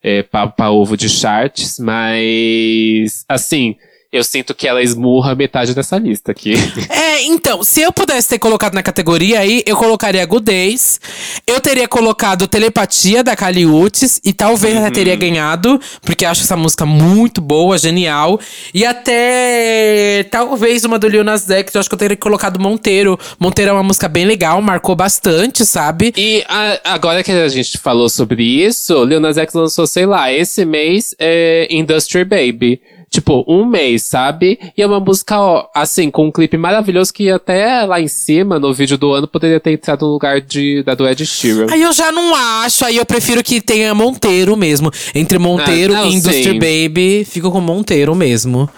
é, 0.00 0.22
papa 0.22 0.70
ovo 0.70 0.96
de 0.96 1.08
charts, 1.08 1.80
mas 1.80 3.24
assim, 3.28 3.76
eu 4.12 4.24
sinto 4.24 4.54
que 4.54 4.66
ela 4.66 4.82
esmurra 4.82 5.34
metade 5.34 5.74
dessa 5.74 5.96
lista 5.98 6.32
aqui. 6.32 6.54
É, 7.10 7.22
então, 7.24 7.62
se 7.62 7.80
eu 7.82 7.92
pudesse 7.92 8.28
ter 8.28 8.38
colocado 8.38 8.72
na 8.74 8.82
categoria 8.82 9.40
aí, 9.40 9.62
eu 9.66 9.76
colocaria 9.76 10.24
Good 10.24 10.44
Days. 10.44 11.00
Eu 11.46 11.60
teria 11.60 11.86
colocado 11.88 12.46
Telepatia 12.46 13.22
da 13.22 13.34
Kali 13.36 13.66
Uchis 13.66 14.20
e 14.24 14.32
talvez 14.32 14.74
ela 14.76 14.90
teria 14.90 15.16
ganhado, 15.16 15.78
porque 16.02 16.24
acho 16.24 16.42
essa 16.42 16.56
música 16.56 16.86
muito 16.86 17.40
boa, 17.40 17.76
genial. 17.78 18.40
E 18.72 18.84
até 18.84 20.24
talvez 20.30 20.84
uma 20.84 20.98
do 20.98 21.08
Lil 21.08 21.24
Nas 21.24 21.48
X, 21.50 21.74
eu 21.74 21.80
acho 21.80 21.88
que 21.88 21.94
eu 21.94 21.98
teria 21.98 22.16
colocado 22.16 22.58
Monteiro. 22.60 23.18
Monteiro 23.38 23.70
é 23.70 23.74
uma 23.74 23.82
música 23.82 24.08
bem 24.08 24.24
legal, 24.24 24.60
marcou 24.62 24.94
bastante, 24.96 25.64
sabe? 25.66 26.12
E 26.16 26.44
a- 26.48 26.80
agora 26.84 27.22
que 27.22 27.30
a 27.32 27.48
gente 27.48 27.76
falou 27.78 28.08
sobre 28.08 28.42
isso, 28.44 29.04
Lil 29.04 29.20
Nas 29.20 29.36
X 29.36 29.52
lançou, 29.54 29.86
sei 29.86 30.06
lá, 30.06 30.32
esse 30.32 30.64
mês 30.64 31.14
é 31.18 31.66
Industry 31.70 32.24
Baby. 32.24 32.80
Tipo, 33.10 33.44
um 33.48 33.64
mês, 33.66 34.04
sabe? 34.04 34.56
E 34.76 34.80
é 34.80 34.86
uma 34.86 35.00
música, 35.00 35.36
ó, 35.36 35.66
assim, 35.74 36.12
com 36.12 36.26
um 36.26 36.30
clipe 36.30 36.56
maravilhoso 36.56 37.12
que 37.12 37.28
até 37.28 37.82
lá 37.82 38.00
em 38.00 38.06
cima, 38.06 38.60
no 38.60 38.72
vídeo 38.72 38.96
do 38.96 39.12
ano, 39.12 39.26
poderia 39.26 39.58
ter 39.58 39.72
entrado 39.72 40.06
no 40.06 40.12
lugar 40.12 40.40
de, 40.40 40.84
da 40.84 40.94
do 40.94 41.08
Ed 41.08 41.26
Sheeran. 41.26 41.66
Aí 41.70 41.82
eu 41.82 41.92
já 41.92 42.12
não 42.12 42.32
acho, 42.36 42.84
aí 42.84 42.96
eu 42.96 43.04
prefiro 43.04 43.42
que 43.42 43.60
tenha 43.60 43.92
Monteiro 43.94 44.56
mesmo. 44.56 44.92
Entre 45.12 45.38
Monteiro 45.38 45.92
Ah, 45.92 46.02
não, 46.02 46.06
e 46.08 46.14
Industry 46.14 46.52
sim. 46.52 46.58
Baby, 46.58 47.24
fico 47.28 47.50
com 47.50 47.60
Monteiro 47.60 48.14
mesmo. 48.14 48.70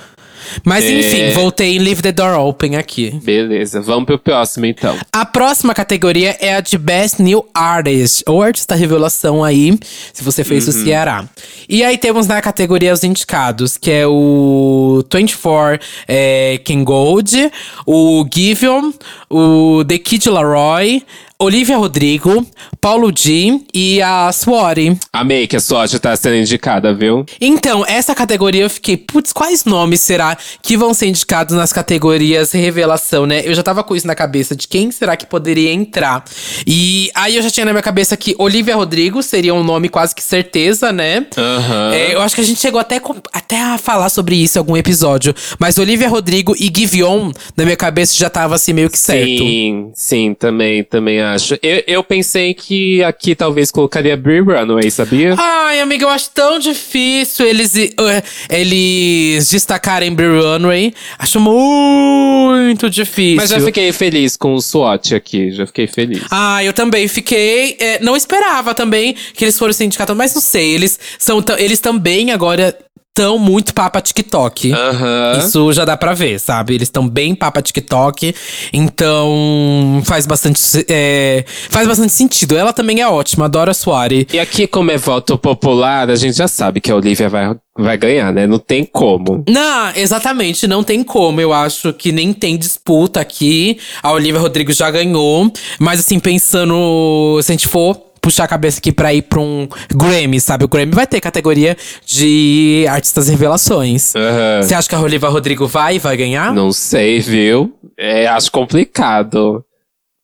Mas 0.65 0.85
É. 0.85 0.91
enfim, 0.91 1.31
voltei 1.35 1.77
em 1.77 1.79
Leave 1.79 2.03
the 2.03 2.13
Door 2.13 2.39
Open 2.41 2.77
aqui. 2.77 3.11
Beleza, 3.23 3.81
vamos 3.81 4.05
pro 4.05 4.19
próximo 4.19 4.67
então. 4.67 4.97
A 5.13 5.25
próxima 5.25 5.75
categoria 5.75 6.37
é 6.41 6.55
a 6.55 6.61
de 6.61 6.77
Best 6.79 7.21
New 7.23 7.47
Artist, 7.55 8.23
ou 8.27 8.43
artista 8.43 8.75
revelação 8.75 9.43
aí, 9.45 9.79
se 10.13 10.23
você 10.23 10.45
fez 10.45 10.67
o 10.69 10.73
Ceará. 10.73 11.25
E 11.69 11.83
aí 11.85 11.97
temos 11.99 12.27
na 12.27 12.41
categoria 12.43 12.93
os 12.93 13.05
indicados, 13.05 13.77
que 13.77 13.91
é 13.91 14.07
o 14.07 15.05
24 15.13 15.79
é, 16.09 16.61
King 16.65 16.85
Gold, 16.85 17.51
o 17.87 18.27
Giveon, 18.33 18.93
o 19.31 19.85
The 19.87 19.99
Kid 19.99 20.29
Laroi, 20.29 21.03
Olivia 21.43 21.77
Rodrigo, 21.77 22.47
Paulo 22.81 23.13
G 23.13 23.61
e 23.75 24.01
a 24.01 24.31
Swati. 24.31 24.97
Amei 25.13 25.49
que 25.49 25.57
a 25.57 25.61
sorte 25.61 25.99
tá 25.99 26.15
sendo 26.15 26.37
indicada, 26.37 26.95
viu? 26.95 27.27
Então, 27.41 27.85
essa 27.85 28.15
categoria 28.15 28.63
eu 28.63 28.71
fiquei, 28.71 28.97
putz, 28.97 29.33
quais 29.33 29.65
nomes 29.65 30.01
será 30.01 30.39
que 30.63 30.77
vão 30.77 30.95
ser 30.95 31.09
indicados 31.09 31.57
nas 31.57 31.73
categorias 31.73 32.53
revelação, 32.53 33.27
né? 33.27 33.43
Eu 33.45 33.55
já 33.55 33.63
tava 33.65 33.83
com 33.83 33.97
isso 33.97 34.07
na 34.07 34.15
cabeça 34.15 34.55
de 34.55 34.69
quem 34.69 34.93
será 34.93 35.17
que 35.17 35.27
poderia 35.27 35.73
entrar. 35.73 36.25
E 36.65 37.11
aí 37.13 37.35
eu 37.35 37.43
já 37.43 37.51
tinha 37.51 37.67
na 37.67 37.73
minha 37.73 37.83
cabeça 37.83 38.17
que 38.17 38.37
Olivia 38.39 38.77
Rodrigo 38.77 39.21
seria 39.21 39.53
um 39.53 39.65
nome 39.65 39.89
quase 39.89 40.15
que 40.15 40.23
certeza, 40.23 40.93
né? 40.93 41.27
Aham. 41.37 41.93
É, 41.93 42.15
eu 42.15 42.23
acho 42.23 42.37
que 42.37 42.41
a 42.41 42.45
gente 42.45 42.61
chegou 42.61 42.81
até, 42.81 43.01
até 43.33 43.61
a 43.61 43.79
falar 43.79 44.11
sobre 44.11 44.37
isso 44.37 44.59
em 44.59 44.61
algum 44.61 44.77
episódio. 44.77 45.35
Mas 45.59 45.77
Olivia 45.77 46.09
Rodrigo 46.09 46.55
e 46.57 46.71
Giveon, 46.73 47.33
na 47.57 47.65
minha 47.65 47.77
cabeça, 47.77 48.17
já 48.17 48.31
tava 48.31 48.55
assim 48.55 48.73
meio 48.73 48.89
que 48.89 48.99
certo. 48.99 49.27
Sim, 49.27 49.91
sim, 49.93 50.35
também, 50.35 50.85
também 50.85 51.21
acho. 51.21 51.32
Eu, 51.63 51.83
eu 51.87 52.05
pensei 52.05 52.55
que 52.55 53.03
aqui 53.03 53.35
talvez 53.35 53.71
colocaria 53.71 54.17
Brie 54.17 54.41
Runway, 54.41 54.91
sabia? 54.91 55.35
Ai, 55.39 55.81
amiga, 55.81 56.05
eu 56.05 56.09
acho 56.09 56.31
tão 56.31 56.59
difícil 56.59 57.47
eles, 57.47 57.75
eh, 57.77 58.23
eles 58.51 59.51
destacarem 59.51 60.13
Brie 60.15 60.29
Runway. 60.41 60.95
Acho 61.19 61.41
muito 61.41 62.89
difícil. 62.91 63.37
Mas 63.37 63.51
já 63.51 63.61
fiquei 63.61 63.93
feliz 63.93 64.37
com 64.37 64.55
o 64.55 64.61
SWAT 64.61 65.15
aqui, 65.15 65.51
já 65.53 65.67
fiquei 65.67 65.87
feliz. 65.87 66.23
Ah, 66.31 66.63
eu 66.65 66.73
também 66.73 67.07
fiquei. 67.09 67.77
eh, 67.79 67.99
não 68.01 68.17
esperava 68.17 68.75
também 68.75 69.15
que 69.35 69.45
eles 69.45 69.59
fossem 69.59 69.87
indicados, 69.87 70.17
mas 70.17 70.35
não 70.35 70.43
sei. 70.43 70.75
Eles 70.75 70.99
são 71.19 71.43
eles 71.59 71.81
também 71.81 72.31
agora 72.33 72.77
tão 73.15 73.39
muito 73.39 73.75
papa 73.75 74.01
TikTok. 74.01 74.73
Aham. 74.73 75.39
Isso 75.39 75.73
já 75.73 75.85
dá 75.85 75.97
pra 75.97 76.15
ver, 76.15 76.41
sabe? 76.41 76.75
Eles 76.75 76.89
estão 76.89 77.09
bem 77.09 77.35
papa 77.35 77.61
TikTok, 77.61 78.35
então 78.73 80.03
faz 80.05 80.27
bastante, 80.27 80.61
é, 80.89 81.45
faz 81.69 81.87
bastante 81.87 82.13
sentido. 82.13 82.57
Ela 82.57 82.73
também 82.73 83.01
é 83.01 83.09
ótima, 83.09 83.45
adoro 83.45 83.71
a 83.71 83.75
Suari. 83.75 84.27
E 84.33 84.41
aqui, 84.41 84.67
como 84.67 84.91
é 84.91 84.97
voto 84.97 85.37
popular, 85.37 86.11
a 86.11 86.17
gente 86.17 86.37
já 86.37 86.49
sabe 86.49 86.81
que 86.81 86.91
a 86.91 86.97
Olivia 86.97 87.29
vai, 87.29 87.55
vai 87.77 87.97
ganhar, 87.97 88.33
né? 88.33 88.47
Não 88.47 88.59
tem 88.59 88.85
como. 88.85 89.45
Não, 89.49 89.93
exatamente, 89.95 90.67
não 90.67 90.83
tem 90.83 91.03
como. 91.03 91.41
Eu 91.41 91.53
acho 91.53 91.93
que 91.93 92.13
nem 92.13 92.33
tem 92.33 92.57
disputa 92.57 93.21
aqui. 93.21 93.79
A 94.03 94.13
Olivia 94.13 94.41
Rodrigo 94.41 94.73
já 94.73 94.91
ganhou. 94.91 95.53
Mas 95.79 96.01
assim, 96.01 96.19
pensando, 96.19 97.39
se 97.43 97.53
a 97.53 97.55
gente 97.55 97.69
for 97.69 98.12
puxar 98.23 98.45
a 98.45 98.49
cabeça 98.49 98.79
aqui 98.79 98.93
pra 98.93 99.13
ir 99.13 99.23
pra 99.23 99.41
um 99.41 99.69
Grammy, 99.95 100.41
sabe? 100.41 100.65
O 100.65 100.69
Grammy 100.69 100.93
vai 100.93 101.07
ter 101.07 101.21
categoria 101.21 101.77
de 102.07 102.87
artistas 102.89 103.29
revelações. 103.29 104.15
Aham. 104.15 104.63
Você 104.63 104.75
acha 104.75 104.89
que 104.89 104.95
a 104.95 105.01
Olivia 105.01 105.29
Rodrigo 105.29 105.67
vai 105.67 105.99
vai 105.99 106.17
ganhar? 106.17 106.55
Não 106.55 106.73
sei, 106.73 107.19
viu? 107.21 107.75
É, 107.99 108.27
acho 108.29 108.51
complicado. 108.51 109.63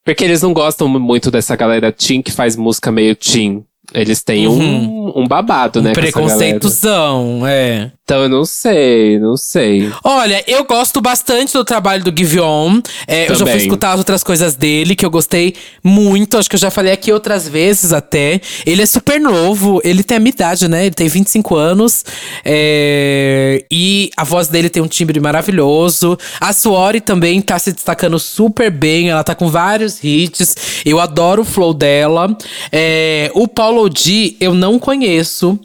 Porque 0.05 0.25
eles 0.25 0.41
não 0.41 0.55
gostam 0.55 0.89
muito 0.89 1.31
dessa 1.31 1.55
galera 1.55 1.93
teen 1.93 2.23
que 2.23 2.33
faz 2.33 2.57
música 2.57 2.91
meio 2.91 3.15
teen. 3.15 3.65
Eles 3.93 4.23
têm 4.23 4.47
um, 4.47 5.13
um 5.17 5.27
babado, 5.27 5.83
né? 5.83 5.91
Um 5.91 5.95
galera. 5.95 6.13
preconceitozão, 6.13 7.47
é. 7.47 7.91
Então 8.09 8.23
eu 8.23 8.29
não 8.31 8.47
sei, 8.47 9.19
não 9.19 9.37
sei. 9.37 9.93
Olha, 10.03 10.43
eu 10.47 10.65
gosto 10.65 10.99
bastante 10.99 11.53
do 11.53 11.63
trabalho 11.63 12.03
do 12.03 12.19
Giveon. 12.19 12.81
É, 13.07 13.31
eu 13.31 13.35
já 13.35 13.45
fui 13.45 13.57
escutar 13.59 13.93
as 13.93 13.99
outras 13.99 14.25
coisas 14.25 14.55
dele, 14.57 14.97
que 14.97 15.05
eu 15.05 15.11
gostei 15.11 15.55
muito. 15.85 16.39
Acho 16.39 16.49
que 16.49 16.57
eu 16.57 16.59
já 16.59 16.71
falei 16.71 16.91
aqui 16.91 17.13
outras 17.13 17.47
vezes 17.47 17.93
até. 17.93 18.41
Ele 18.65 18.81
é 18.81 18.87
super 18.87 19.21
novo, 19.21 19.79
ele 19.85 20.03
tem 20.03 20.17
a 20.17 20.21
minha 20.21 20.31
idade, 20.31 20.69
né? 20.69 20.87
Ele 20.87 20.95
tem 20.95 21.07
25 21.07 21.55
anos. 21.55 22.03
É, 22.43 23.63
E 23.71 24.09
a 24.17 24.25
voz 24.25 24.49
dele 24.49 24.71
tem 24.71 24.83
um 24.83 24.89
timbre 24.89 25.21
maravilhoso. 25.21 26.19
A 26.41 26.55
Suori 26.55 27.03
também 27.03 27.43
tá 27.43 27.59
se 27.59 27.73
destacando 27.73 28.19
super 28.19 28.71
bem. 28.71 29.11
Ela 29.11 29.23
tá 29.23 29.35
com 29.35 29.51
vários 29.51 30.03
hits. 30.03 30.57
Eu 30.83 30.99
adoro 30.99 31.43
o 31.43 31.45
flow 31.45 31.75
dela. 31.75 32.35
É, 32.73 33.31
O 33.35 33.47
Paulo 33.47 33.87
D, 33.91 34.35
eu 34.41 34.55
não 34.55 34.79
conheço. 34.79 35.59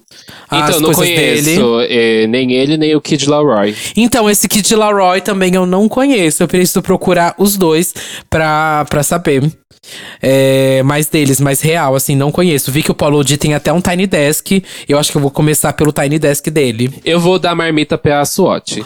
Então, 0.48 0.76
as 0.76 0.82
não 0.82 0.94
conheço 0.94 1.80
eh, 1.82 2.28
nem 2.28 2.52
ele, 2.54 2.78
nem 2.78 2.96
o 2.96 3.02
Kid 3.02 3.28
Laroi. 3.28 3.76
Então, 3.96 4.30
esse 4.30 4.48
Kid 4.48 4.76
Laroi 4.76 5.22
também 5.22 5.56
eu 5.56 5.66
não 5.66 5.90
conheço. 5.90 6.44
Eu 6.44 6.48
preciso 6.48 6.82
procurar 6.82 7.34
os 7.38 7.58
dois 7.58 7.94
pra, 8.30 8.86
pra 8.90 9.04
saber. 9.04 9.52
É, 10.22 10.82
mais 10.84 11.08
deles, 11.08 11.42
mais 11.42 11.62
real, 11.62 11.96
assim, 11.96 12.16
não 12.16 12.32
conheço. 12.32 12.72
Vi 12.72 12.84
que 12.84 12.92
o 12.92 12.96
Paulo 12.96 13.24
D 13.24 13.38
tem 13.38 13.54
até 13.54 13.72
um 13.74 13.82
Tiny 13.82 14.08
Desk. 14.08 14.64
Eu 14.88 14.98
acho 14.98 15.12
que 15.12 15.18
eu 15.18 15.22
vou 15.22 15.32
começar 15.32 15.74
pelo 15.74 15.92
Tiny 15.92 16.20
Desk 16.20 16.50
dele. 16.50 16.94
Eu 17.04 17.20
vou 17.20 17.38
dar 17.38 17.56
marmita 17.56 17.98
pra 17.98 18.24
SWAT. 18.24 18.84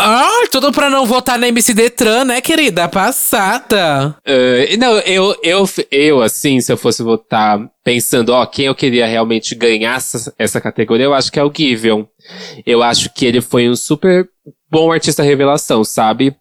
Ah, 0.00 0.46
tudo 0.52 0.70
pra 0.70 0.88
não 0.88 1.04
votar 1.04 1.36
na 1.36 1.48
MC 1.48 1.74
Detran, 1.74 2.24
né, 2.24 2.40
querida? 2.40 2.88
Passada. 2.88 4.16
Eh, 4.24 4.76
não, 4.76 4.96
eu, 5.00 5.34
eu, 5.42 5.68
eu, 5.90 6.22
assim, 6.22 6.60
se 6.60 6.70
eu 6.70 6.76
fosse 6.76 7.02
votar 7.02 7.68
pensando, 7.82 8.28
ó, 8.28 8.46
quem 8.46 8.66
eu 8.66 8.76
queria 8.76 9.06
realmente 9.06 9.56
ganhar 9.56 9.96
essa, 9.96 10.32
essa 10.38 10.60
categoria, 10.60 11.06
eu 11.06 11.14
acho 11.14 11.32
que 11.32 11.40
é 11.40 11.42
o 11.42 11.52
Giveon. 11.52 12.04
Eu 12.64 12.80
acho 12.80 13.12
que 13.12 13.26
ele 13.26 13.40
foi 13.40 13.68
um 13.68 13.74
super 13.74 14.28
bom 14.70 14.92
artista 14.92 15.24
revelação, 15.24 15.82
sabe? 15.82 16.36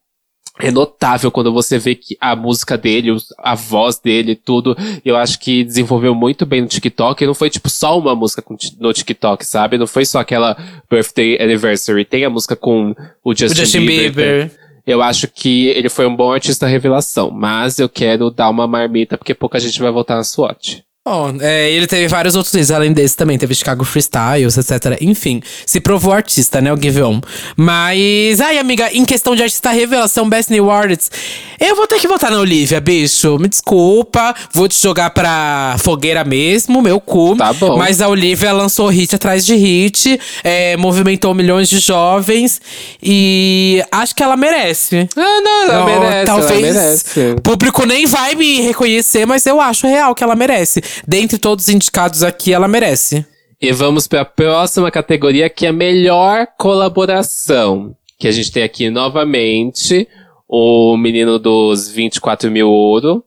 É 0.60 0.72
notável 0.72 1.30
quando 1.30 1.54
você 1.54 1.78
vê 1.78 1.94
que 1.94 2.18
a 2.20 2.36
música 2.36 2.78
dele, 2.78 3.16
a 3.38 3.54
voz 3.54 4.00
dele, 4.00 4.36
tudo, 4.36 4.76
eu 5.06 5.16
acho 5.16 5.40
que 5.40 5.64
desenvolveu 5.64 6.16
muito 6.16 6.46
bem 6.46 6.62
no 6.62 6.68
TikTok. 6.68 7.24
E 7.24 7.28
não 7.28 7.36
foi, 7.36 7.50
tipo, 7.50 7.70
só 7.70 7.98
uma 7.98 8.16
música 8.16 8.44
no 8.80 8.92
TikTok, 8.92 9.46
sabe? 9.46 9.78
Não 9.78 9.86
foi 9.86 10.06
só 10.06 10.20
aquela 10.20 10.58
Birthday 10.90 11.38
Anniversary. 11.40 12.06
Tem 12.06 12.26
a 12.26 12.30
música 12.30 12.56
com 12.56 12.96
o 13.24 13.36
Justin, 13.36 13.62
o 13.62 13.66
Justin 13.66 13.86
Bieber. 13.86 14.52
eu 14.86 15.02
acho 15.02 15.28
que 15.28 15.68
ele 15.68 15.90
foi 15.90 16.08
um 16.08 16.16
bom 16.16 16.32
artista 16.32 16.66
revelação, 16.66 17.30
mas 17.30 17.78
eu 17.78 17.88
quero 17.90 18.32
dar 18.32 18.50
uma 18.50 18.66
marmita 18.66 19.18
porque 19.18 19.34
pouca 19.36 19.60
gente 19.60 19.80
vai 19.80 19.92
votar 19.92 20.18
na 20.18 20.24
SWAT. 20.24 20.87
Bom, 21.08 21.38
é, 21.40 21.72
ele 21.72 21.88
teve 21.88 22.06
vários 22.10 22.36
outros 22.36 22.54
hits, 22.54 22.70
além 22.70 22.92
desse 22.92 23.16
também. 23.16 23.38
Teve 23.38 23.56
Chicago 23.56 23.86
Freestyles, 23.86 24.58
etc. 24.58 24.98
Enfim, 25.00 25.42
se 25.66 25.80
provou 25.80 26.12
artista, 26.12 26.60
né, 26.60 26.74
o 26.74 26.76
Give 26.76 27.02
On. 27.02 27.22
Mas, 27.56 28.42
ai, 28.42 28.58
amiga, 28.58 28.90
em 28.92 29.06
questão 29.06 29.34
de 29.34 29.42
artista 29.42 29.70
revelação 29.70 30.28
Best 30.28 30.52
New 30.52 30.70
Artists, 30.70 31.10
eu 31.58 31.78
vou 31.78 31.88
ter 31.88 31.98
que 32.00 32.10
votar 32.10 32.30
na 32.30 32.40
Olivia, 32.40 32.82
bicho. 32.82 33.40
Me 33.40 33.48
desculpa, 33.48 34.36
vou 34.52 34.68
te 34.68 34.78
jogar 34.82 35.12
pra 35.12 35.78
fogueira 35.80 36.26
mesmo, 36.26 36.82
meu 36.82 37.00
cu. 37.00 37.38
Tá 37.38 37.54
bom. 37.54 37.78
Mas 37.78 38.02
a 38.02 38.10
Olivia 38.10 38.52
lançou 38.52 38.88
hit 38.90 39.16
atrás 39.16 39.46
de 39.46 39.56
hit, 39.56 40.20
é, 40.44 40.76
movimentou 40.76 41.34
milhões 41.34 41.70
de 41.70 41.80
jovens 41.80 42.60
e 43.02 43.82
acho 43.94 44.14
que 44.14 44.22
ela 44.22 44.36
merece. 44.36 45.08
Ah, 45.16 45.42
não, 45.42 45.64
ela 45.64 45.84
Ó, 45.84 45.86
merece, 45.86 46.26
talvez 46.26 46.52
ela 46.76 46.84
merece. 46.84 47.20
o 47.38 47.42
público 47.42 47.86
nem 47.86 48.06
vai 48.06 48.36
me 48.36 48.60
reconhecer, 48.60 49.26
mas 49.26 49.46
eu 49.46 49.62
acho 49.62 49.88
real 49.88 50.14
que 50.14 50.22
ela 50.22 50.36
merece. 50.36 50.82
Dentre 51.06 51.38
todos 51.38 51.68
os 51.68 51.74
indicados 51.74 52.24
aqui, 52.24 52.54
ela 52.54 52.68
merece. 52.68 53.26
E 53.60 53.72
vamos 53.72 54.08
para 54.08 54.22
a 54.22 54.26
próxima 54.26 54.92
categoria, 54.92 55.50
que 55.50 55.66
é 55.66 55.70
a 55.70 55.74
melhor 55.74 56.48
colaboração. 56.58 57.96
Que 58.20 58.28
a 58.28 58.32
gente 58.32 58.52
tem 58.52 58.64
aqui 58.64 58.90
novamente 58.90 60.08
o 60.48 60.96
menino 60.96 61.38
dos 61.38 61.90
24 61.90 62.50
mil 62.50 62.70
ouro 62.70 63.24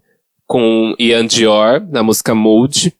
com 0.47 0.95
Ian 0.99 1.27
Dior 1.27 1.81
na 1.91 2.03
música 2.03 2.35
Mood. 2.35 2.95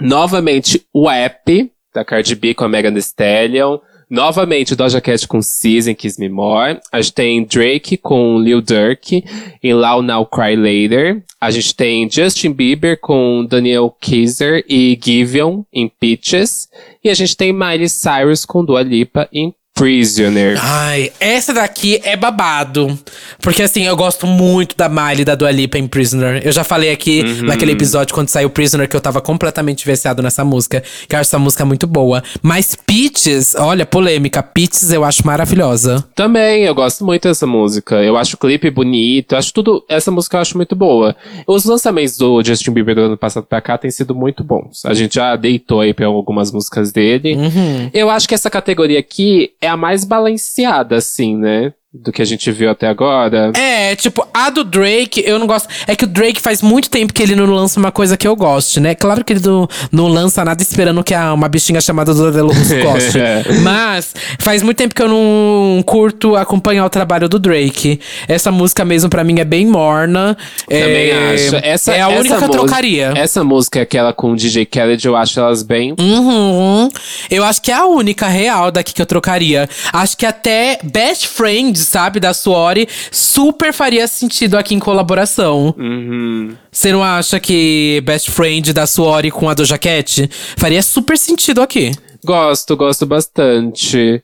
Novamente 0.00 0.84
o 0.92 1.08
app 1.08 1.72
da 1.94 2.04
Cardi 2.04 2.34
B 2.34 2.54
com 2.54 2.64
a 2.64 2.68
Megan 2.68 2.92
Thee 2.92 3.00
Stallion. 3.00 3.78
Novamente, 4.12 4.76
Doja 4.76 5.00
Cat 5.00 5.26
com 5.26 5.40
Season 5.40 5.94
Kiss 5.94 6.20
Me 6.20 6.28
More. 6.28 6.78
A 6.92 7.00
gente 7.00 7.14
tem 7.14 7.44
Drake 7.44 7.96
com 7.96 8.38
Lil 8.38 8.60
Durk 8.60 9.24
em 9.62 9.72
Loud 9.72 10.06
Now 10.06 10.26
Cry 10.26 10.54
Later. 10.54 11.24
A 11.40 11.50
gente 11.50 11.74
tem 11.74 12.10
Justin 12.10 12.52
Bieber 12.52 13.00
com 13.00 13.46
Daniel 13.48 13.88
Kaiser 13.98 14.66
e 14.68 15.00
Giveon 15.02 15.62
em 15.72 15.88
Peaches. 15.88 16.68
E 17.02 17.08
a 17.08 17.14
gente 17.14 17.34
tem 17.34 17.54
Miley 17.54 17.88
Cyrus 17.88 18.44
com 18.44 18.62
Dua 18.62 18.82
Lipa 18.82 19.30
em 19.32 19.54
Prisoner. 19.74 20.58
Ai, 20.62 21.10
essa 21.18 21.52
daqui 21.54 21.98
é 22.04 22.14
babado. 22.14 22.96
Porque 23.40 23.62
assim, 23.62 23.84
eu 23.86 23.96
gosto 23.96 24.26
muito 24.26 24.76
da 24.76 24.86
Miley 24.88 25.24
da 25.24 25.34
Dua 25.34 25.50
Lipa 25.50 25.78
em 25.78 25.88
Prisoner. 25.88 26.42
Eu 26.44 26.52
já 26.52 26.62
falei 26.62 26.90
aqui 26.92 27.22
Uhum. 27.22 27.46
naquele 27.46 27.72
episódio 27.72 28.14
quando 28.14 28.28
saiu 28.28 28.50
Prisoner 28.50 28.86
que 28.88 28.94
eu 28.94 29.00
tava 29.00 29.20
completamente 29.22 29.86
viciado 29.86 30.22
nessa 30.22 30.44
música. 30.44 30.82
Que 31.08 31.16
eu 31.16 31.20
acho 31.20 31.28
essa 31.28 31.38
música 31.38 31.64
muito 31.64 31.86
boa. 31.86 32.22
Mas 32.42 32.76
Peaches, 32.76 33.54
olha, 33.54 33.86
polêmica. 33.86 34.42
Peaches 34.42 34.92
eu 34.92 35.04
acho 35.04 35.26
maravilhosa. 35.26 36.04
Também, 36.14 36.64
eu 36.64 36.74
gosto 36.74 37.04
muito 37.04 37.26
dessa 37.26 37.46
música. 37.46 37.96
Eu 37.96 38.18
acho 38.18 38.36
o 38.36 38.38
clipe 38.38 38.70
bonito, 38.70 39.32
eu 39.32 39.38
acho 39.38 39.52
tudo. 39.54 39.82
Essa 39.88 40.10
música 40.10 40.36
eu 40.36 40.42
acho 40.42 40.56
muito 40.56 40.76
boa. 40.76 41.16
Os 41.46 41.64
lançamentos 41.64 42.18
do 42.18 42.42
Justin 42.44 42.72
Bieber 42.72 42.94
do 42.94 43.00
ano 43.02 43.16
passado 43.16 43.46
pra 43.46 43.60
cá 43.62 43.78
têm 43.78 43.90
sido 43.90 44.14
muito 44.14 44.44
bons. 44.44 44.84
A 44.84 44.92
gente 44.92 45.14
já 45.14 45.34
deitou 45.34 45.80
aí 45.80 45.94
pra 45.94 46.06
algumas 46.06 46.52
músicas 46.52 46.92
dele. 46.92 47.34
Uhum. 47.36 47.90
Eu 47.94 48.10
acho 48.10 48.28
que 48.28 48.34
essa 48.34 48.50
categoria 48.50 48.98
aqui 49.00 49.50
é 49.62 49.68
a 49.68 49.76
mais 49.76 50.04
balanceada, 50.04 50.96
assim, 50.96 51.36
né? 51.36 51.72
Do 51.94 52.10
que 52.10 52.22
a 52.22 52.24
gente 52.24 52.50
viu 52.50 52.70
até 52.70 52.88
agora. 52.88 53.52
É, 53.54 53.94
tipo, 53.94 54.26
a 54.32 54.48
do 54.48 54.64
Drake, 54.64 55.22
eu 55.26 55.38
não 55.38 55.46
gosto. 55.46 55.68
É 55.86 55.94
que 55.94 56.04
o 56.04 56.06
Drake 56.06 56.40
faz 56.40 56.62
muito 56.62 56.88
tempo 56.88 57.12
que 57.12 57.22
ele 57.22 57.36
não 57.36 57.44
lança 57.44 57.78
uma 57.78 57.92
coisa 57.92 58.16
que 58.16 58.26
eu 58.26 58.34
goste, 58.34 58.80
né? 58.80 58.94
Claro 58.94 59.22
que 59.22 59.34
ele 59.34 59.42
não, 59.44 59.68
não 59.92 60.08
lança 60.08 60.42
nada 60.42 60.62
esperando 60.62 61.04
que 61.04 61.12
a, 61.12 61.34
uma 61.34 61.50
bichinha 61.50 61.82
chamada 61.82 62.14
Dodelo 62.14 62.50
Russo 62.50 62.74
goste. 62.80 63.18
Mas 63.62 64.14
faz 64.38 64.62
muito 64.62 64.78
tempo 64.78 64.94
que 64.94 65.02
eu 65.02 65.08
não 65.08 65.82
curto 65.82 66.34
acompanhar 66.34 66.86
o 66.86 66.88
trabalho 66.88 67.28
do 67.28 67.38
Drake. 67.38 68.00
Essa 68.26 68.50
música 68.50 68.86
mesmo, 68.86 69.10
pra 69.10 69.22
mim, 69.22 69.38
é 69.38 69.44
bem 69.44 69.66
morna. 69.66 70.34
Também 70.66 71.10
é, 71.10 71.34
acho. 71.34 71.56
Essa, 71.56 71.92
é 71.92 72.00
a 72.00 72.10
essa 72.10 72.20
única 72.20 72.38
que 72.38 72.44
eu 72.44 72.48
trocaria. 72.48 73.12
Essa 73.14 73.44
música, 73.44 73.82
aquela 73.82 74.14
com 74.14 74.32
o 74.32 74.36
DJ 74.36 74.64
Khaled, 74.64 75.06
eu 75.06 75.14
acho 75.14 75.38
elas 75.38 75.62
bem. 75.62 75.94
Uhum. 76.00 76.88
Eu 77.30 77.44
acho 77.44 77.60
que 77.60 77.70
é 77.70 77.74
a 77.74 77.84
única 77.84 78.28
real 78.28 78.70
daqui 78.70 78.94
que 78.94 79.02
eu 79.02 79.06
trocaria. 79.06 79.68
Acho 79.92 80.16
que 80.16 80.24
até 80.24 80.78
Best 80.82 81.28
Friend, 81.28 81.81
sabe, 81.82 82.20
da 82.20 82.32
Suori, 82.32 82.88
super 83.10 83.72
faria 83.72 84.06
sentido 84.06 84.56
aqui 84.56 84.74
em 84.74 84.78
colaboração. 84.78 85.74
Uhum. 85.78 86.56
Você 86.70 86.92
não 86.92 87.02
acha 87.02 87.38
que 87.38 88.02
Best 88.04 88.30
Friend 88.30 88.72
da 88.72 88.86
Suori 88.86 89.30
com 89.30 89.48
a 89.48 89.54
Doja 89.54 89.78
Cat 89.78 90.28
faria 90.56 90.82
super 90.82 91.18
sentido 91.18 91.60
aqui? 91.60 91.92
Gosto, 92.24 92.76
gosto 92.76 93.04
bastante. 93.04 94.22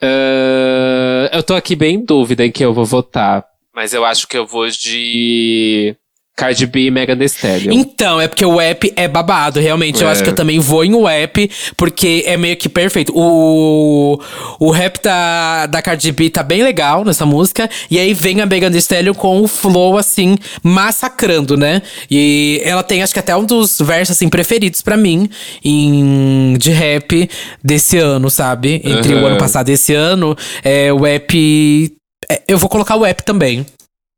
Ah, 0.00 1.30
eu 1.32 1.42
tô 1.42 1.54
aqui 1.54 1.76
bem 1.76 1.94
em 1.94 2.04
dúvida 2.04 2.44
em 2.44 2.50
que 2.50 2.64
eu 2.64 2.74
vou 2.74 2.84
votar. 2.84 3.44
Mas 3.74 3.94
eu 3.94 4.04
acho 4.04 4.26
que 4.26 4.36
eu 4.36 4.46
vou 4.46 4.68
de 4.68 5.96
Cardi 6.34 6.66
B 6.66 6.86
e 6.86 6.90
Megan 6.90 7.16
Thee 7.16 7.26
Stallion. 7.26 7.72
Então, 7.72 8.20
é 8.20 8.26
porque 8.26 8.44
o 8.44 8.58
app 8.60 8.90
é 8.96 9.06
babado, 9.06 9.60
realmente. 9.60 10.02
Eu 10.02 10.08
É. 10.08 10.12
acho 10.12 10.24
que 10.24 10.30
eu 10.30 10.34
também 10.34 10.58
vou 10.58 10.82
em 10.84 10.94
o 10.94 11.06
app, 11.06 11.50
porque 11.76 12.24
é 12.26 12.36
meio 12.38 12.56
que 12.56 12.68
perfeito. 12.70 13.12
O, 13.14 14.18
o 14.58 14.70
rap 14.70 14.98
da, 15.02 15.66
da 15.66 15.82
Cardi 15.82 16.10
B 16.10 16.30
tá 16.30 16.42
bem 16.42 16.62
legal 16.62 17.04
nessa 17.04 17.26
música. 17.26 17.68
E 17.90 17.98
aí 17.98 18.14
vem 18.14 18.40
a 18.40 18.46
Megan 18.46 18.70
Thee 18.70 18.78
Stallion 18.78 19.12
com 19.14 19.42
o 19.42 19.46
flow, 19.46 19.98
assim, 19.98 20.36
massacrando, 20.62 21.56
né? 21.56 21.82
E 22.10 22.62
ela 22.64 22.82
tem, 22.82 23.02
acho 23.02 23.12
que 23.12 23.20
até 23.20 23.36
um 23.36 23.44
dos 23.44 23.78
versos, 23.80 24.16
assim, 24.16 24.28
preferidos 24.28 24.80
pra 24.80 24.96
mim 24.96 25.28
em, 25.62 26.54
de 26.58 26.70
rap 26.70 27.28
desse 27.62 27.98
ano, 27.98 28.30
sabe? 28.30 28.80
Entre 28.84 29.14
o 29.14 29.18
Aham. 29.18 29.26
ano 29.28 29.36
passado 29.38 29.68
e 29.68 29.72
esse 29.72 29.94
ano, 29.94 30.34
é, 30.64 30.90
o 30.92 31.06
app... 31.06 31.92
é, 32.28 32.42
eu 32.48 32.56
vou 32.56 32.68
colocar 32.70 32.96
o 32.96 33.04
app 33.04 33.22
também. 33.22 33.66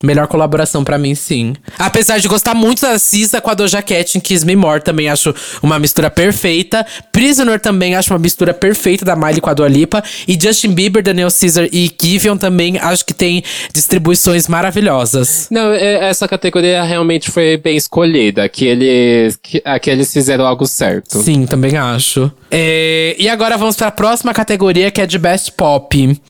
Melhor 0.05 0.27
colaboração 0.27 0.85
pra 0.85 0.99
mim, 0.99 1.15
sim. 1.15 1.55
Apesar 1.79 2.19
de 2.19 2.29
gostar 2.29 2.55
muito 2.55 2.83
da 2.83 2.99
Cisa 2.99 3.41
com 3.41 3.51
a 3.51 3.55
Doja 3.55 3.81
Cat 3.83 4.17
em 4.17 4.21
Kiss 4.21 4.45
Me 4.45 4.55
More, 4.55 4.83
também 4.83 5.09
acho 5.09 5.35
uma 5.63 5.79
mistura 5.79 6.11
perfeita. 6.11 6.85
Prisoner 7.11 7.59
também 7.59 7.95
acho 7.97 8.13
uma 8.13 8.19
mistura 8.19 8.53
perfeita 8.53 9.05
da 9.05 9.17
Miley 9.17 9.41
com 9.41 9.51
a 9.51 9.55
Dua 9.55 9.69
Lipa. 9.69 10.03
E 10.29 10.39
Justin 10.41 10.73
Bieber, 10.73 11.03
Daniel 11.03 11.29
Caesar 11.31 11.67
e 11.73 11.91
Giveon 12.01 12.37
também 12.37 12.77
acho 12.79 13.05
que 13.07 13.15
tem 13.15 13.43
distribuições 13.73 14.47
maravilhosas. 14.49 15.49
Não, 15.51 15.73
é- 15.73 16.09
essa 16.09 16.29
categoria 16.29 16.83
realmente 16.83 17.31
foi 17.31 17.57
bem 17.57 17.77
escolhida. 17.77 18.45
Aqui 18.45 18.67
eles, 18.67 19.39
que- 19.43 19.63
aqui 19.65 19.89
eles 19.91 20.13
fizeram 20.13 20.47
algo 20.47 20.67
certo. 20.67 21.23
Sim, 21.23 21.47
também 21.47 21.77
acho. 21.77 22.31
É, 22.51 23.17
e 23.19 23.29
agora 23.29 23.57
vamos 23.57 23.75
pra 23.77 23.91
próxima 23.91 24.33
categoria, 24.33 24.91
que 24.91 25.01
é 25.01 25.07
de 25.07 25.19
Best 25.19 25.53
Pop. 25.53 26.21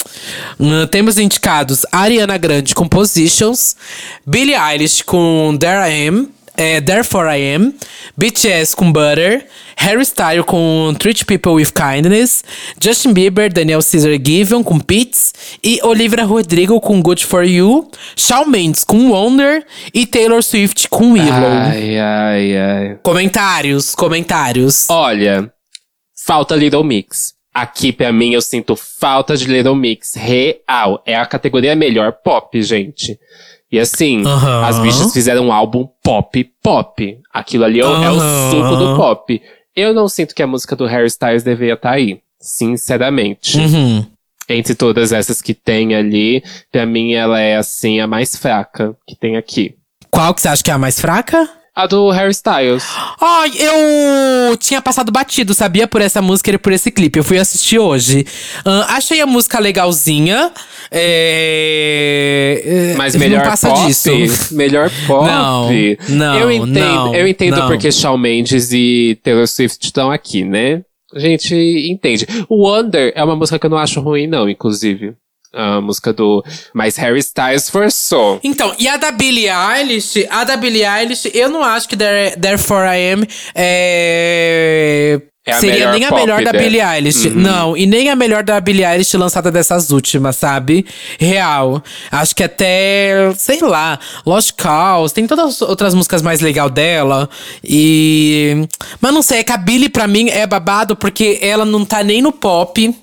Hum, 0.58 0.86
temos 0.90 1.18
indicados 1.18 1.84
Ariana 1.92 2.36
Grande 2.38 2.74
com 2.74 2.88
Billie 4.26 4.54
Eilish 4.54 5.02
com 5.02 5.56
There 5.58 5.90
I 5.90 6.08
Am, 6.08 6.28
é, 6.56 6.80
Therefore 6.80 7.28
I 7.28 7.54
Am, 7.54 7.74
BTS 8.16 8.76
com 8.76 8.92
Butter, 8.92 9.46
Harry 9.76 10.02
Styles 10.02 10.46
com 10.46 10.94
Treat 10.98 11.24
People 11.24 11.52
with 11.52 11.72
Kindness, 11.72 12.44
Justin 12.80 13.12
Bieber, 13.12 13.52
Daniel 13.52 13.80
Caesar 13.82 14.16
Giveon 14.24 14.62
com 14.62 14.78
Pits 14.78 15.32
e 15.62 15.80
Olivia 15.82 16.24
Rodrigo 16.24 16.80
com 16.80 17.02
Good 17.02 17.24
For 17.26 17.44
You, 17.44 17.90
Shawn 18.16 18.46
Mendes 18.46 18.84
com 18.84 19.10
Wonder 19.10 19.66
e 19.92 20.06
Taylor 20.06 20.42
Swift 20.42 20.88
com 20.88 21.12
Willow. 21.12 21.52
Ai, 21.70 21.98
ai, 21.98 22.56
ai. 22.56 22.98
Comentários, 23.02 23.94
comentários. 23.94 24.88
Olha, 24.88 25.52
falta 26.24 26.54
Little 26.54 26.84
Mix. 26.84 27.34
Aqui, 27.52 27.92
pra 27.92 28.12
mim, 28.12 28.32
eu 28.32 28.42
sinto 28.42 28.74
falta 28.74 29.36
de 29.36 29.44
Little 29.44 29.76
Mix. 29.76 30.14
Real. 30.14 31.00
É 31.06 31.14
a 31.14 31.24
categoria 31.24 31.76
melhor 31.76 32.12
pop, 32.12 32.60
gente. 32.60 33.16
E 33.74 33.80
assim, 33.80 34.22
as 34.64 34.78
bichas 34.78 35.12
fizeram 35.12 35.46
um 35.48 35.52
álbum 35.52 35.88
pop, 36.02 36.44
pop. 36.62 37.18
Aquilo 37.32 37.64
ali 37.64 37.80
é, 37.80 37.84
o- 37.86 38.02
é 38.04 38.10
o 38.10 38.20
suco 38.50 38.76
do 38.76 38.96
pop. 38.96 39.42
Eu 39.74 39.92
não 39.92 40.08
sinto 40.08 40.34
que 40.34 40.42
a 40.42 40.46
música 40.46 40.76
do 40.76 40.86
Harry 40.86 41.06
Styles 41.08 41.42
deveria 41.42 41.74
estar 41.74 41.90
aí. 41.90 42.20
Sinceramente. 42.40 43.58
Uhum. 43.58 44.06
Entre 44.48 44.74
todas 44.74 45.10
essas 45.12 45.40
que 45.40 45.54
tem 45.54 45.94
ali, 45.94 46.42
pra 46.70 46.84
mim 46.84 47.14
ela 47.14 47.40
é, 47.40 47.56
assim, 47.56 47.98
a 48.00 48.06
mais 48.06 48.36
fraca 48.36 48.94
que 49.06 49.16
tem 49.16 49.36
aqui. 49.36 49.74
Qual 50.10 50.32
que 50.34 50.40
você 50.42 50.48
acha 50.48 50.62
que 50.62 50.70
é 50.70 50.74
a 50.74 50.78
mais 50.78 51.00
fraca? 51.00 51.48
A 51.76 51.88
do 51.88 52.08
Harry 52.10 52.30
Styles. 52.30 52.84
Ai, 53.20 53.50
eu 53.58 54.56
tinha 54.56 54.80
passado 54.80 55.10
batido, 55.10 55.52
sabia? 55.52 55.88
Por 55.88 56.00
essa 56.00 56.22
música 56.22 56.52
e 56.52 56.56
por 56.58 56.72
esse 56.72 56.88
clipe. 56.88 57.18
Eu 57.18 57.24
fui 57.24 57.36
assistir 57.36 57.80
hoje. 57.80 58.24
Ahn, 58.64 58.84
achei 58.90 59.20
a 59.20 59.26
música 59.26 59.58
legalzinha. 59.58 60.52
É... 60.88 62.62
é, 62.64 62.94
Mas 62.96 63.14
não 63.14 63.20
melhor 63.20 63.42
passa 63.42 63.68
pop? 63.70 63.86
disso. 63.86 64.10
Melhor 64.54 64.88
pop? 65.08 65.26
Não, 65.26 65.68
não, 66.10 66.38
Eu 66.38 66.52
entendo, 66.52 66.78
não, 66.78 67.14
eu 67.14 67.26
entendo 67.26 67.56
não. 67.56 67.66
porque 67.66 67.90
Shawn 67.90 68.18
Mendes 68.18 68.70
e 68.72 69.18
Taylor 69.24 69.48
Swift 69.48 69.84
estão 69.84 70.12
aqui, 70.12 70.44
né? 70.44 70.82
A 71.12 71.18
gente 71.18 71.54
entende. 71.90 72.26
O 72.48 72.68
Wonder 72.68 73.12
é 73.16 73.24
uma 73.24 73.34
música 73.34 73.58
que 73.58 73.66
eu 73.66 73.70
não 73.70 73.78
acho 73.78 74.00
ruim, 74.00 74.28
não, 74.28 74.48
inclusive. 74.48 75.14
A 75.54 75.80
música 75.80 76.12
do. 76.12 76.44
Mas 76.72 76.96
Harry 76.96 77.20
Styles 77.20 77.70
forçou. 77.70 78.40
Então, 78.42 78.74
e 78.78 78.88
a 78.88 78.96
da 78.96 79.10
Billie 79.10 79.48
Eilish? 79.48 80.26
A 80.30 80.44
da 80.44 80.56
Billie 80.56 80.84
Eilish, 80.84 81.30
eu 81.32 81.48
não 81.48 81.62
acho 81.62 81.88
que 81.88 81.96
There- 81.96 82.36
Therefore 82.40 82.84
I 82.86 83.12
Am 83.12 83.26
é... 83.54 85.20
É 85.46 85.52
Seria 85.60 85.92
nem 85.92 86.02
a 86.06 86.10
melhor 86.10 86.42
da 86.42 86.52
dela. 86.52 86.64
Billie 86.64 86.80
Eilish. 86.80 87.28
Uhum. 87.28 87.34
Não, 87.34 87.76
e 87.76 87.84
nem 87.84 88.08
a 88.08 88.16
melhor 88.16 88.42
da 88.42 88.58
Billie 88.58 88.82
Eilish 88.82 89.14
lançada 89.14 89.50
dessas 89.50 89.90
últimas, 89.90 90.36
sabe? 90.36 90.86
Real. 91.18 91.82
Acho 92.10 92.34
que 92.34 92.42
até, 92.42 93.30
sei 93.36 93.60
lá, 93.60 93.98
Lost 94.24 94.52
Cause, 94.56 95.12
tem 95.12 95.26
todas 95.26 95.56
as 95.56 95.60
outras 95.62 95.92
músicas 95.94 96.22
mais 96.22 96.40
legais 96.40 96.70
dela. 96.70 97.28
E. 97.62 98.66
Mas 99.02 99.12
não 99.12 99.20
sei, 99.20 99.40
é 99.40 99.44
que 99.44 99.52
a 99.52 99.58
Billie 99.58 99.90
pra 99.90 100.06
mim 100.08 100.30
é 100.30 100.46
babado 100.46 100.96
porque 100.96 101.38
ela 101.42 101.66
não 101.66 101.84
tá 101.84 102.02
nem 102.02 102.22
no 102.22 102.32
pop. 102.32 102.94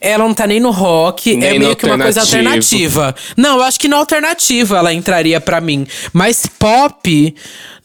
Ela 0.00 0.24
não 0.24 0.34
tá 0.34 0.46
nem 0.46 0.60
no 0.60 0.70
rock, 0.70 1.36
Nem 1.36 1.48
é 1.48 1.58
meio 1.58 1.76
que 1.76 1.84
uma 1.84 1.98
coisa 1.98 2.20
alternativa. 2.20 3.14
Não, 3.36 3.58
eu 3.58 3.62
acho 3.62 3.78
que 3.78 3.88
na 3.88 3.96
alternativa 3.96 4.78
ela 4.78 4.94
entraria 4.94 5.40
pra 5.40 5.60
mim. 5.60 5.86
Mas 6.12 6.46
pop, 6.46 7.34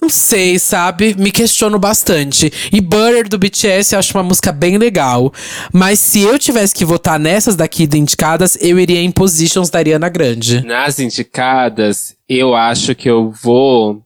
não 0.01 0.09
sei, 0.09 0.59
sabe? 0.59 1.15
Me 1.17 1.31
questiono 1.31 1.77
bastante. 1.77 2.51
E 2.71 2.79
Butter 2.79 3.27
do 3.27 3.37
BTS 3.37 3.93
eu 3.93 3.99
acho 3.99 4.17
uma 4.17 4.23
música 4.23 4.51
bem 4.51 4.77
legal. 4.77 5.33
Mas 5.73 5.99
se 5.99 6.21
eu 6.21 6.39
tivesse 6.39 6.73
que 6.73 6.85
votar 6.85 7.19
nessas 7.19 7.55
daqui 7.55 7.83
indicadas, 7.83 8.57
eu 8.61 8.79
iria 8.79 9.01
em 9.01 9.11
Positions 9.11 9.69
da 9.69 9.79
Ariana 9.79 10.07
Grande. 10.07 10.65
Nas 10.65 10.99
indicadas, 10.99 12.15
eu 12.29 12.55
acho 12.55 12.95
que 12.95 13.09
eu 13.09 13.31
vou 13.41 14.01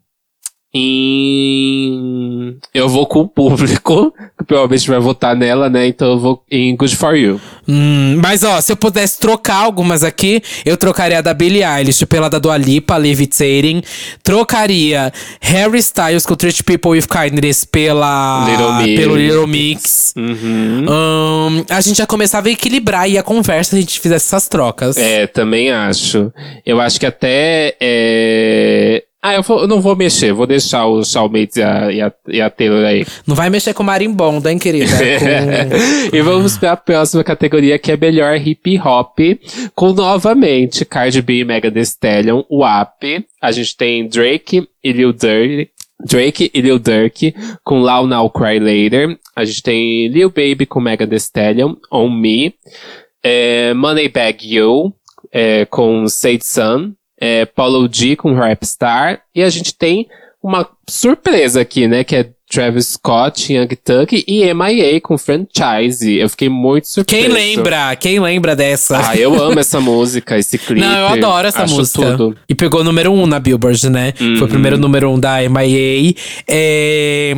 em. 0.78 2.58
Eu 2.74 2.88
vou 2.90 3.06
com 3.06 3.22
o 3.22 3.28
público, 3.28 4.14
que 4.38 4.44
provavelmente 4.46 4.90
vai 4.90 5.00
votar 5.00 5.36
nela, 5.36 5.70
né? 5.70 5.88
Então 5.88 6.12
eu 6.12 6.20
vou 6.20 6.44
em 6.50 6.76
Good 6.76 6.96
For 6.96 7.16
You. 7.16 7.40
Hum, 7.68 8.20
mas 8.22 8.44
ó, 8.44 8.62
se 8.62 8.72
eu 8.72 8.78
pudesse 8.78 9.20
trocar 9.20 9.58
algumas 9.58 10.04
aqui, 10.04 10.42
eu 10.66 10.78
trocaria 10.78 11.20
a 11.20 11.22
da 11.22 11.34
Billie 11.34 11.64
Eilish 11.64 12.06
pela 12.06 12.30
da 12.30 12.40
Dua 12.40 12.58
Lipa, 12.58 12.96
Levitating. 12.98 13.82
Trocaria 14.24 15.12
Harry 15.42 15.80
Styles 15.80 16.26
com 16.26 16.36
Treat 16.36 16.64
People 16.64 16.92
With 16.92 17.08
Kindness 17.08 17.66
pela, 17.66 18.46
Little 18.50 18.74
Mix. 18.74 19.00
pelo 19.00 19.16
Little 19.16 19.48
Mix. 19.48 20.14
Uhum. 20.16 20.86
Hum, 20.90 21.66
a 21.70 21.82
gente 21.82 21.98
já 21.98 22.06
começava 22.08 22.48
a 22.48 22.52
equilibrar 22.52 23.02
aí 23.02 23.18
a 23.18 23.24
conversa 23.24 23.72
se 23.72 23.76
a 23.76 23.80
gente 23.80 24.00
fizesse 24.00 24.28
essas 24.28 24.48
trocas. 24.48 24.98
É, 24.98 25.28
também 25.28 25.72
acho. 25.72 26.32
Eu 26.66 26.80
acho 26.80 27.00
que 27.00 27.06
até. 27.06 27.76
é, 27.80 29.04
Ah, 29.22 29.34
eu, 29.34 29.42
vou- 29.42 29.62
eu 29.62 29.68
não 29.68 29.82
vou 29.82 29.96
mexer, 29.96 30.32
vou 30.32 30.46
deixar 30.46 30.86
o 30.86 31.02
Mendes 31.30 31.56
e 31.58 31.64
a, 31.64 31.92
e 31.92 32.02
a, 32.02 32.14
e 32.28 32.40
a 32.42 32.50
Taylor 32.50 32.86
aí. 32.86 33.06
Não 33.26 33.36
vai 33.36 33.50
mexer 33.50 33.74
com 33.74 33.82
marimbondo, 33.84 34.48
hein, 34.48 34.60
querida? 34.60 34.92
Com... 34.92 36.16
e 36.16 36.22
vamos 36.22 36.58
para 36.58 36.74
a 36.74 36.78
próxima 36.78 37.24
categoria, 37.24 37.80
que 37.80 37.92
é 37.92 37.98
melhor 37.98 38.36
hip 38.38 38.80
hop, 38.80 39.18
com 39.74 39.92
novamente 39.92 40.86
Cardi 40.86 41.22
B 41.22 41.40
e 41.40 41.46
Megan 41.46 41.72
Thee 41.72 41.82
Stallion, 41.82 42.44
o 42.48 42.64
AP. 42.64 43.26
A 43.42 43.52
gente 43.52 43.76
tem 43.76 44.08
Drake 44.08 44.68
e 44.84 44.92
Lil 44.92 45.12
Durk. 45.14 45.70
Drake 46.06 46.52
e 46.54 46.62
Lil 46.62 46.78
Durk 46.78 47.34
com 47.64 47.80
Loud 47.80 48.08
Now 48.08 48.30
Cry 48.30 48.60
Later. 48.60 49.18
A 49.36 49.44
gente 49.44 49.64
tem 49.64 50.08
Lil 50.10 50.30
Baby 50.30 50.68
com 50.68 50.80
Megan 50.80 51.08
Thee 51.08 51.18
Stallion, 51.18 51.74
On 51.92 52.08
Me. 52.08 52.54
É, 53.24 53.74
Moneybag 53.74 54.46
Yo 54.56 54.94
é, 55.32 55.66
com 55.66 56.08
Say 56.08 56.40
Sun. 56.42 56.94
É, 57.20 57.46
Paulo 57.46 57.90
G 57.92 58.16
com 58.16 58.34
Rapstar. 58.34 59.22
E 59.34 59.42
a 59.44 59.50
gente 59.50 59.74
tem 59.74 60.08
uma 60.42 60.68
surpresa 60.88 61.62
aqui, 61.62 61.88
né? 61.88 62.04
Que 62.04 62.16
é 62.16 62.30
Travis 62.50 62.88
Scott, 62.94 63.54
Young 63.54 63.68
Thug 63.84 64.24
e 64.26 64.54
MIA 64.54 65.02
com 65.02 65.18
Franchise. 65.18 66.18
Eu 66.18 66.30
fiquei 66.30 66.48
muito 66.48 66.88
surpreso. 66.88 67.26
Quem 67.26 67.34
lembra? 67.34 67.96
Quem 67.98 68.20
lembra 68.20 68.56
dessa? 68.56 69.10
Ah, 69.10 69.18
eu 69.18 69.36
amo 69.42 69.60
essa 69.60 69.82
música, 69.82 70.38
esse 70.38 70.58
clipe. 70.58 70.80
Não, 70.88 70.98
eu 70.98 71.08
adoro 71.08 71.48
essa 71.48 71.66
música. 71.66 72.16
Tudo. 72.16 72.38
E 72.48 72.56
pegou 72.56 72.82
o 72.82 72.84
número 72.84 73.12
um 73.12 73.26
na 73.26 73.40
Billboard, 73.40 73.90
né? 73.90 74.14
Foi 74.38 74.48
o 74.48 74.48
primeiro 74.48 74.78
número 74.78 75.12
um 75.12 75.20
da 75.20 75.38
MIA. 75.42 76.14
É... 76.48 77.36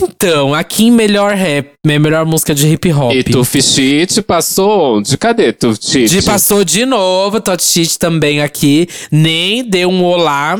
Então, 0.00 0.54
aqui 0.54 0.86
em 0.86 0.90
melhor 0.90 1.34
rap, 1.34 1.72
melhor 1.84 2.24
música 2.24 2.54
de 2.54 2.66
hip 2.66 2.92
hop. 2.92 3.12
E 3.12 3.22
Tufi 3.24 3.62
Shit 3.62 4.22
passou 4.22 4.96
onde? 4.96 5.16
Cadê 5.16 5.52
Tufi 5.52 5.82
Shit? 5.82 6.08
De 6.08 6.22
passou 6.22 6.64
de 6.64 6.84
novo, 6.84 7.40
Shit 7.60 7.98
também 7.98 8.40
aqui. 8.40 8.88
Nem 9.10 9.64
deu 9.64 9.90
um 9.90 10.02
olá. 10.04 10.58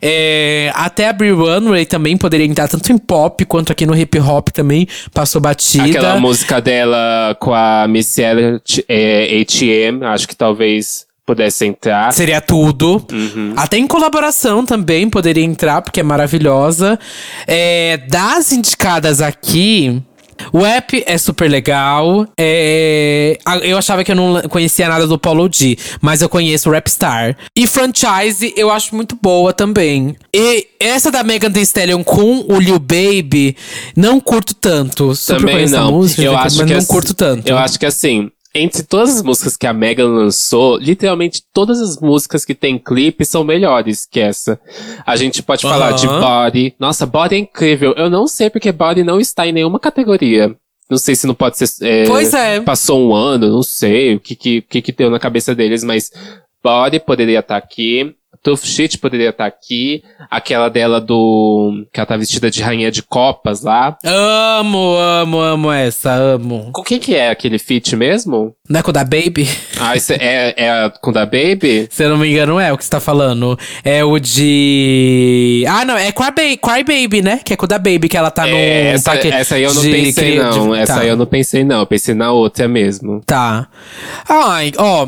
É, 0.00 0.70
até 0.74 1.08
a 1.08 1.12
Brie 1.12 1.30
Runway 1.30 1.86
também 1.86 2.16
poderia 2.16 2.46
entrar 2.46 2.68
tanto 2.68 2.92
em 2.92 2.98
pop 2.98 3.44
quanto 3.44 3.72
aqui 3.72 3.86
no 3.86 3.96
hip 3.96 4.18
hop 4.18 4.48
também. 4.48 4.86
Passou 5.12 5.40
batida. 5.40 5.84
Aquela 5.84 6.20
música 6.20 6.60
dela 6.60 7.36
com 7.40 7.52
a 7.52 7.86
Elliott, 8.18 8.84
é, 8.88 9.40
ATM, 9.40 10.02
acho 10.04 10.28
que 10.28 10.36
talvez 10.36 11.06
pudesse 11.26 11.64
entrar. 11.66 12.12
Seria 12.12 12.40
tudo. 12.40 13.04
Uhum. 13.12 13.54
Até 13.56 13.76
em 13.78 13.86
colaboração 13.86 14.64
também 14.64 15.08
poderia 15.08 15.44
entrar, 15.44 15.82
porque 15.82 16.00
é 16.00 16.02
maravilhosa. 16.02 16.98
É, 17.46 17.96
das 18.08 18.52
indicadas 18.52 19.20
aqui. 19.20 20.02
O 20.52 20.66
app 20.66 21.00
é 21.06 21.16
super 21.16 21.48
legal. 21.48 22.26
É, 22.38 23.38
eu 23.62 23.78
achava 23.78 24.02
que 24.02 24.10
eu 24.10 24.16
não 24.16 24.42
conhecia 24.48 24.88
nada 24.88 25.06
do 25.06 25.16
Paulo 25.16 25.48
D, 25.48 25.78
mas 26.02 26.22
eu 26.22 26.28
conheço 26.28 26.68
o 26.68 26.72
Rapstar. 26.72 27.36
E 27.56 27.68
franchise 27.68 28.52
eu 28.56 28.68
acho 28.68 28.96
muito 28.96 29.16
boa 29.22 29.52
também. 29.52 30.16
E 30.34 30.66
essa 30.80 31.08
da 31.08 31.22
Megan 31.22 31.52
Thee 31.52 31.62
Stallion 31.62 32.02
com 32.02 32.44
o 32.48 32.58
Lil 32.58 32.80
Baby, 32.80 33.56
não 33.96 34.18
curto 34.18 34.54
tanto. 34.56 35.14
Super 35.14 35.38
Também 35.40 35.68
não. 35.68 35.92
música, 35.92 36.22
eu 36.22 36.32
mas 36.32 36.46
acho 36.46 36.58
não 36.58 36.66
que 36.66 36.74
assim- 36.74 36.86
curto 36.88 37.14
tanto. 37.14 37.48
Eu 37.48 37.56
acho 37.56 37.78
que 37.78 37.86
assim, 37.86 38.28
entre 38.54 38.84
todas 38.84 39.16
as 39.16 39.22
músicas 39.22 39.56
que 39.56 39.66
a 39.66 39.72
Megan 39.72 40.08
lançou, 40.08 40.76
literalmente 40.78 41.42
todas 41.52 41.80
as 41.80 41.98
músicas 41.98 42.44
que 42.44 42.54
tem 42.54 42.78
clipe 42.78 43.24
são 43.24 43.42
melhores 43.42 44.06
que 44.06 44.20
essa. 44.20 44.60
A 45.04 45.16
gente 45.16 45.42
pode 45.42 45.62
falar 45.62 45.92
de. 45.92 46.06
Body. 46.06 46.74
Nossa, 46.78 47.04
Body 47.04 47.34
é 47.34 47.38
incrível. 47.38 47.94
Eu 47.96 48.08
não 48.08 48.28
sei 48.28 48.48
porque 48.48 48.70
Body 48.70 49.02
não 49.02 49.18
está 49.18 49.46
em 49.46 49.52
nenhuma 49.52 49.80
categoria. 49.80 50.54
Não 50.88 50.98
sei 50.98 51.16
se 51.16 51.26
não 51.26 51.34
pode 51.34 51.58
ser. 51.58 51.84
é, 51.84 52.04
Pois 52.06 52.32
é. 52.32 52.60
Passou 52.60 53.08
um 53.08 53.14
ano, 53.14 53.50
não 53.50 53.62
sei 53.62 54.14
o 54.14 54.20
que 54.20 54.36
que, 54.36 54.62
que, 54.62 54.82
que 54.82 54.92
deu 54.92 55.10
na 55.10 55.18
cabeça 55.18 55.54
deles, 55.54 55.82
mas 55.82 56.12
Body 56.62 57.00
poderia 57.00 57.40
estar 57.40 57.56
aqui. 57.56 58.14
Tough 58.44 58.60
Shit 58.62 58.98
poderia 58.98 59.30
estar 59.30 59.46
aqui. 59.46 60.02
Aquela 60.30 60.68
dela 60.68 61.00
do. 61.00 61.86
Que 61.90 61.98
ela 61.98 62.06
tá 62.06 62.14
vestida 62.14 62.50
de 62.50 62.60
rainha 62.62 62.90
de 62.90 63.02
copas 63.02 63.62
lá. 63.62 63.96
Amo, 64.04 64.96
amo, 64.98 65.40
amo 65.40 65.72
essa, 65.72 66.12
amo. 66.12 66.70
Com 66.74 66.82
quem 66.82 66.98
que 67.00 67.14
é 67.14 67.30
aquele 67.30 67.58
feat 67.58 67.96
mesmo? 67.96 68.54
Não 68.68 68.80
é 68.80 68.82
com 68.82 68.90
o 68.90 68.92
da 68.92 69.02
Baby? 69.02 69.48
Ah, 69.80 69.96
esse 69.96 70.12
é, 70.12 70.54
é 70.58 70.70
a 70.70 70.90
com 70.90 71.10
da 71.10 71.24
Baby? 71.24 71.88
Se 71.90 72.04
eu 72.04 72.10
não 72.10 72.18
me 72.18 72.30
engano, 72.30 72.60
é 72.60 72.70
o 72.70 72.76
que 72.76 72.84
você 72.84 72.90
tá 72.90 73.00
falando. 73.00 73.58
É 73.82 74.04
o 74.04 74.18
de. 74.18 75.64
Ah, 75.66 75.84
não, 75.86 75.96
é 75.96 76.12
Cry, 76.12 76.26
ba 76.26 76.42
Cry 76.74 76.84
Baby, 76.84 77.22
né? 77.22 77.40
Que 77.42 77.54
é 77.54 77.56
com 77.56 77.64
o 77.64 77.68
da 77.68 77.78
Baby, 77.78 78.08
que 78.10 78.16
ela 78.16 78.30
tá 78.30 78.46
no. 78.46 78.54
É, 78.56 78.88
essa, 78.92 79.10
paque 79.12 79.28
essa 79.28 79.54
aí 79.54 79.62
eu 79.62 79.72
não 79.72 79.80
de 79.82 79.90
pensei, 79.90 80.38
não. 80.38 80.70
de- 80.72 80.78
Essa 80.80 80.94
tá, 80.96 81.00
aí 81.00 81.08
eu 81.08 81.16
não 81.16 81.26
pensei, 81.26 81.64
não. 81.64 81.80
Eu 81.80 81.86
pensei 81.86 82.14
na 82.14 82.30
outra 82.30 82.68
mesmo. 82.68 83.22
Tá. 83.24 83.68
Ai, 84.28 84.70
ó. 84.76 85.06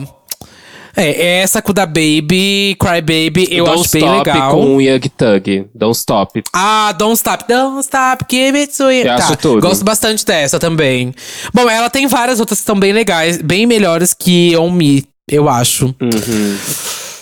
É, 0.97 1.41
essa 1.41 1.61
com 1.61 1.73
o 1.73 1.75
da 1.75 1.85
Baby, 1.85 2.75
Cry 2.81 3.03
Baby, 3.03 3.49
eu 3.51 3.67
Don't 3.67 3.81
acho 3.81 3.91
bem 3.93 4.03
Stop 4.03 4.31
legal. 4.31 4.51
com 4.53 4.77
o 4.77 4.81
Young 4.81 5.01
Thug. 5.01 5.67
Don't 5.75 5.97
Stop. 5.97 6.43
Ah, 6.55 6.93
Don't 6.93 7.15
Stop, 7.15 7.45
Don't 7.47 7.81
Stop, 7.81 8.25
Give 8.31 8.59
It 8.59 8.75
To 8.77 8.85
You. 8.85 9.01
Eu 9.01 9.07
tá, 9.07 9.15
acho 9.17 9.37
tudo. 9.37 9.61
gosto 9.61 9.85
bastante 9.85 10.25
dessa 10.25 10.59
também. 10.59 11.15
Bom, 11.53 11.69
ela 11.69 11.91
tem 11.91 12.07
várias 12.07 12.41
outras 12.41 12.59
que 12.59 12.63
estão 12.63 12.79
bem 12.81 12.95
legais, 12.95 13.43
bem 13.43 13.67
melhores 13.67 14.15
que 14.15 14.57
On 14.57 14.71
Me, 14.71 15.05
eu 15.31 15.49
acho. 15.51 15.95
Uhum. 16.01 16.57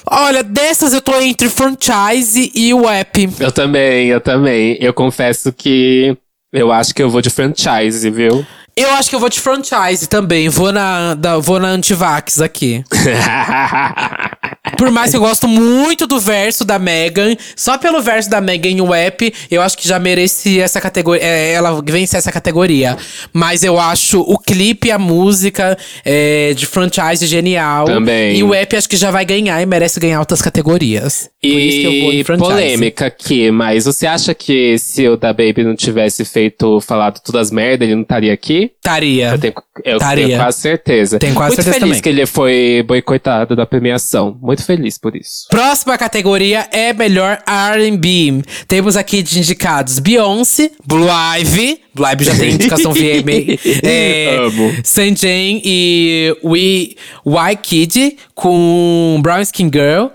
Olha, 0.06 0.42
dessas 0.42 0.92
eu 0.92 1.00
tô 1.00 1.18
entre 1.20 1.48
franchise 1.48 2.52
e 2.54 2.72
o 2.72 2.88
app. 2.88 3.28
Eu 3.40 3.50
também, 3.50 4.08
eu 4.08 4.20
também. 4.20 4.76
Eu 4.80 4.92
confesso 4.92 5.52
que 5.52 6.16
eu 6.52 6.70
acho 6.70 6.94
que 6.94 7.02
eu 7.02 7.10
vou 7.10 7.20
de 7.20 7.30
franchise, 7.30 8.08
viu? 8.10 8.46
Eu 8.76 8.90
acho 8.92 9.08
que 9.08 9.14
eu 9.14 9.20
vou 9.20 9.28
de 9.28 9.40
franchise 9.40 10.08
também. 10.08 10.48
Vou 10.48 10.72
na, 10.72 11.14
da, 11.14 11.38
vou 11.38 11.60
na 11.60 11.68
Antivax 11.68 12.40
aqui. 12.40 12.84
Por 14.76 14.90
mais 14.90 15.10
que 15.10 15.16
eu 15.16 15.20
gosto 15.20 15.46
muito 15.48 16.06
do 16.06 16.18
verso 16.20 16.64
da 16.64 16.78
Megan, 16.78 17.36
só 17.56 17.78
pelo 17.78 18.02
verso 18.02 18.28
da 18.28 18.40
Megan 18.40 18.70
em 18.70 18.80
o 18.80 18.94
app, 18.94 19.32
eu 19.50 19.62
acho 19.62 19.76
que 19.76 19.86
já 19.86 19.98
merece 19.98 20.60
essa 20.60 20.80
categoria. 20.80 21.24
é, 21.24 21.52
ela 21.52 21.80
vence 21.84 22.16
essa 22.16 22.32
categoria. 22.32 22.96
Mas 23.32 23.62
eu 23.62 23.78
acho 23.78 24.20
o 24.20 24.38
clipe, 24.38 24.90
a 24.90 24.98
música 24.98 25.76
é, 26.04 26.52
de 26.54 26.66
franchise 26.66 27.26
genial. 27.26 27.86
Também. 27.86 28.36
E 28.36 28.42
o 28.42 28.54
app 28.54 28.76
acho 28.76 28.88
que 28.88 28.96
já 28.96 29.10
vai 29.10 29.24
ganhar 29.24 29.60
e 29.60 29.66
merece 29.66 29.98
ganhar 30.00 30.20
outras 30.20 30.42
categorias. 30.42 31.30
Por 31.40 31.48
isso 31.48 31.80
que 31.80 31.86
eu 31.86 32.02
vou 32.04 32.12
E 32.12 32.24
polêmica 32.24 33.06
aqui, 33.06 33.50
mas 33.50 33.84
você 33.84 34.06
acha 34.06 34.34
que 34.34 34.78
se 34.78 35.08
o 35.08 35.16
da 35.16 35.32
Baby 35.32 35.64
não 35.64 35.74
tivesse 35.74 36.24
feito, 36.24 36.80
falado 36.80 37.20
todas 37.20 37.42
as 37.42 37.50
merda, 37.50 37.84
ele 37.84 37.94
não 37.94 38.02
estaria 38.02 38.32
aqui? 38.32 38.72
Estaria. 38.76 39.30
Eu 39.30 39.38
tenho, 39.38 39.54
eu 39.84 39.98
tenho 39.98 40.38
quase 40.38 40.60
certeza. 40.60 41.18
Tenho 41.18 41.34
quase 41.34 41.56
Muito 41.56 41.62
certeza 41.62 41.80
feliz 41.80 41.98
também. 41.98 42.02
que 42.02 42.08
ele 42.08 42.26
foi 42.26 42.84
boicotado 42.86 43.54
da 43.54 43.66
premiação. 43.66 44.36
Muito 44.40 44.63
feliz 44.64 44.98
por 44.98 45.14
isso. 45.16 45.46
Próxima 45.48 45.96
categoria 45.96 46.68
é 46.72 46.92
melhor 46.92 47.42
R&B. 47.46 48.42
Temos 48.66 48.96
aqui 48.96 49.22
de 49.22 49.38
indicados 49.38 49.98
Beyoncé, 49.98 50.70
Blue 50.84 51.08
Ivy. 51.38 51.80
Blue 51.94 52.08
Ivy 52.10 52.24
já 52.24 52.34
tem 52.36 52.52
indicação 52.54 52.92
VMA. 52.92 53.58
É, 53.82 54.36
Amo. 54.38 54.74
Sanjay 54.82 55.62
e 55.64 56.36
We 56.42 56.96
Y 57.24 57.56
Kid 57.62 58.16
com 58.34 59.20
Brown 59.22 59.40
Skin 59.40 59.70
Girl. 59.72 60.08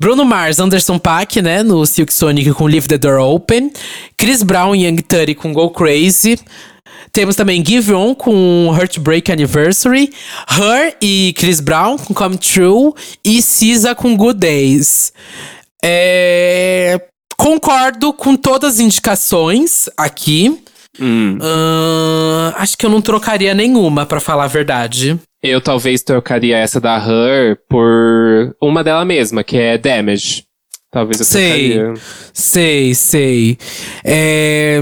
Bruno 0.00 0.24
Mars, 0.24 0.60
Anderson 0.60 0.96
Paak, 0.96 1.42
né, 1.42 1.64
no 1.64 1.84
Silk 1.84 2.14
Sonic 2.14 2.52
com 2.52 2.66
Leave 2.66 2.86
the 2.86 2.96
Door 2.96 3.18
Open. 3.18 3.72
Chris 4.16 4.44
Brown 4.44 4.72
e 4.74 4.86
Young 4.86 4.98
Thug 4.98 5.34
com 5.34 5.52
Go 5.52 5.70
Crazy. 5.70 6.38
Temos 7.12 7.36
também 7.36 7.64
Give 7.64 7.92
On 7.94 8.14
com 8.14 8.74
Heartbreak 8.76 9.30
Anniversary. 9.32 10.10
Her 10.50 10.96
e 11.02 11.34
Chris 11.36 11.60
Brown 11.60 11.96
com 11.98 12.14
Come 12.14 12.36
True. 12.36 12.92
E 13.24 13.40
SZA 13.42 13.94
com 13.94 14.16
Good 14.16 14.38
Days. 14.38 15.12
É, 15.82 17.00
Concordo 17.38 18.12
com 18.12 18.34
todas 18.34 18.74
as 18.74 18.80
indicações 18.80 19.88
aqui. 19.96 20.58
Hum. 21.00 21.38
Ahn, 21.40 22.52
acho 22.56 22.76
que 22.76 22.84
eu 22.84 22.90
não 22.90 23.00
trocaria 23.00 23.54
nenhuma, 23.54 24.04
pra 24.04 24.18
falar 24.18 24.44
a 24.44 24.48
verdade. 24.48 25.16
Eu 25.40 25.60
talvez 25.60 26.02
trocaria 26.02 26.56
essa 26.58 26.80
da 26.80 26.96
Her 26.98 27.56
por 27.68 28.56
uma 28.60 28.82
dela 28.82 29.04
mesma, 29.04 29.44
que 29.44 29.56
é 29.56 29.78
Damage. 29.78 30.44
Talvez 30.90 31.20
eu 31.20 31.26
Sei. 31.26 31.74
trocaria. 31.74 31.94
Sei, 32.32 32.94
sei. 32.94 33.58
É, 34.04 34.80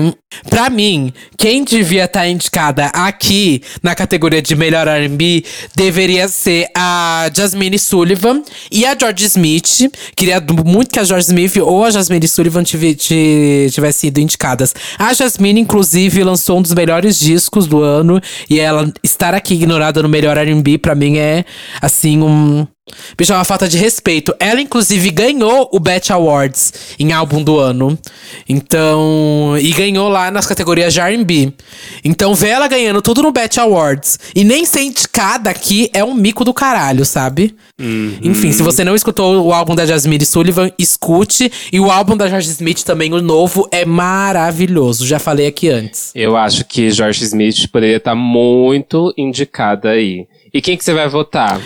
Pra 0.49 0.70
mim, 0.70 1.12
quem 1.37 1.64
devia 1.64 2.05
estar 2.05 2.20
tá 2.20 2.29
indicada 2.29 2.87
aqui 2.87 3.62
na 3.83 3.94
categoria 3.94 4.40
de 4.42 4.55
melhor 4.55 4.87
R&B 4.87 5.44
deveria 5.75 6.29
ser 6.29 6.68
a 6.75 7.31
Jasmine 7.35 7.79
Sullivan 7.79 8.42
e 8.70 8.85
a 8.85 8.96
George 8.99 9.25
Smith. 9.25 9.90
Queria 10.16 10.40
muito 10.64 10.90
que 10.90 10.99
a 10.99 11.05
George 11.05 11.27
Smith 11.27 11.57
ou 11.57 11.85
a 11.85 11.90
Jasmine 11.90 12.29
Sullivan 12.29 12.62
tivessem 12.64 13.92
sido 13.92 14.18
indicadas. 14.18 14.75
A 14.98 15.13
Jasmine, 15.13 15.61
inclusive, 15.61 16.23
lançou 16.23 16.58
um 16.58 16.63
dos 16.63 16.75
melhores 16.75 17.19
discos 17.19 17.67
do 17.67 17.83
ano 17.83 18.21
e 18.48 18.61
ela 18.61 18.92
estar 19.02 19.35
aqui 19.35 19.54
ignorada 19.54 20.02
no 20.02 20.08
melhor 20.08 20.37
R&B 20.37 20.79
para 20.79 20.94
mim 20.94 21.17
é 21.19 21.44
assim 21.81 22.23
um 22.23 22.67
Bicho, 23.19 23.33
é 23.33 23.37
uma 23.37 23.44
falta 23.44 23.67
de 23.69 23.77
respeito. 23.77 24.33
Ela, 24.38 24.61
inclusive, 24.61 25.11
ganhou 25.11 25.69
o 25.73 25.81
Bet 25.81 26.13
Awards 26.13 26.73
em 27.00 27.13
álbum 27.13 27.42
do 27.42 27.58
ano. 27.58 27.98
Então. 28.48 29.56
E 29.61 29.73
ganhou 29.73 30.08
lá 30.08 30.25
nas 30.31 30.46
categorias 30.46 30.92
de 30.92 31.00
RB. 31.00 31.52
Então, 32.04 32.35
ver 32.35 32.48
ela 32.48 32.68
ganhando 32.68 33.02
tudo 33.02 33.22
no 33.22 33.33
Bet 33.33 33.58
Awards 33.60 34.18
e 34.35 34.44
nem 34.44 34.64
ser 34.64 34.83
indicada 34.83 35.50
aqui 35.50 35.90
é 35.92 36.04
um 36.04 36.14
mico 36.14 36.44
do 36.44 36.54
caralho, 36.54 37.04
sabe? 37.04 37.54
Uhum. 37.81 38.18
Enfim, 38.22 38.52
se 38.52 38.62
você 38.62 38.85
não 38.85 38.94
escutou 38.94 39.44
o 39.46 39.52
álbum 39.52 39.74
da 39.74 39.85
Jasmine 39.85 40.24
Sullivan, 40.24 40.70
escute. 40.79 41.50
E 41.72 41.79
o 41.79 41.90
álbum 41.90 42.16
da 42.16 42.29
George 42.29 42.48
Smith 42.50 42.83
também, 42.83 43.12
o 43.12 43.20
novo, 43.20 43.68
é 43.70 43.85
maravilhoso. 43.85 45.06
Já 45.06 45.18
falei 45.18 45.46
aqui 45.46 45.68
antes. 45.68 46.10
Eu 46.14 46.37
acho 46.37 46.64
que 46.64 46.90
George 46.90 47.24
Smith 47.24 47.68
poderia 47.70 47.98
estar 47.98 48.14
muito 48.14 49.12
indicada 49.16 49.90
aí. 49.90 50.27
E 50.57 50.63
quem 50.63 50.75
que 50.75 50.83
você 50.83 50.94
vai 50.94 51.07
votar? 51.07 51.61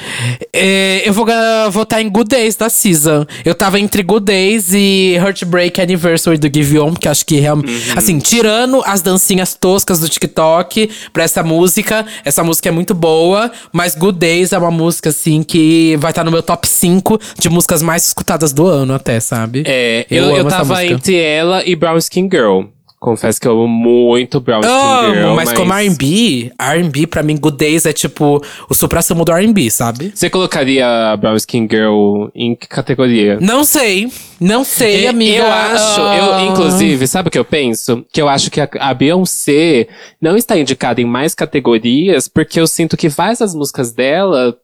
É, 0.52 1.08
eu 1.08 1.12
vou 1.12 1.24
votar 1.70 2.02
em 2.02 2.08
Good 2.08 2.28
Days 2.28 2.56
da 2.56 2.68
Season. 2.68 3.24
Eu 3.44 3.54
tava 3.54 3.78
entre 3.78 4.02
Good 4.02 4.24
Days 4.24 4.72
e 4.74 5.14
Heartbreak 5.14 5.80
Anniversary 5.80 6.36
do 6.36 6.50
Give 6.52 6.80
On, 6.80 6.92
que 6.94 7.06
acho 7.06 7.24
que 7.24 7.38
realmente. 7.38 7.70
Uhum. 7.70 7.94
Assim, 7.96 8.18
tirando 8.18 8.82
as 8.84 9.00
dancinhas 9.00 9.54
toscas 9.54 10.00
do 10.00 10.08
TikTok 10.08 10.90
pra 11.12 11.22
essa 11.22 11.40
música, 11.44 12.04
essa 12.24 12.42
música 12.42 12.68
é 12.68 12.72
muito 12.72 12.92
boa, 12.92 13.52
mas 13.72 13.94
Good 13.94 14.18
Days 14.18 14.52
é 14.52 14.58
uma 14.58 14.72
música, 14.72 15.10
assim, 15.10 15.44
que 15.44 15.96
vai 16.00 16.10
estar 16.10 16.22
tá 16.22 16.24
no 16.24 16.32
meu 16.32 16.42
top 16.42 16.68
5 16.68 17.20
de 17.38 17.48
músicas 17.48 17.82
mais 17.82 18.04
escutadas 18.06 18.52
do 18.52 18.66
ano, 18.66 18.92
até, 18.92 19.20
sabe? 19.20 19.62
É, 19.66 20.04
eu, 20.10 20.30
eu, 20.30 20.36
eu 20.38 20.44
tava 20.46 20.84
entre 20.84 21.14
ela 21.16 21.62
e 21.64 21.76
Brown 21.76 21.96
Skin 21.96 22.28
Girl. 22.28 22.64
Confesso 23.00 23.40
que 23.40 23.48
eu 23.48 23.52
amo 23.52 23.66
muito 23.66 24.40
Brown 24.40 24.60
Skin 24.60 24.70
amo, 24.70 25.14
Girl. 25.14 25.34
Mas, 25.34 25.48
mas 25.48 25.58
como 25.58 25.72
R&B, 25.72 26.52
R&B 26.58 27.06
pra 27.06 27.22
mim, 27.22 27.38
Good 27.38 27.56
Days 27.56 27.86
é 27.86 27.94
tipo 27.94 28.44
o 28.68 28.74
supra-sumo 28.74 29.24
do 29.24 29.32
R&B, 29.32 29.70
sabe? 29.70 30.12
Você 30.14 30.28
colocaria 30.28 31.16
Brown 31.16 31.34
Skin 31.36 31.66
Girl 31.66 32.26
em 32.34 32.54
que 32.54 32.68
categoria? 32.68 33.38
Não 33.40 33.64
sei. 33.64 34.12
Não 34.38 34.64
sei, 34.64 35.06
amiga. 35.06 35.38
Eu 35.38 35.46
acho, 35.46 36.00
eu, 36.00 36.50
inclusive, 36.50 37.06
sabe 37.06 37.28
o 37.28 37.30
que 37.30 37.38
eu 37.38 37.44
penso? 37.44 38.04
Que 38.12 38.20
eu 38.20 38.28
acho 38.28 38.50
que 38.50 38.60
a, 38.60 38.68
a 38.78 38.92
Beyoncé 38.92 39.88
não 40.20 40.36
está 40.36 40.58
indicada 40.58 41.00
em 41.00 41.06
mais 41.06 41.34
categorias 41.34 42.28
porque 42.28 42.60
eu 42.60 42.66
sinto 42.66 42.98
que 42.98 43.08
várias 43.08 43.38
das 43.38 43.54
músicas 43.54 43.92
dela 43.92 44.54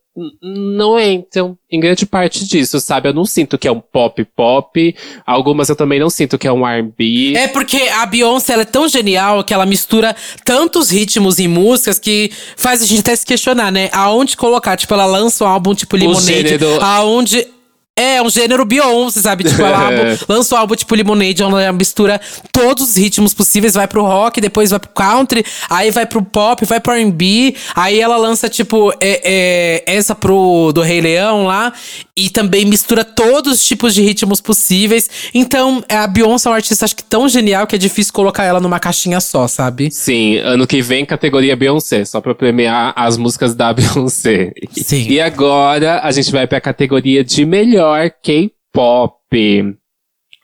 não 0.43 0.99
entram 0.99 1.59
em 1.71 1.79
grande 1.79 2.07
parte 2.07 2.47
disso, 2.47 2.81
sabe? 2.81 3.09
Eu 3.09 3.14
não 3.14 3.25
sinto 3.25 3.59
que 3.59 3.69
é 3.69 3.73
um 3.73 3.81
pop 3.81 4.25
pop. 4.37 4.97
Algumas 5.27 5.69
eu 5.69 5.77
também 5.77 6.01
não 6.01 6.09
sinto 6.09 6.39
que 6.39 6.47
é 6.47 6.53
um 6.53 6.67
R&B. 6.67 7.35
É 7.37 7.49
porque 7.49 7.77
a 7.77 8.07
Beyoncé 8.07 8.55
ela 8.55 8.62
é 8.62 8.67
tão 8.67 8.89
genial 8.89 9.45
que 9.45 9.53
ela 9.53 9.67
mistura 9.67 10.17
tantos 10.45 10.91
ritmos 10.91 11.39
e 11.39 11.47
músicas 11.47 11.99
que 11.99 12.31
faz 12.57 12.83
a 12.83 12.87
gente 12.87 13.01
até 13.01 13.14
se 13.14 13.27
questionar, 13.27 13.71
né? 13.71 13.91
Aonde 13.93 14.37
colocar? 14.37 14.77
Tipo, 14.77 14.95
ela 14.95 15.07
lança 15.07 15.45
um 15.45 15.49
álbum 15.49 15.75
tipo 15.75 15.97
Lemonade. 15.97 16.27
Gênero... 16.27 16.81
Aonde 16.83 17.47
é, 17.99 18.20
um 18.20 18.28
gênero 18.28 18.62
Beyoncé, 18.66 19.22
sabe? 19.22 19.44
Tipo, 19.44 19.62
ela 19.62 19.88
lança 20.28 20.55
o 20.55 20.59
álbum 20.59 20.74
tipo 20.74 20.94
Lemonade, 20.94 21.42
onde 21.42 21.62
ela 21.62 21.72
mistura 21.72 22.20
todos 22.53 22.90
os 22.90 22.97
ritmos 22.97 23.32
possíveis, 23.32 23.72
vai 23.72 23.88
pro 23.88 24.03
rock, 24.03 24.38
depois 24.38 24.68
vai 24.68 24.78
pro 24.78 24.90
country, 24.90 25.42
aí 25.70 25.90
vai 25.90 26.05
pro 26.05 26.22
pop, 26.22 26.62
vai 26.66 26.78
pro 26.78 26.92
R&B, 26.92 27.55
aí 27.74 27.99
ela 27.99 28.18
lança, 28.18 28.51
tipo, 28.51 28.92
é, 29.01 29.22
é, 29.24 29.82
essa 29.86 30.14
pro 30.14 30.72
do 30.74 30.82
Rei 30.82 31.01
Leão 31.01 31.47
lá, 31.47 31.72
e 32.14 32.28
também 32.28 32.66
mistura 32.66 33.03
todos 33.03 33.61
os 33.61 33.66
tipos 33.66 33.94
de 33.94 34.03
ritmos 34.03 34.42
possíveis. 34.42 35.09
Então, 35.32 35.82
a 35.88 36.07
Beyoncé 36.07 36.49
é 36.49 36.51
uma 36.51 36.57
artista, 36.57 36.84
acho 36.84 36.97
que 36.97 37.05
tão 37.05 37.26
genial 37.30 37.66
que 37.66 37.76
é 37.76 37.78
difícil 37.78 38.12
colocar 38.12 38.44
ela 38.44 38.61
numa 38.61 38.78
caixinha 38.78 39.20
só, 39.20 39.49
sabe? 39.49 39.90
Sim, 39.90 40.36
ano 40.38 40.66
que 40.66 40.82
vem 40.82 41.07
categoria 41.07 41.57
Beyoncé, 41.57 42.05
só 42.05 42.20
pra 42.20 42.34
premiar 42.34 42.92
as 42.94 43.16
músicas 43.16 43.55
da 43.55 43.72
Beyoncé. 43.74 44.53
Sim. 44.72 45.07
E 45.09 45.18
agora 45.18 46.01
a 46.03 46.11
gente 46.11 46.30
vai 46.30 46.47
pra 46.47 46.61
categoria 46.61 47.24
de 47.24 47.47
melhor 47.47 47.86
melhor 47.87 48.11
K-pop. 48.22 49.76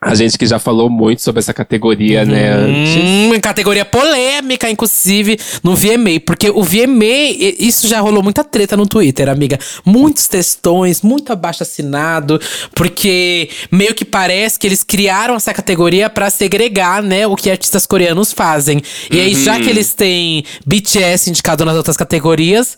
A 0.04 0.16
gente 0.16 0.36
que 0.36 0.44
já 0.48 0.58
falou 0.58 0.90
muito 0.90 1.22
sobre 1.22 1.38
essa 1.38 1.54
categoria, 1.54 2.24
né, 2.24 2.56
hum, 2.56 2.72
né, 2.72 3.30
antes. 3.30 3.40
Categoria 3.40 3.84
polêmica, 3.84 4.68
inclusive, 4.68 5.38
no 5.62 5.76
VMA. 5.76 6.18
Porque 6.26 6.50
o 6.50 6.64
VMA, 6.64 7.54
isso 7.60 7.86
já 7.86 8.00
rolou 8.00 8.20
muita 8.20 8.42
treta 8.42 8.76
no 8.76 8.84
Twitter, 8.84 9.28
amiga. 9.28 9.60
Muitos 9.84 10.26
textões, 10.26 11.02
muito 11.02 11.32
abaixo 11.32 11.62
assinado. 11.62 12.40
Porque 12.74 13.48
meio 13.70 13.94
que 13.94 14.04
parece 14.04 14.58
que 14.58 14.66
eles 14.66 14.82
criaram 14.82 15.36
essa 15.36 15.54
categoria 15.54 16.10
para 16.10 16.30
segregar, 16.30 17.00
né, 17.00 17.24
o 17.28 17.36
que 17.36 17.48
artistas 17.48 17.86
coreanos 17.86 18.32
fazem. 18.32 18.82
E 19.08 19.20
aí, 19.20 19.36
já 19.36 19.54
que 19.54 19.64
uhum. 19.64 19.70
eles 19.70 19.94
têm 19.94 20.44
BTS 20.66 21.30
indicado 21.30 21.64
nas 21.64 21.76
outras 21.76 21.96
categorias 21.96 22.76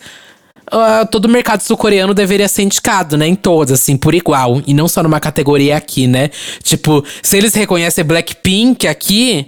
uh, 0.75 1.07
todo 1.11 1.27
o 1.27 1.29
mercado 1.29 1.61
sul-coreano 1.63 2.13
deveria 2.13 2.49
ser 2.49 2.63
indicado, 2.63 3.17
né? 3.17 3.27
Em 3.27 3.35
todas, 3.35 3.81
assim, 3.81 3.97
por 3.97 4.15
igual. 4.15 4.61
E 4.67 4.75
não 4.75 4.89
só 4.89 5.03
numa 5.03 5.21
categoria 5.21 5.77
aqui, 5.77 6.07
né? 6.07 6.31
Tipo, 6.63 7.05
se 7.23 7.37
eles 7.37 7.55
reconhecem 7.55 8.05
Blackpink 8.05 8.87
aqui. 8.87 9.47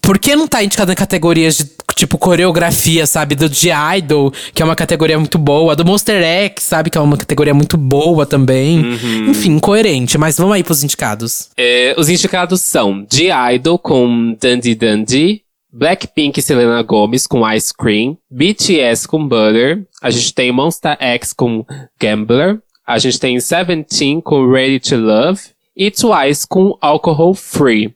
Por 0.00 0.20
que 0.20 0.36
não 0.36 0.46
tá 0.46 0.62
indicado 0.62 0.92
em 0.92 0.94
categorias 0.94 1.56
de, 1.56 1.68
tipo, 1.96 2.16
coreografia, 2.16 3.06
sabe? 3.06 3.34
Do 3.34 3.48
de 3.48 3.70
Idol, 3.96 4.32
que 4.54 4.62
é 4.62 4.64
uma 4.64 4.76
categoria 4.76 5.18
muito 5.18 5.36
boa. 5.36 5.74
Do 5.74 5.84
Monster 5.84 6.22
X, 6.22 6.62
sabe? 6.62 6.90
Que 6.90 6.98
é 6.98 7.00
uma 7.00 7.16
categoria 7.16 7.52
muito 7.52 7.76
boa 7.76 8.24
também. 8.24 8.78
Uhum. 8.78 9.30
Enfim, 9.30 9.58
coerente. 9.58 10.16
Mas 10.16 10.36
vamos 10.36 10.54
aí 10.54 10.62
pros 10.62 10.84
indicados. 10.84 11.48
É, 11.56 11.92
os 11.98 12.08
indicados 12.08 12.60
são 12.60 13.04
de 13.10 13.30
Idol 13.54 13.80
com 13.80 14.36
Dandy 14.40 14.76
Dandy. 14.76 15.42
Blackpink 15.76 16.40
e 16.40 16.42
Selena 16.42 16.82
Gomez 16.82 17.26
com 17.26 17.46
Ice 17.52 17.70
Cream, 17.76 18.16
BTS 18.30 19.06
com 19.06 19.28
Butter, 19.28 19.86
a 20.00 20.08
gente 20.08 20.32
tem 20.32 20.50
Monster 20.50 20.96
X 20.98 21.34
com 21.34 21.66
Gambler, 22.00 22.62
a 22.86 22.98
gente 22.98 23.20
tem 23.20 23.38
Seventeen 23.38 24.22
com 24.22 24.50
Ready 24.50 24.80
to 24.80 24.96
Love 24.96 25.40
e 25.76 25.90
Twice 25.90 26.46
com 26.48 26.78
Alcohol 26.80 27.34
Free. 27.34 27.94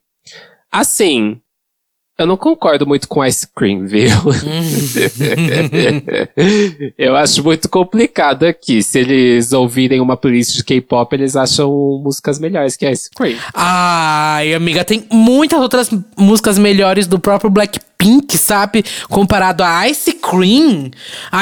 Assim, 0.70 1.41
eu 2.21 2.27
não 2.27 2.37
concordo 2.37 2.87
muito 2.87 3.09
com 3.09 3.25
ice 3.25 3.47
cream, 3.55 3.87
viu? 3.87 4.11
eu 6.99 7.16
acho 7.16 7.43
muito 7.43 7.68
complicado 7.68 8.45
aqui. 8.45 8.83
Se 8.83 8.99
eles 8.99 9.53
ouvirem 9.53 10.01
uma 10.01 10.16
playlist 10.16 10.57
de 10.57 10.64
K-pop, 10.64 11.14
eles 11.14 11.35
acham 11.35 11.71
músicas 12.03 12.39
melhores 12.39 12.77
que 12.77 12.89
ice 12.89 13.11
cream. 13.11 13.39
Ai, 13.55 14.55
amiga, 14.55 14.85
tem 14.85 15.05
muitas 15.11 15.61
outras 15.61 15.91
músicas 16.16 16.59
melhores 16.59 17.07
do 17.07 17.18
próprio 17.18 17.51
Blackpink 17.51 17.89
Pink, 18.01 18.39
sabe? 18.39 18.83
Comparado 19.11 19.63
a 19.63 19.87
Ice 19.87 20.15
Cream. 20.15 20.91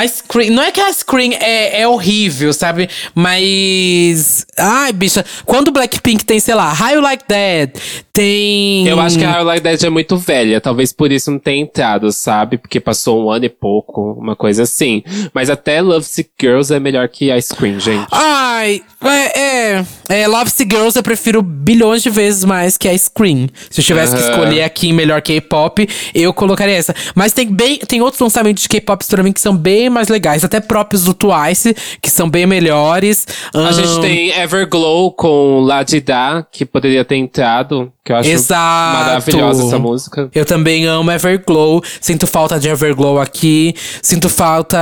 Ice 0.05 0.21
Cream. 0.27 0.51
Não 0.51 0.61
é 0.61 0.73
que 0.73 0.81
Ice 0.81 1.05
Cream 1.05 1.31
é, 1.41 1.83
é 1.83 1.87
horrível, 1.87 2.53
sabe? 2.53 2.91
Mas. 3.15 4.45
Ai, 4.59 4.93
bicha. 4.93 5.25
Quando 5.47 5.71
Blackpink 5.71 6.25
tem, 6.25 6.41
sei 6.41 6.57
lá, 6.57 6.73
How 6.73 6.97
You 6.97 7.01
Like 7.01 7.25
That, 7.29 7.81
tem. 8.13 8.89
Eu 8.89 8.99
acho 8.99 9.17
que 9.17 9.25
a 9.25 9.35
How 9.35 9.39
You 9.39 9.45
Like 9.45 9.63
That 9.63 9.87
é 9.87 9.91
muito 9.91 10.17
velha. 10.17 10.61
Talvez 10.61 10.93
por 10.93 11.13
isso 11.13 11.31
não 11.31 11.39
tenha 11.39 11.63
entrado, 11.63 12.11
sabe? 12.11 12.59
Porque 12.59 12.81
passou 12.81 13.25
um 13.25 13.31
ano 13.31 13.45
e 13.45 13.49
pouco, 13.49 14.15
uma 14.15 14.35
coisa 14.35 14.65
assim. 14.65 15.05
Mas 15.33 15.49
até 15.49 15.81
Love 15.81 16.07
Sick 16.07 16.31
Girls 16.41 16.75
é 16.75 16.81
melhor 16.81 17.09
que 17.09 17.33
Ice 17.33 17.55
Cream, 17.55 17.79
gente. 17.79 18.09
Ai, 18.11 18.83
é. 19.03 19.79
é, 19.79 19.85
é 20.09 20.27
Love 20.27 20.51
Sick 20.51 20.75
Girls 20.75 20.97
eu 20.97 21.03
prefiro 21.03 21.41
bilhões 21.41 22.03
de 22.03 22.11
vezes 22.11 22.45
mais 22.45 22.77
que 22.77 22.91
Ice 22.91 23.11
Cream. 23.11 23.49
Se 23.71 23.81
eu 23.81 23.85
tivesse 23.85 24.15
que 24.15 24.23
escolher 24.23 24.63
aqui 24.63 24.93
melhor 24.93 25.23
K-pop, 25.23 25.89
eu 26.15 26.33
colocaria 26.35 26.59
colocaria 26.59 26.77
essa. 26.77 26.95
Mas 27.15 27.33
tem 27.33 27.47
bem. 27.47 27.79
Tem 27.79 28.01
outros 28.01 28.21
lançamentos 28.21 28.63
de 28.63 28.69
K-pop 28.69 29.05
pra 29.07 29.23
mim 29.23 29.33
que 29.33 29.41
são 29.41 29.57
bem 29.57 29.89
mais 29.89 30.09
legais. 30.09 30.45
Até 30.45 30.61
próprios 30.61 31.05
do 31.05 31.15
Twice, 31.15 31.75
que 32.03 32.11
são 32.11 32.29
bem 32.29 32.47
melhores. 32.47 33.27
Um... 33.55 33.67
A 33.67 33.73
gente 33.73 34.01
tem 34.01 34.31
Everglow 34.31 35.13
com 35.13 35.61
Ladida, 35.61 36.47
que 36.51 36.65
poderia 36.65 37.05
ter 37.05 37.17
entrado. 37.17 37.93
Que 38.09 38.13
eu 38.13 38.17
acho 38.17 38.31
Exato. 38.31 38.99
maravilhosa 38.99 39.67
essa 39.67 39.79
música. 39.79 40.31
Eu 40.35 40.47
também 40.47 40.87
amo 40.87 41.11
Everglow. 41.11 41.83
Sinto 42.01 42.27
falta 42.27 42.59
de 42.59 42.67
Everglow 42.67 43.21
aqui. 43.21 43.75
Sinto 44.01 44.31
falta 44.31 44.79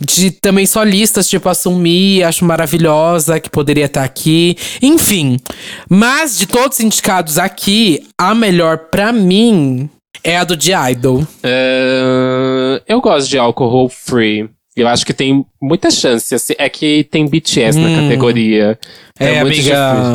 de 0.00 0.30
também 0.30 0.64
solistas, 0.64 1.28
tipo 1.28 1.50
a 1.50 1.54
Sumi, 1.54 2.22
acho 2.22 2.46
maravilhosa, 2.46 3.38
que 3.38 3.50
poderia 3.50 3.84
estar 3.84 4.04
aqui. 4.04 4.56
Enfim. 4.80 5.36
Mas 5.86 6.38
de 6.38 6.46
todos 6.46 6.78
os 6.78 6.80
indicados 6.82 7.36
aqui, 7.36 8.02
a 8.18 8.34
melhor 8.34 8.78
pra 8.90 9.12
mim 9.12 9.90
é 10.24 10.38
a 10.38 10.44
do 10.44 10.56
The 10.56 10.92
Idol. 10.92 11.18
Uh, 11.44 12.80
eu 12.88 13.02
gosto 13.02 13.28
de 13.28 13.36
Alcohol 13.36 13.90
Free. 13.90 14.48
Eu 14.80 14.88
acho 14.88 15.04
que 15.04 15.12
tem 15.12 15.44
muita 15.60 15.90
chance. 15.90 16.34
Assim, 16.34 16.54
é 16.58 16.68
que 16.68 17.04
tem 17.10 17.26
BTS 17.26 17.78
na 17.78 18.02
categoria. 18.02 18.78
É, 19.20 19.42
muito 19.42 19.58
amiga. 19.58 19.62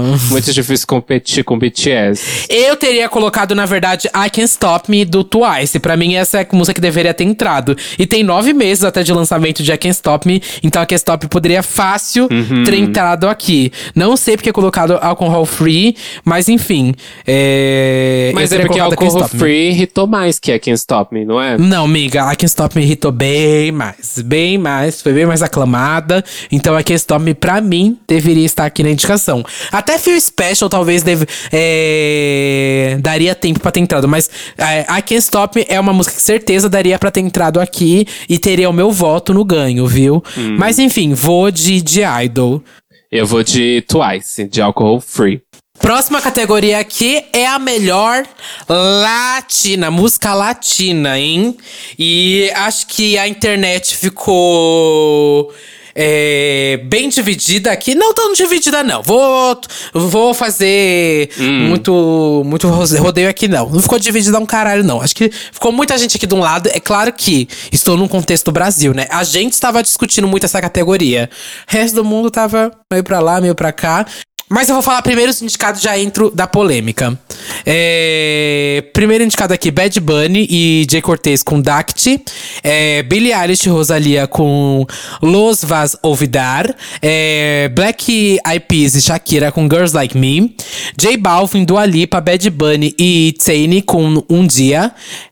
difícil. 0.09 0.29
Muito 0.31 0.53
difícil 0.53 0.87
competir 0.87 1.43
com 1.43 1.59
BTS. 1.59 2.45
Eu 2.49 2.77
teria 2.77 3.09
colocado, 3.09 3.53
na 3.53 3.65
verdade, 3.65 4.07
I 4.07 4.29
Can't 4.29 4.43
Stop 4.43 4.89
Me 4.89 5.03
do 5.03 5.25
Twice. 5.25 5.77
Pra 5.79 5.97
mim, 5.97 6.15
essa 6.15 6.39
é 6.39 6.47
a 6.49 6.55
música 6.55 6.73
que 6.75 6.79
deveria 6.79 7.13
ter 7.13 7.25
entrado. 7.25 7.75
E 7.99 8.05
tem 8.07 8.23
nove 8.23 8.53
meses 8.53 8.85
até 8.85 9.03
de 9.03 9.11
lançamento 9.11 9.61
de 9.61 9.69
I 9.73 9.77
Can't 9.77 9.95
Stop 9.95 10.25
Me. 10.25 10.41
Então 10.63 10.81
I 10.81 10.85
Can't 10.85 10.95
Stop 11.01 11.25
Me 11.25 11.29
poderia 11.29 11.61
fácil 11.61 12.29
Uhum. 12.31 12.63
ter 12.63 12.75
entrado 12.75 13.27
aqui. 13.27 13.73
Não 13.93 14.15
sei 14.15 14.37
porque 14.37 14.49
é 14.49 14.53
colocado 14.53 14.97
Alcohol 15.01 15.45
Free, 15.45 15.97
mas 16.23 16.47
enfim. 16.47 16.93
É... 17.27 18.31
Mas 18.33 18.53
é 18.53 18.59
porque 18.59 18.77
I 18.77 18.81
Alcohol 18.81 19.23
Me. 19.33 19.39
Free 19.39 19.81
hitou 19.81 20.07
mais 20.07 20.39
que 20.39 20.51
a 20.51 20.57
Can't 20.59 20.79
Stop 20.79 21.13
Me, 21.13 21.25
não 21.25 21.41
é? 21.41 21.57
Não, 21.57 21.83
amiga, 21.85 22.21
I 22.31 22.35
Can't 22.37 22.45
Stop 22.45 22.77
Me 22.77 22.83
irritou 22.83 23.11
bem 23.11 23.71
mais. 23.73 24.19
Bem 24.23 24.52
mais. 24.57 25.01
Foi 25.01 25.13
bem 25.13 25.25
mais 25.25 25.41
aclamada. 25.41 26.23
Então, 26.51 26.75
Can't 26.75 26.93
Stop 26.93 27.23
Me, 27.23 27.33
pra 27.33 27.61
mim, 27.61 27.97
deveria 28.07 28.45
estar 28.45 28.65
aqui 28.65 28.83
na 28.83 28.89
indicação. 28.89 29.43
Até 29.71 29.97
Feel 29.97 30.19
Special, 30.19 30.69
talvez, 30.69 31.03
deve, 31.03 31.25
é, 31.51 32.97
daria 32.99 33.35
tempo 33.35 33.59
pra 33.59 33.71
ter 33.71 33.79
entrado. 33.79 34.07
Mas 34.07 34.29
é, 34.57 34.83
Can't 34.83 35.15
Stop 35.15 35.57
Me 35.57 35.65
é 35.69 35.79
uma 35.79 35.93
música 35.93 36.15
que 36.15 36.21
certeza 36.21 36.69
daria 36.69 36.97
pra 36.97 37.11
ter 37.11 37.21
entrado 37.21 37.59
aqui. 37.59 38.07
E 38.29 38.37
teria 38.37 38.69
o 38.69 38.73
meu 38.73 38.91
voto 38.91 39.33
no 39.33 39.43
ganho, 39.43 39.85
viu? 39.87 40.23
Hum. 40.37 40.55
Mas, 40.57 40.79
enfim, 40.79 41.13
vou 41.13 41.51
de, 41.51 41.81
de 41.81 42.01
Idol. 42.23 42.63
Eu 43.11 43.27
vou 43.27 43.43
de 43.43 43.83
Twice, 43.87 44.47
de 44.47 44.61
Alcohol 44.61 44.99
Free. 44.99 45.41
Próxima 45.83 46.21
categoria 46.21 46.79
aqui 46.79 47.25
é 47.33 47.45
a 47.45 47.59
melhor 47.59 48.25
latina, 48.69 49.91
música 49.91 50.33
latina, 50.33 51.19
hein? 51.19 51.57
E 51.99 52.49
acho 52.55 52.87
que 52.87 53.17
a 53.17 53.27
internet 53.27 53.97
ficou 53.97 55.53
é, 55.93 56.79
bem 56.85 57.09
dividida 57.09 57.69
aqui. 57.69 57.95
Não 57.95 58.13
tão 58.13 58.31
dividida, 58.31 58.81
não. 58.81 59.03
Vou, 59.03 59.59
vou 59.93 60.33
fazer 60.33 61.29
muito, 61.37 62.43
muito 62.45 62.69
rodeio 62.69 63.27
aqui, 63.27 63.49
não. 63.49 63.69
Não 63.69 63.81
ficou 63.81 63.99
dividida 63.99 64.39
um 64.39 64.45
caralho, 64.45 64.85
não. 64.85 65.01
Acho 65.01 65.13
que 65.13 65.29
ficou 65.29 65.73
muita 65.73 65.97
gente 65.97 66.15
aqui 66.15 66.25
de 66.25 66.33
um 66.33 66.39
lado. 66.39 66.69
É 66.71 66.79
claro 66.79 67.11
que 67.11 67.49
estou 67.73 67.97
num 67.97 68.07
contexto 68.07 68.53
Brasil, 68.53 68.93
né? 68.93 69.05
A 69.09 69.25
gente 69.25 69.51
estava 69.51 69.83
discutindo 69.83 70.29
muito 70.29 70.45
essa 70.45 70.61
categoria. 70.61 71.29
O 71.69 71.73
resto 71.73 71.95
do 71.95 72.05
mundo 72.05 72.31
tava 72.31 72.71
meio 72.89 73.03
pra 73.03 73.19
lá, 73.19 73.41
meio 73.41 73.53
pra 73.53 73.73
cá. 73.73 74.05
Mas 74.53 74.69
eu 74.69 74.75
vou 74.75 74.83
falar 74.83 75.01
primeiro 75.01 75.31
os 75.31 75.41
indicados, 75.41 75.81
já 75.81 75.97
entro 75.97 76.29
da 76.29 76.45
polêmica. 76.45 77.19
É, 77.65 78.83
primeiro 78.93 79.23
indicado 79.23 79.51
aqui, 79.51 79.71
Bad 79.71 79.99
Bunny 79.99 80.45
e 80.47 80.85
Jay 80.87 81.01
Cortez 81.01 81.41
com 81.41 81.59
Dact. 81.59 82.23
É, 82.61 83.01
Billie 83.01 83.33
Eilish 83.33 83.65
e 83.65 83.69
Rosalia 83.69 84.27
com 84.27 84.85
Los 85.23 85.63
Vas 85.63 85.97
Olvidar. 86.03 86.71
É, 87.01 87.67
Black 87.73 88.39
Eyed 88.45 88.65
Peas 88.67 88.93
e 88.93 89.01
Shakira 89.01 89.51
com 89.51 89.63
Girls 89.63 89.95
Like 89.95 90.15
Me. 90.15 90.55
J 90.95 91.17
Balvin, 91.17 91.65
Dua 91.65 91.83
Lipa, 91.87 92.21
Bad 92.21 92.47
Bunny 92.51 92.93
e 92.99 93.35
Tane 93.43 93.81
com 93.81 94.23
Um 94.29 94.45
Dia. 94.45 94.91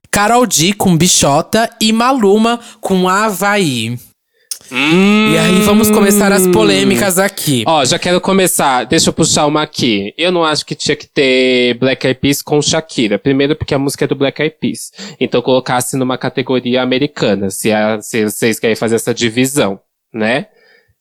Carol 0.09 0.47
D 0.47 0.73
com 0.73 0.97
Bichota 0.97 1.69
e 1.79 1.93
Maluma 1.93 2.59
com 2.81 3.07
Havaí. 3.07 3.99
E 4.73 5.37
aí 5.37 5.59
vamos 5.63 5.91
começar 5.91 6.31
as 6.31 6.47
polêmicas 6.47 7.19
aqui. 7.19 7.63
Ó, 7.67 7.83
já 7.83 7.99
quero 7.99 8.21
começar. 8.21 8.85
Deixa 8.85 9.09
eu 9.09 9.13
puxar 9.13 9.45
uma 9.45 9.61
aqui. 9.63 10.13
Eu 10.17 10.31
não 10.31 10.43
acho 10.45 10.65
que 10.65 10.73
tinha 10.75 10.95
que 10.95 11.05
ter 11.07 11.73
Black 11.77 12.07
Eyed 12.07 12.19
Peas 12.19 12.41
com 12.41 12.61
Shakira. 12.61 13.19
Primeiro 13.19 13.55
porque 13.55 13.73
a 13.73 13.79
música 13.79 14.05
é 14.05 14.07
do 14.07 14.15
Black 14.15 14.41
Eyed 14.41 14.55
Peas. 14.61 14.91
Então 15.19 15.41
colocasse 15.41 15.97
numa 15.97 16.17
categoria 16.17 16.81
americana, 16.81 17.49
se, 17.49 17.71
a- 17.71 17.99
se 18.01 18.23
vocês 18.23 18.59
querem 18.59 18.75
fazer 18.75 18.95
essa 18.95 19.13
divisão, 19.13 19.79
né? 20.13 20.47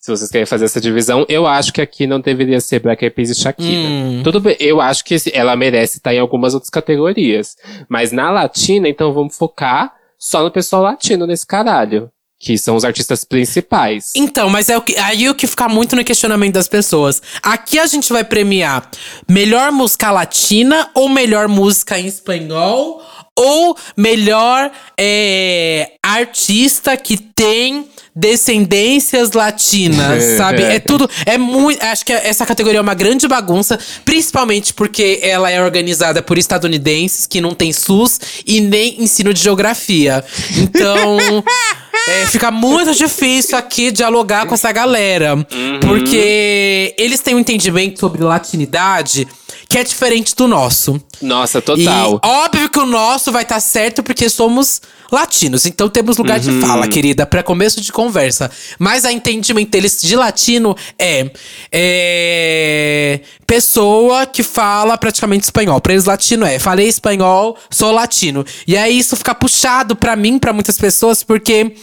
Se 0.00 0.10
vocês 0.10 0.30
querem 0.30 0.46
fazer 0.46 0.64
essa 0.64 0.80
divisão, 0.80 1.24
eu 1.28 1.46
acho 1.46 1.72
que 1.72 1.80
aqui 1.80 2.06
não 2.06 2.18
deveria 2.20 2.60
ser 2.60 2.80
Black 2.80 3.04
Eyed 3.04 3.14
Peas 3.14 3.30
e 3.30 3.34
Shakira. 3.34 3.88
Hum. 3.88 4.20
Tudo 4.24 4.40
bem, 4.40 4.56
eu 4.58 4.80
acho 4.80 5.04
que 5.04 5.14
ela 5.32 5.54
merece 5.54 5.98
estar 5.98 6.12
em 6.14 6.18
algumas 6.18 6.54
outras 6.54 6.70
categorias. 6.70 7.54
Mas 7.88 8.10
na 8.10 8.30
latina, 8.30 8.88
então 8.88 9.12
vamos 9.12 9.36
focar 9.36 9.92
só 10.18 10.42
no 10.42 10.50
pessoal 10.50 10.82
latino 10.82 11.26
nesse 11.26 11.46
caralho. 11.46 12.10
Que 12.40 12.56
são 12.56 12.74
os 12.74 12.84
artistas 12.84 13.22
principais. 13.22 14.12
Então, 14.16 14.48
mas 14.48 14.70
é 14.70 14.76
o 14.76 14.80
que, 14.80 14.98
aí 14.98 15.28
o 15.28 15.34
que 15.34 15.46
fica 15.46 15.68
muito 15.68 15.94
no 15.94 16.02
questionamento 16.02 16.54
das 16.54 16.66
pessoas. 16.66 17.20
Aqui 17.42 17.78
a 17.78 17.86
gente 17.86 18.10
vai 18.12 18.24
premiar 18.24 18.90
melhor 19.28 19.70
música 19.70 20.10
latina 20.10 20.88
ou 20.94 21.08
melhor 21.08 21.46
música 21.48 21.98
em 21.98 22.06
espanhol 22.06 23.02
ou 23.36 23.76
melhor 23.96 24.70
é, 24.98 25.92
artista 26.02 26.96
que 26.96 27.16
tem 27.16 27.88
descendências 28.14 29.32
latinas, 29.32 30.22
sabe? 30.36 30.62
É 30.62 30.78
tudo, 30.78 31.08
é 31.24 31.38
muito, 31.38 31.82
acho 31.82 32.04
que 32.04 32.12
essa 32.12 32.44
categoria 32.44 32.78
é 32.78 32.82
uma 32.82 32.94
grande 32.94 33.26
bagunça, 33.26 33.78
principalmente 34.04 34.74
porque 34.74 35.20
ela 35.22 35.50
é 35.50 35.62
organizada 35.62 36.22
por 36.22 36.36
estadunidenses 36.36 37.26
que 37.26 37.40
não 37.40 37.54
tem 37.54 37.72
SUS 37.72 38.20
e 38.46 38.60
nem 38.60 39.02
ensino 39.02 39.32
de 39.32 39.40
geografia. 39.40 40.24
Então, 40.58 41.18
é, 42.08 42.26
fica 42.26 42.50
muito 42.50 42.94
difícil 42.94 43.56
aqui 43.56 43.90
dialogar 43.90 44.46
com 44.46 44.54
essa 44.54 44.70
galera. 44.72 45.36
Porque 45.80 46.94
eles 46.98 47.20
têm 47.20 47.34
um 47.34 47.40
entendimento 47.40 48.00
sobre 48.00 48.22
latinidade 48.22 49.26
que 49.68 49.78
é 49.78 49.84
diferente 49.84 50.34
do 50.34 50.48
nosso. 50.48 51.00
Nossa, 51.22 51.60
total. 51.60 52.20
E 52.22 52.26
óbvio 52.26 52.68
que 52.68 52.78
o 52.78 52.86
nosso 52.86 53.30
vai 53.30 53.42
estar 53.42 53.60
certo 53.60 54.02
porque 54.02 54.28
somos 54.28 54.80
latinos. 55.10 55.66
Então 55.66 55.88
temos 55.88 56.16
lugar 56.16 56.40
de 56.40 56.50
fala, 56.60 56.88
querida, 56.88 57.26
para 57.26 57.42
começo 57.42 57.80
de 57.80 57.92
conversa. 57.92 58.50
Mas 58.78 59.04
a 59.04 59.12
entendimento 59.12 59.70
deles 59.70 60.00
de 60.00 60.16
latino 60.16 60.76
é, 60.98 61.30
é 61.70 63.20
pessoa 63.46 64.26
que 64.26 64.42
fala 64.42 64.96
praticamente 64.96 65.44
espanhol. 65.44 65.80
Pra 65.80 65.92
eles 65.92 66.04
latino 66.04 66.44
é, 66.46 66.58
falei 66.58 66.88
espanhol, 66.88 67.56
sou 67.70 67.92
latino. 67.92 68.44
E 68.66 68.76
aí 68.76 68.98
isso 68.98 69.16
fica 69.16 69.34
puxado 69.34 69.94
pra 69.94 70.16
mim, 70.16 70.38
pra 70.38 70.52
muitas 70.52 70.78
pessoas, 70.78 71.22
porque 71.22 71.74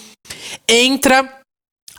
entra 0.68 1.28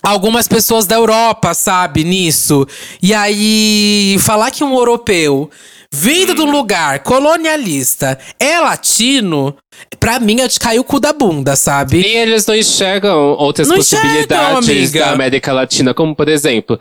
algumas 0.02 0.46
pessoas 0.46 0.86
da 0.86 0.96
Europa, 0.96 1.54
sabe, 1.54 2.04
nisso. 2.04 2.66
E 3.02 3.12
aí, 3.12 4.16
falar 4.20 4.50
que 4.50 4.62
um 4.64 4.74
europeu 4.74 5.50
vindo 5.92 6.34
de 6.34 6.42
um 6.42 6.50
lugar 6.50 6.98
colonialista 7.00 8.18
é 8.38 8.58
latino, 8.60 9.56
pra 9.98 10.20
mim 10.20 10.40
é 10.40 10.46
de 10.48 10.58
cair 10.60 10.78
o 10.78 10.84
cu 10.84 11.00
da 11.00 11.12
bunda, 11.12 11.56
sabe? 11.56 12.00
E 12.02 12.06
eles 12.16 12.46
não 12.46 12.54
enxergam 12.54 13.18
outras 13.32 13.68
Não 13.68 13.76
enxergam, 13.76 14.06
possibilidades 14.08 14.68
amiga. 14.68 15.00
da 15.00 15.12
América 15.12 15.52
Latina, 15.52 15.94
como 15.94 16.14
por 16.14 16.28
exemplo, 16.28 16.78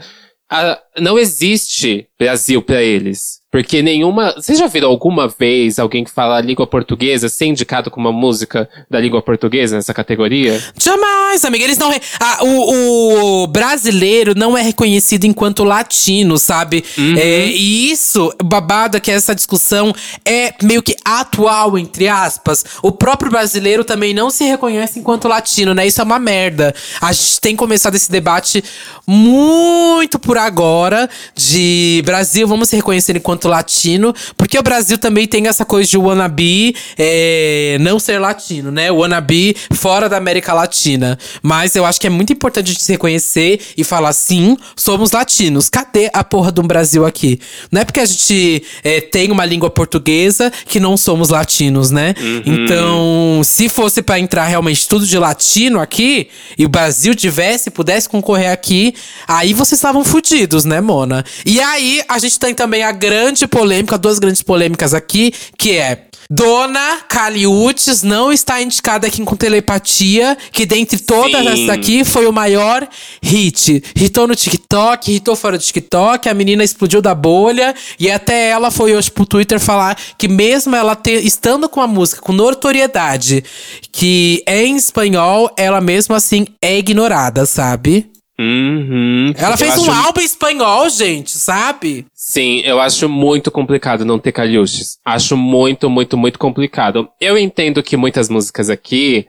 a- 0.51 0.79
não 0.99 1.17
existe 1.17 2.06
Brasil 2.19 2.61
pra 2.61 2.81
eles. 2.81 3.37
Porque 3.49 3.81
nenhuma. 3.81 4.33
Vocês 4.35 4.59
já 4.59 4.67
viram 4.67 4.89
alguma 4.89 5.27
vez 5.29 5.79
alguém 5.79 6.03
que 6.03 6.11
fala 6.11 6.41
língua 6.41 6.67
portuguesa 6.67 7.29
ser 7.29 7.45
indicado 7.45 7.89
com 7.89 7.99
uma 7.99 8.11
música 8.11 8.67
da 8.91 8.99
língua 8.99 9.21
portuguesa 9.21 9.77
nessa 9.77 9.93
categoria? 9.93 10.61
Jamais, 10.77 11.45
amiga. 11.45 11.63
Eles 11.63 11.77
não. 11.77 11.89
re- 11.89 12.01
Ah, 12.19 12.39
o, 12.43 13.43
o 13.43 13.47
brasileiro 13.47 14.33
não 14.35 14.57
é 14.57 14.61
reconhecido 14.61 15.23
enquanto 15.23 15.63
latino, 15.63 16.37
sabe? 16.37 16.83
É, 17.17 17.47
e 17.47 17.89
isso, 17.89 18.33
babado 18.43 18.97
é 18.97 18.99
que 18.99 19.09
essa 19.09 19.33
discussão 19.33 19.93
é 20.25 20.53
meio 20.61 20.83
que 20.83 20.95
atual, 21.05 21.77
entre 21.79 22.09
aspas. 22.09 22.65
O 22.83 22.91
próprio 22.91 23.31
brasileiro 23.31 23.85
também 23.85 24.13
não 24.13 24.29
se 24.29 24.43
reconhece 24.43 24.99
enquanto 24.99 25.27
latino, 25.27 25.73
né? 25.73 25.87
Isso 25.87 26.01
é 26.01 26.03
uma 26.03 26.19
merda. 26.19 26.75
A 26.99 27.13
gente 27.13 27.39
tem 27.39 27.55
começado 27.55 27.95
esse 27.95 28.11
debate 28.11 28.61
muito 29.07 30.19
por 30.19 30.37
agora 30.37 31.09
de 31.33 32.03
Brasil, 32.07 32.47
vamos 32.47 32.69
se 32.69 32.75
reconhecer 32.77 33.17
enquanto 33.17 33.49
latino, 33.49 34.15
porque 34.37 34.57
o 34.57 34.63
Brasil 34.63 34.97
também 34.97 35.27
tem 35.27 35.45
essa 35.45 35.65
coisa 35.65 35.89
de 35.89 35.97
wannabe 35.97 36.73
é, 36.97 37.75
não 37.81 37.99
ser 37.99 38.17
latino, 38.17 38.71
né? 38.71 38.89
Wannabe 38.89 39.57
fora 39.73 40.07
da 40.07 40.15
América 40.15 40.53
Latina. 40.53 41.19
Mas 41.41 41.75
eu 41.75 41.85
acho 41.85 41.99
que 41.99 42.07
é 42.07 42.09
muito 42.09 42.31
importante 42.31 42.69
a 42.69 42.71
gente 42.71 42.83
se 42.83 42.93
reconhecer 42.93 43.59
e 43.75 43.83
falar 43.83 44.13
sim, 44.13 44.55
somos 44.73 45.11
latinos. 45.11 45.67
Cadê 45.67 46.09
a 46.13 46.23
porra 46.23 46.49
do 46.49 46.63
Brasil 46.63 47.05
aqui? 47.05 47.41
Não 47.69 47.81
é 47.81 47.85
porque 47.85 47.99
a 47.99 48.05
gente 48.05 48.63
é, 48.85 49.01
tem 49.01 49.29
uma 49.29 49.43
língua 49.43 49.69
portuguesa 49.69 50.49
que 50.65 50.79
não 50.79 50.95
somos 50.95 51.27
latinos, 51.27 51.91
né? 51.91 52.15
Então, 52.45 53.41
se 53.43 53.67
fosse 53.67 54.01
pra 54.01 54.17
entrar 54.17 54.45
realmente 54.45 54.87
tudo 54.87 55.05
de 55.05 55.17
latino 55.17 55.81
aqui, 55.81 56.29
e 56.57 56.65
o 56.65 56.69
Brasil 56.69 57.13
tivesse, 57.13 57.69
pudesse 57.69 58.07
concorrer 58.07 58.49
aqui, 58.49 58.95
aí 59.27 59.53
vocês 59.53 59.77
estavam 59.77 60.05
fudidos, 60.05 60.63
né, 60.63 60.79
Mona? 60.79 61.25
E 61.45 61.59
aí 61.59 61.96
a 62.07 62.19
gente 62.19 62.39
tem 62.39 62.53
também 62.53 62.83
a 62.83 62.91
grande 62.91 63.47
polêmica, 63.47 63.97
duas 63.97 64.19
grandes 64.19 64.41
polêmicas 64.41 64.93
aqui, 64.93 65.33
que 65.57 65.77
é 65.77 66.07
Dona 66.29 66.97
Caliutes 67.07 68.03
não 68.03 68.33
está 68.33 68.61
indicada 68.61 69.07
aqui 69.07 69.23
com 69.23 69.35
telepatia, 69.35 70.37
que 70.51 70.65
dentre 70.65 70.99
todas 70.99 71.41
Sim. 71.41 71.47
essas 71.47 71.69
aqui 71.69 72.03
foi 72.03 72.27
o 72.27 72.33
maior 72.33 72.85
hit. 73.23 73.81
Hitou 73.95 74.27
no 74.27 74.35
TikTok, 74.35 75.13
hitou 75.13 75.37
fora 75.37 75.57
do 75.57 75.63
TikTok, 75.63 76.27
a 76.27 76.33
menina 76.33 76.65
explodiu 76.65 77.01
da 77.01 77.15
bolha 77.15 77.73
e 77.97 78.11
até 78.11 78.49
ela 78.49 78.69
foi 78.69 78.93
hoje 78.93 79.09
pro 79.09 79.25
Twitter 79.25 79.57
falar 79.57 79.97
que 80.17 80.27
mesmo 80.27 80.75
ela 80.75 80.97
ter, 80.97 81.25
estando 81.25 81.69
com 81.69 81.79
a 81.79 81.87
música 81.87 82.21
com 82.21 82.33
notoriedade, 82.33 83.41
que 83.89 84.43
é 84.45 84.65
em 84.65 84.75
espanhol, 84.75 85.49
ela 85.55 85.79
mesmo 85.79 86.13
assim 86.13 86.45
é 86.61 86.77
ignorada, 86.77 87.45
sabe? 87.45 88.11
Uhum. 88.39 89.33
Ela 89.35 89.53
Eu 89.53 89.57
fez 89.57 89.77
um 89.77 89.89
acho- 89.89 90.05
álbum 90.05 90.21
espanhol, 90.21 90.89
gente, 90.89 91.31
sabe? 91.31 92.05
Sim, 92.13 92.61
eu 92.65 92.79
acho 92.79 93.09
muito 93.09 93.49
complicado 93.49 94.05
não 94.05 94.19
ter 94.19 94.31
Caliuches. 94.31 94.97
Acho 95.03 95.35
muito, 95.35 95.89
muito, 95.89 96.15
muito 96.17 96.37
complicado. 96.37 97.09
Eu 97.19 97.37
entendo 97.37 97.81
que 97.81 97.97
muitas 97.97 98.29
músicas 98.29 98.69
aqui 98.69 99.25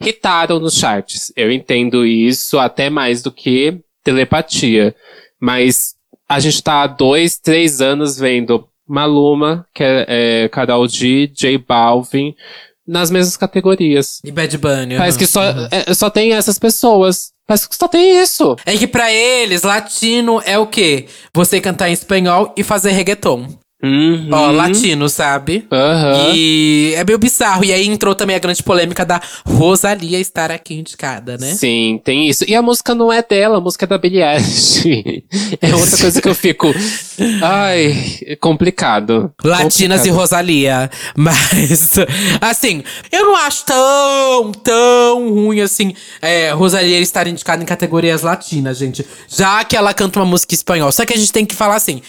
hitaram 0.00 0.58
nos 0.60 0.74
charts. 0.74 1.32
Eu 1.36 1.50
entendo 1.50 2.06
isso 2.06 2.58
até 2.58 2.88
mais 2.88 3.22
do 3.22 3.32
que 3.32 3.80
telepatia. 4.04 4.94
Mas 5.40 5.94
a 6.28 6.38
gente 6.38 6.62
tá 6.62 6.82
há 6.82 6.86
dois, 6.86 7.38
três 7.38 7.80
anos 7.80 8.16
vendo 8.16 8.68
Maluma, 8.88 9.66
que 9.74 9.82
é, 9.82 10.06
é 10.08 10.88
G, 10.88 11.26
J 11.34 11.58
Balvin, 11.58 12.34
nas 12.86 13.10
mesmas 13.10 13.36
categorias. 13.36 14.20
E 14.24 14.30
Bad 14.30 14.56
Bunny. 14.58 14.96
Parece 14.96 15.18
que 15.18 15.26
só, 15.26 15.42
é, 15.70 15.92
só 15.94 16.10
tem 16.10 16.32
essas 16.32 16.58
pessoas. 16.58 17.32
Que 17.56 17.76
só 17.76 17.88
tem 17.88 18.20
isso. 18.20 18.56
É 18.64 18.76
que 18.76 18.86
pra 18.86 19.12
eles, 19.12 19.62
latino 19.62 20.40
é 20.44 20.58
o 20.58 20.66
quê? 20.66 21.06
Você 21.34 21.60
cantar 21.60 21.88
em 21.88 21.92
espanhol 21.92 22.52
e 22.56 22.62
fazer 22.62 22.90
reggaeton. 22.92 23.61
Uhum. 23.82 24.28
Ó, 24.30 24.50
latino, 24.52 25.08
sabe? 25.08 25.66
Aham. 25.70 26.32
E 26.34 26.94
é 26.96 27.04
meio 27.04 27.18
bizarro. 27.18 27.64
E 27.64 27.72
aí 27.72 27.88
entrou 27.88 28.14
também 28.14 28.36
a 28.36 28.38
grande 28.38 28.62
polêmica 28.62 29.04
da 29.04 29.20
Rosalia 29.44 30.20
estar 30.20 30.52
aqui 30.52 30.74
indicada, 30.74 31.36
né? 31.36 31.52
Sim, 31.54 32.00
tem 32.04 32.28
isso. 32.28 32.44
E 32.48 32.54
a 32.54 32.62
música 32.62 32.94
não 32.94 33.12
é 33.12 33.22
dela, 33.22 33.58
a 33.58 33.60
música 33.60 33.84
é 33.84 33.88
da 33.88 33.98
Billie 33.98 34.22
Eilish. 34.22 35.24
é 35.60 35.74
outra 35.74 35.98
coisa 35.98 36.22
que 36.22 36.28
eu 36.28 36.34
fico. 36.34 36.72
Ai, 37.42 38.20
é 38.24 38.36
complicado. 38.36 39.32
Latinas 39.42 40.00
e 40.00 40.10
Complicado. 40.10 40.16
Rosalia. 40.16 40.90
Mas, 41.16 41.94
assim, 42.40 42.84
eu 43.10 43.26
não 43.26 43.36
acho 43.36 43.64
tão, 43.64 44.52
tão 44.62 45.28
ruim 45.28 45.60
assim 45.60 45.92
é, 46.20 46.50
Rosalia 46.52 47.00
estar 47.00 47.26
indicada 47.26 47.62
em 47.62 47.66
categorias 47.66 48.22
latinas, 48.22 48.78
gente. 48.78 49.04
Já 49.28 49.64
que 49.64 49.76
ela 49.76 49.92
canta 49.92 50.20
uma 50.20 50.26
música 50.26 50.54
em 50.54 50.56
espanhol. 50.56 50.92
Só 50.92 51.04
que 51.04 51.12
a 51.12 51.16
gente 51.16 51.32
tem 51.32 51.44
que 51.44 51.54
falar 51.54 51.74
assim. 51.74 52.00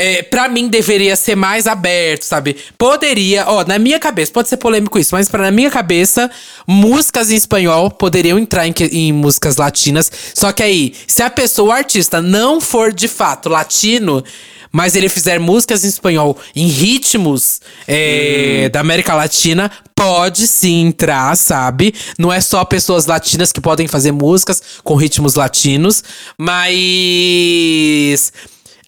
É, 0.00 0.22
pra 0.22 0.48
mim 0.48 0.68
deveria 0.68 1.16
ser 1.16 1.34
mais 1.34 1.66
aberto, 1.66 2.22
sabe? 2.22 2.56
Poderia, 2.78 3.44
ó, 3.48 3.64
na 3.64 3.80
minha 3.80 3.98
cabeça, 3.98 4.30
pode 4.30 4.48
ser 4.48 4.56
polêmico 4.56 4.96
isso, 4.96 5.12
mas 5.12 5.28
pra 5.28 5.42
na 5.42 5.50
minha 5.50 5.72
cabeça, 5.72 6.30
músicas 6.64 7.32
em 7.32 7.34
espanhol 7.34 7.90
poderiam 7.90 8.38
entrar 8.38 8.64
em, 8.68 8.72
em 8.92 9.12
músicas 9.12 9.56
latinas. 9.56 10.08
Só 10.34 10.52
que 10.52 10.62
aí, 10.62 10.94
se 11.04 11.20
a 11.20 11.28
pessoa, 11.28 11.70
o 11.70 11.72
artista, 11.72 12.22
não 12.22 12.60
for 12.60 12.92
de 12.92 13.08
fato 13.08 13.48
latino, 13.48 14.22
mas 14.70 14.94
ele 14.94 15.08
fizer 15.08 15.40
músicas 15.40 15.84
em 15.84 15.88
espanhol 15.88 16.38
em 16.54 16.68
ritmos 16.68 17.60
é, 17.86 18.68
da 18.68 18.78
América 18.78 19.14
Latina, 19.14 19.68
pode 19.96 20.46
sim 20.46 20.86
entrar, 20.86 21.36
sabe? 21.36 21.92
Não 22.16 22.32
é 22.32 22.40
só 22.40 22.64
pessoas 22.64 23.06
latinas 23.06 23.50
que 23.50 23.60
podem 23.60 23.88
fazer 23.88 24.12
músicas 24.12 24.62
com 24.84 24.94
ritmos 24.94 25.34
latinos, 25.34 26.04
mas 26.38 26.72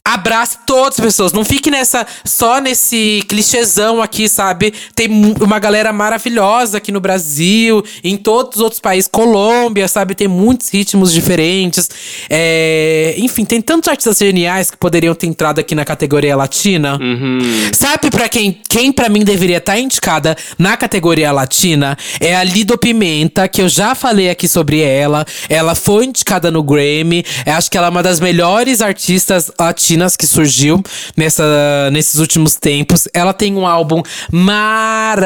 abrace 0.05 0.59
todas 0.67 0.99
as 0.99 1.05
pessoas. 1.05 1.33
Não 1.33 1.45
fique 1.45 1.71
nessa 1.71 2.07
só 2.25 2.61
nesse 2.61 3.23
clichêzão 3.29 4.03
aqui, 4.03 4.29
sabe? 4.29 4.73
Tem 4.95 5.09
uma 5.41 5.59
galera 5.59 5.93
maravilhosa 5.93 6.79
aqui 6.79 6.91
no 6.91 7.01
Brasil, 7.01 7.85
em 8.03 8.17
todos 8.17 8.57
os 8.57 8.63
outros 8.63 8.81
países, 8.81 9.09
Colômbia, 9.11 9.87
sabe? 9.89 10.15
Tem 10.15 10.27
muitos 10.29 10.69
ritmos 10.69 11.13
diferentes. 11.13 11.89
É, 12.29 13.15
Enfim, 13.19 13.45
tem 13.45 13.61
tantos 13.61 13.89
artistas 13.89 14.19
geniais 14.19 14.71
que 14.71 14.77
poderiam 14.77 15.15
ter 15.15 15.27
entrado 15.27 15.59
aqui 15.59 15.75
na 15.75 15.85
categoria 15.85 16.37
latina. 16.37 16.99
Uhum. 17.01 17.71
Sabe 17.73 18.11
pra 18.11 18.29
quem, 18.29 18.61
quem 18.69 18.93
para 18.93 19.09
mim 19.09 19.25
deveria 19.25 19.59
estar 19.59 19.79
indicada 19.79 20.37
na 20.59 20.77
categoria 20.77 21.31
latina? 21.31 21.97
É 22.19 22.35
a 22.35 22.43
Lido 22.43 22.77
Pimenta, 22.79 23.47
que 23.49 23.63
eu 23.63 23.69
já 23.69 23.95
falei 23.95 24.31
aqui 24.31 24.49
sobre 24.49 24.81
ela. 24.81 25.25
Ela 25.49 25.75
foi 25.75 26.07
indicada 26.07 26.51
no 26.51 26.63
Grammy. 26.63 27.25
Eu 27.45 27.55
acho 27.55 27.71
que 27.71 27.77
ela 27.77 27.87
é 27.87 27.91
uma 27.91 28.03
das 28.03 28.19
melhores 28.19 28.81
artistas 28.81 29.51
latinas 29.59 30.00
que 30.17 30.27
surgiu 30.27 30.83
nessa, 31.17 31.91
nesses 31.93 32.21
últimos 32.21 32.57
tempos. 32.57 33.07
Ela 33.13 33.33
tem 33.33 33.55
um 33.55 33.67
álbum 33.67 34.03
maravilhoso. 34.31 35.21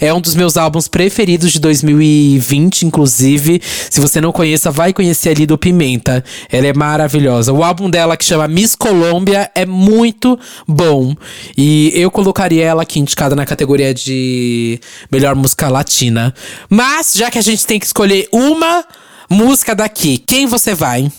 É 0.00 0.12
um 0.12 0.20
dos 0.20 0.34
meus 0.34 0.56
álbuns 0.56 0.88
preferidos 0.88 1.52
de 1.52 1.60
2020, 1.60 2.86
inclusive. 2.86 3.60
Se 3.90 4.00
você 4.00 4.20
não 4.20 4.32
conheça, 4.32 4.70
vai 4.70 4.92
conhecer 4.92 5.30
a 5.30 5.34
Lido 5.34 5.56
Pimenta. 5.58 6.24
Ela 6.50 6.66
é 6.66 6.72
maravilhosa. 6.72 7.52
O 7.52 7.62
álbum 7.62 7.88
dela, 7.88 8.16
que 8.16 8.24
chama 8.24 8.48
Miss 8.48 8.74
Colômbia, 8.74 9.50
é 9.54 9.64
muito 9.64 10.38
bom. 10.66 11.14
E 11.56 11.92
eu 11.94 12.10
colocaria 12.10 12.64
ela 12.64 12.82
aqui 12.82 13.00
indicada 13.00 13.36
na 13.36 13.46
categoria 13.46 13.94
de 13.94 14.80
melhor 15.10 15.34
música 15.34 15.68
latina. 15.68 16.34
Mas, 16.68 17.14
já 17.14 17.30
que 17.30 17.38
a 17.38 17.42
gente 17.42 17.66
tem 17.66 17.78
que 17.78 17.86
escolher 17.86 18.28
uma 18.32 18.84
música 19.28 19.74
daqui, 19.74 20.18
quem 20.18 20.46
você 20.46 20.74
vai? 20.74 21.10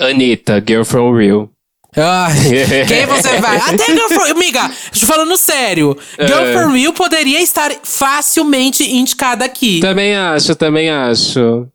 Anitta, 0.00 0.62
Girl 0.66 0.82
From 0.82 1.12
Real. 1.14 1.50
Ai, 1.96 2.34
quem 2.86 3.06
você 3.06 3.40
vai? 3.40 3.56
Até 3.56 3.86
Girl 3.86 4.08
From 4.08 4.30
Amiga, 4.30 4.68
falando 4.92 5.36
sério. 5.36 5.96
Girl 6.18 6.40
É. 6.40 6.52
From 6.52 6.72
Real 6.72 6.92
poderia 6.92 7.40
estar 7.42 7.70
facilmente 7.82 8.82
indicada 8.84 9.44
aqui. 9.44 9.80
Também 9.80 10.16
acho, 10.16 10.54
também 10.54 10.88
acho. 10.90 11.66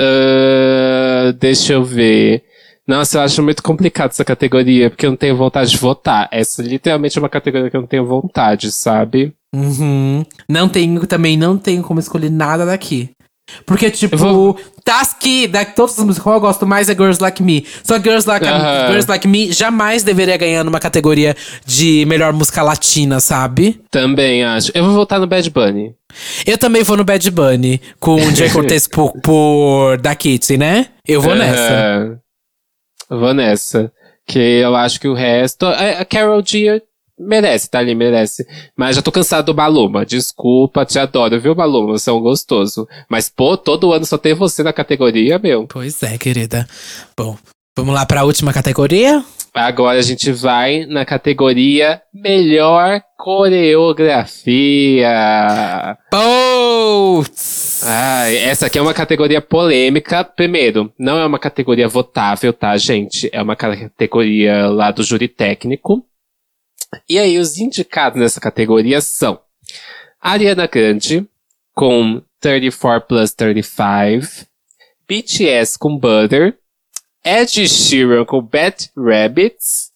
Ah, 0.00 1.32
deixa 1.38 1.74
eu 1.74 1.84
ver. 1.84 2.44
Nossa, 2.86 3.18
eu 3.18 3.22
acho 3.22 3.42
muito 3.42 3.62
complicado 3.62 4.10
essa 4.12 4.24
categoria, 4.24 4.88
porque 4.88 5.04
eu 5.04 5.10
não 5.10 5.16
tenho 5.16 5.36
vontade 5.36 5.70
de 5.70 5.76
votar. 5.76 6.26
Essa 6.32 6.62
literalmente 6.62 7.18
é 7.18 7.20
uma 7.20 7.28
categoria 7.28 7.68
que 7.68 7.76
eu 7.76 7.82
não 7.82 7.88
tenho 7.88 8.06
vontade, 8.06 8.72
sabe? 8.72 9.34
Uhum. 9.54 10.24
Não 10.48 10.68
tenho, 10.70 11.06
também 11.06 11.36
não 11.36 11.58
tenho 11.58 11.82
como 11.82 12.00
escolher 12.00 12.30
nada 12.30 12.64
daqui. 12.64 13.10
Porque, 13.64 13.90
tipo, 13.90 14.16
vou- 14.16 14.58
que, 15.20 15.46
da 15.46 15.64
todas 15.66 15.98
as 15.98 16.04
músicas 16.04 16.22
que 16.22 16.28
eu 16.36 16.40
gosto 16.40 16.66
mais 16.66 16.88
é 16.88 16.94
Girls 16.94 17.20
Like 17.20 17.42
Me. 17.42 17.66
Só 17.84 17.98
Girls 17.98 18.26
Like, 18.26 18.46
Aham. 18.46 18.86
Girls 18.88 19.06
like 19.08 19.28
Me 19.28 19.52
jamais 19.52 20.02
deveria 20.02 20.36
ganhar 20.36 20.64
numa 20.64 20.80
categoria 20.80 21.36
de 21.66 22.04
melhor 22.06 22.32
música 22.32 22.62
latina, 22.62 23.20
sabe? 23.20 23.80
Também 23.90 24.44
acho. 24.44 24.70
Eu 24.74 24.84
vou 24.84 24.94
votar 24.94 25.20
no 25.20 25.26
Bad 25.26 25.50
Bunny. 25.50 25.94
Eu 26.46 26.56
também 26.56 26.82
vou 26.82 26.96
no 26.96 27.04
Bad 27.04 27.30
Bunny, 27.30 27.80
com 28.00 28.14
o 28.14 28.34
Jay 28.34 28.48
Cortez 28.50 28.86
por, 28.88 29.12
por 29.20 29.98
Da 29.98 30.14
Kitty, 30.14 30.56
né? 30.56 30.86
Eu 31.06 31.20
vou 31.20 31.34
nessa. 31.34 31.72
Aham. 31.74 32.18
Eu 33.10 33.18
vou 33.20 33.34
nessa. 33.34 33.92
Que 34.26 34.38
eu 34.38 34.74
acho 34.76 35.00
que 35.00 35.08
o 35.08 35.14
resto. 35.14 35.66
A 35.66 36.00
a 36.00 36.04
Carol 36.04 36.42
G 36.44 36.82
merece, 37.18 37.70
tá 37.70 37.78
ali, 37.78 37.94
merece. 37.94 38.46
Mas 38.76 38.96
já 38.96 39.02
tô 39.02 39.12
cansado 39.12 39.46
do 39.46 39.54
Maluma. 39.54 40.04
Desculpa, 40.04 40.84
te 40.84 40.98
adoro, 40.98 41.40
viu, 41.40 41.54
Maluma? 41.54 41.98
Você 41.98 42.10
é 42.10 42.12
um 42.12 42.20
gostoso. 42.20 42.86
Mas, 43.08 43.28
pô, 43.28 43.56
todo 43.56 43.92
ano 43.92 44.04
só 44.04 44.18
tem 44.18 44.34
você 44.34 44.62
na 44.62 44.72
categoria, 44.72 45.38
meu. 45.38 45.66
Pois 45.66 46.02
é, 46.02 46.16
querida. 46.18 46.66
Bom, 47.16 47.36
vamos 47.76 47.94
lá 47.94 48.04
pra 48.06 48.24
última 48.24 48.52
categoria? 48.52 49.24
Agora 49.54 49.98
a 49.98 50.02
gente 50.02 50.30
vai 50.30 50.86
na 50.86 51.04
categoria 51.04 52.00
Melhor 52.14 53.02
Coreografia. 53.16 55.08
Putz! 56.10 57.82
Ai, 57.84 58.36
essa 58.36 58.66
aqui 58.66 58.78
é 58.78 58.82
uma 58.82 58.94
categoria 58.94 59.40
polêmica. 59.40 60.22
Primeiro, 60.22 60.92
não 60.98 61.18
é 61.18 61.26
uma 61.26 61.38
categoria 61.38 61.88
votável, 61.88 62.52
tá, 62.52 62.76
gente? 62.76 63.28
É 63.32 63.42
uma 63.42 63.56
categoria 63.56 64.68
lá 64.68 64.90
do 64.90 65.02
júri 65.02 65.26
técnico. 65.28 66.04
E 67.08 67.18
aí, 67.18 67.38
os 67.38 67.58
indicados 67.58 68.20
nessa 68.20 68.40
categoria 68.40 69.00
são 69.00 69.40
Ariana 70.20 70.66
Grande, 70.66 71.28
com 71.74 72.22
34 72.40 73.06
plus 73.06 73.32
35, 73.32 74.46
BTS 75.06 75.78
com 75.78 75.96
Butter, 75.96 76.58
Ed 77.24 77.68
Sheeran 77.68 78.24
com 78.24 78.40
Bad 78.40 78.90
Rabbits, 78.96 79.92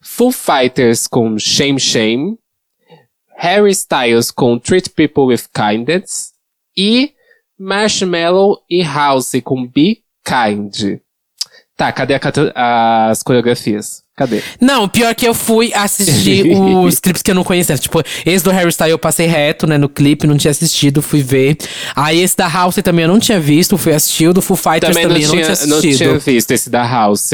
Foo 0.00 0.30
Fighters 0.32 1.06
com 1.06 1.38
Shame 1.38 1.80
Shame, 1.80 2.38
Harry 3.36 3.70
Styles 3.70 4.30
com 4.30 4.58
Treat 4.58 4.90
People 4.90 5.24
with 5.24 5.48
Kindness 5.54 6.32
e 6.76 7.14
Marshmallow 7.58 8.62
e 8.68 8.82
House 8.82 9.32
com 9.42 9.66
Be 9.66 10.02
Kind. 10.24 11.00
Tá, 11.76 11.90
cadê 11.92 12.14
a 12.54 13.08
as 13.08 13.22
coreografias? 13.22 14.02
Cadê? 14.20 14.42
Não, 14.60 14.86
pior 14.86 15.14
que 15.14 15.26
eu 15.26 15.32
fui 15.32 15.72
assistir 15.72 16.44
os 16.54 17.00
clipes 17.00 17.22
que 17.22 17.30
eu 17.30 17.34
não 17.34 17.42
conhecia. 17.42 17.78
Tipo, 17.78 18.02
esse 18.26 18.44
do 18.44 18.50
Harry 18.50 18.68
Styles 18.68 18.90
eu 18.90 18.98
passei 18.98 19.26
reto, 19.26 19.66
né, 19.66 19.78
no 19.78 19.88
clipe, 19.88 20.26
não 20.26 20.36
tinha 20.36 20.50
assistido, 20.50 21.00
fui 21.00 21.22
ver. 21.22 21.56
Aí 21.96 22.20
esse 22.20 22.36
da 22.36 22.46
House 22.46 22.74
também 22.84 23.04
eu 23.06 23.08
não 23.08 23.18
tinha 23.18 23.40
visto, 23.40 23.78
fui 23.78 23.94
assistir. 23.94 24.28
O 24.28 24.34
do 24.34 24.42
Foo 24.42 24.58
Fighters 24.58 24.94
Também 24.94 25.08
também, 25.08 25.22
não 25.22 25.32
eu 25.32 25.36
não 25.36 25.42
tinha, 25.42 25.56
tinha 25.56 25.66
não 25.68 25.78
assistido. 25.78 26.20
tinha 26.20 26.34
visto 26.34 26.50
esse 26.50 26.68
da 26.68 26.86
House. 26.86 27.30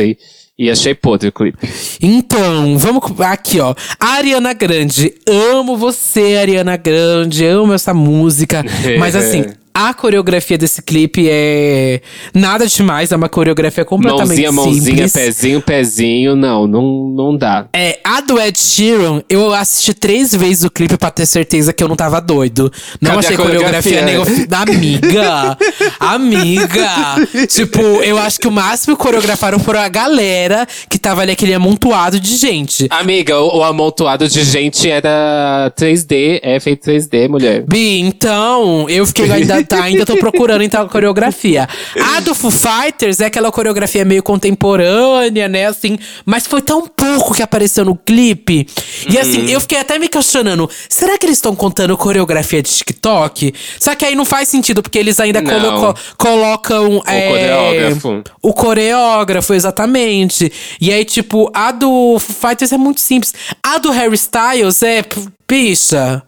E 0.56 0.70
achei 0.70 0.94
podre 0.94 1.28
o 1.28 1.32
clipe. 1.32 1.58
Então, 2.00 2.78
vamos 2.78 3.02
aqui, 3.20 3.58
ó. 3.58 3.74
Ariana 3.98 4.52
Grande. 4.52 5.12
Amo 5.28 5.76
você, 5.76 6.36
Ariana 6.40 6.76
Grande. 6.76 7.44
Amo 7.44 7.72
essa 7.74 7.92
música. 7.92 8.64
Mas 8.96 9.14
assim, 9.16 9.44
a 9.78 9.92
coreografia 9.92 10.56
desse 10.56 10.80
clipe 10.80 11.28
é 11.30 12.00
nada 12.32 12.66
demais. 12.66 13.12
É 13.12 13.16
uma 13.16 13.28
coreografia 13.28 13.84
completamente 13.84 14.28
Mãozinha, 14.28 14.52
mãozinha, 14.52 14.82
simples. 15.08 15.12
pezinho, 15.12 15.60
pezinho. 15.60 16.34
Não, 16.34 16.66
não, 16.66 17.08
não 17.14 17.36
dá. 17.36 17.66
É, 17.74 17.98
a 18.02 18.22
do 18.22 18.40
Ed 18.40 18.58
Sheeran, 18.58 19.22
eu 19.28 19.52
assisti 19.52 19.92
três 19.92 20.34
vezes 20.34 20.64
o 20.64 20.70
clipe 20.70 20.96
pra 20.96 21.10
ter 21.10 21.26
certeza 21.26 21.74
que 21.74 21.84
eu 21.84 21.88
não 21.88 21.96
tava 21.96 22.20
doido. 22.22 22.72
Não 23.02 23.10
Cadê 23.10 23.26
a 23.26 23.28
achei 23.28 23.36
coreografia, 23.36 24.00
coreografia? 24.00 24.36
nem 24.38 24.76
Amiga! 24.76 25.58
amiga! 26.00 26.86
Tipo, 27.46 27.80
eu 27.80 28.16
acho 28.18 28.38
que 28.38 28.48
o 28.48 28.50
máximo 28.50 28.96
que 28.96 29.02
coreografaram 29.02 29.58
foram 29.58 29.80
a 29.80 29.88
galera 29.88 30.66
que 30.88 30.98
tava 30.98 31.20
ali, 31.20 31.32
aquele 31.32 31.52
amontoado 31.52 32.18
de 32.18 32.36
gente. 32.36 32.86
Amiga, 32.90 33.38
o, 33.38 33.58
o 33.58 33.62
amontoado 33.62 34.26
de 34.26 34.42
gente 34.42 34.88
era 34.88 35.70
3D, 35.78 36.40
é 36.42 36.58
feito 36.60 36.88
3D, 36.90 37.28
mulher. 37.28 37.64
Bi, 37.68 38.00
então, 38.00 38.88
eu 38.88 39.06
fiquei 39.06 39.30
ainda, 39.30 39.65
tá, 39.66 39.82
ainda 39.82 40.06
tô 40.06 40.16
procurando 40.16 40.62
então 40.62 40.82
a 40.82 40.88
coreografia. 40.88 41.68
A 42.16 42.20
do 42.20 42.34
Foo 42.34 42.50
Fighters 42.50 43.20
é 43.20 43.26
aquela 43.26 43.50
coreografia 43.52 44.04
meio 44.04 44.22
contemporânea, 44.22 45.48
né, 45.48 45.66
assim, 45.66 45.98
mas 46.24 46.46
foi 46.46 46.62
tão 46.62 46.86
pouco 46.86 47.34
que 47.34 47.42
apareceu 47.42 47.84
no 47.84 47.96
clipe. 47.96 48.66
E 49.08 49.18
assim, 49.18 49.50
eu 49.50 49.60
fiquei 49.60 49.78
até 49.78 49.98
me 49.98 50.08
questionando, 50.08 50.68
será 50.88 51.18
que 51.18 51.26
eles 51.26 51.38
estão 51.38 51.54
contando 51.54 51.96
coreografia 51.96 52.62
de 52.62 52.70
TikTok? 52.70 53.52
Só 53.78 53.94
que 53.94 54.04
aí 54.04 54.14
não 54.14 54.24
faz 54.24 54.48
sentido, 54.48 54.82
porque 54.82 54.98
eles 54.98 55.18
ainda 55.20 55.42
coloco- 55.42 55.98
colocam 56.16 57.02
é, 57.06 57.28
coreógrafo. 57.28 58.22
o 58.42 58.52
coreógrafo, 58.52 59.54
exatamente. 59.54 60.52
E 60.80 60.92
aí, 60.92 61.04
tipo, 61.04 61.50
a 61.54 61.72
do 61.72 62.18
Foo 62.18 62.48
Fighters 62.48 62.72
é 62.72 62.76
muito 62.78 63.00
simples. 63.00 63.32
A 63.62 63.78
do 63.78 63.90
Harry 63.90 64.14
Styles 64.14 64.82
é, 64.82 65.02
p- 65.46 65.54
bicha. 65.54 66.22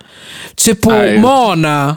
Tipo, 0.56 0.90
Ai. 0.90 1.18
Mona. 1.18 1.96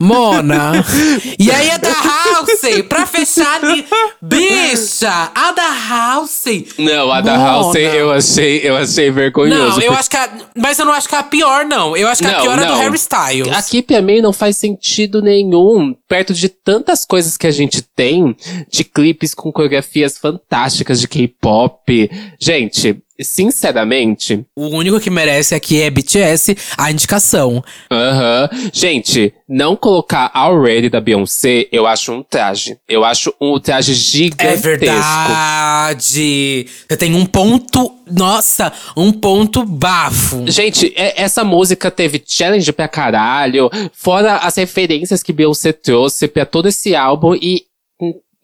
Mona. 0.00 0.72
e 1.38 1.50
aí 1.50 1.70
a 1.70 1.76
da 1.78 1.88
House, 1.92 2.82
pra 2.88 3.06
fechar. 3.06 3.60
ni- 3.62 3.84
Bicha! 4.20 5.30
A 5.34 5.52
da 5.52 5.68
House. 5.88 6.44
Não, 6.78 7.10
a 7.10 7.20
da 7.20 7.32
Mona. 7.36 7.44
House 7.44 7.74
eu 7.76 8.10
achei, 8.12 8.60
eu 8.62 8.76
achei 8.76 9.10
vergonhoso. 9.10 9.78
Não, 9.78 9.80
eu 9.80 9.92
acho 9.92 10.10
que 10.10 10.16
a, 10.16 10.28
Mas 10.56 10.78
eu 10.78 10.84
não 10.84 10.92
acho 10.92 11.08
que 11.08 11.14
é 11.14 11.18
a 11.18 11.22
pior, 11.22 11.64
não. 11.64 11.96
Eu 11.96 12.08
acho 12.08 12.22
que 12.22 12.28
a 12.28 12.32
Não, 12.32 12.42
pior 12.42 12.58
é 12.58 12.62
a 12.62 12.66
do 12.66 12.72
não. 12.72 12.78
Harry 12.80 12.96
Styles. 12.96 13.48
Aqui 13.56 13.82
pra 13.82 14.00
mim 14.02 14.20
não 14.20 14.32
faz 14.32 14.56
sentido 14.56 15.22
nenhum, 15.22 15.94
perto 16.08 16.32
de 16.34 16.48
tantas 16.48 17.04
coisas 17.04 17.36
que 17.36 17.46
a 17.46 17.50
gente 17.50 17.82
tem, 17.82 18.36
de 18.70 18.84
clipes 18.84 19.34
com 19.34 19.50
coreografias 19.52 20.18
fantásticas 20.18 21.00
de 21.00 21.08
K-pop. 21.08 22.10
Gente, 22.40 23.02
sinceramente, 23.20 24.44
O 24.56 24.66
único 24.68 24.98
que 25.00 25.10
merece 25.10 25.54
aqui 25.54 25.80
é 25.80 25.90
BTS, 25.90 26.56
a 26.76 26.90
indicação. 26.90 27.62
aham. 27.90 28.48
Gente, 28.72 29.32
não 29.48 29.76
colocar 29.76 30.30
Already 30.34 30.88
da 30.88 31.00
Beyoncé, 31.00 31.68
eu 31.72 31.86
acho 31.86 32.12
um 32.12 32.22
traje. 32.22 32.76
Eu 32.88 33.04
acho 33.04 33.32
um 33.40 33.58
traje 33.60 33.92
É 33.92 33.94
gigantesco. 33.94 34.62
verdade. 34.62 36.66
Eu 36.88 36.96
tenho 36.96 37.16
um 37.16 37.26
ponto. 37.26 37.98
Nossa, 38.10 38.72
um 38.96 39.12
ponto 39.12 39.64
bafo. 39.64 40.44
Gente, 40.50 40.92
é- 40.96 41.22
essa 41.22 41.44
música 41.44 41.90
teve 41.90 42.22
challenge 42.26 42.70
pra 42.72 42.88
caralho, 42.88 43.70
fora 43.94 44.36
as 44.38 44.56
referências 44.56 45.22
que 45.22 45.32
Beyoncé 45.32 45.72
trouxe 45.72 46.28
pra 46.28 46.44
todo 46.44 46.68
esse 46.68 46.94
álbum 46.94 47.34
e 47.34 47.62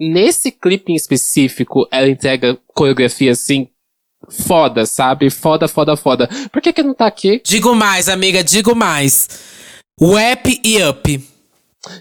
nesse 0.00 0.50
clipe 0.52 0.92
em 0.92 0.94
específico, 0.94 1.86
ela 1.90 2.08
entrega 2.08 2.56
coreografia 2.74 3.32
assim 3.32 3.68
foda, 4.30 4.86
sabe? 4.86 5.30
Foda, 5.30 5.66
foda, 5.68 5.96
foda. 5.96 6.28
Por 6.52 6.60
que 6.62 6.72
que 6.72 6.82
não 6.82 6.94
tá 6.94 7.06
aqui? 7.06 7.40
Digo 7.44 7.74
mais, 7.74 8.08
amiga, 8.08 8.42
digo 8.44 8.74
mais. 8.74 9.28
Wap 10.00 10.60
e 10.64 10.82
Up. 10.84 11.28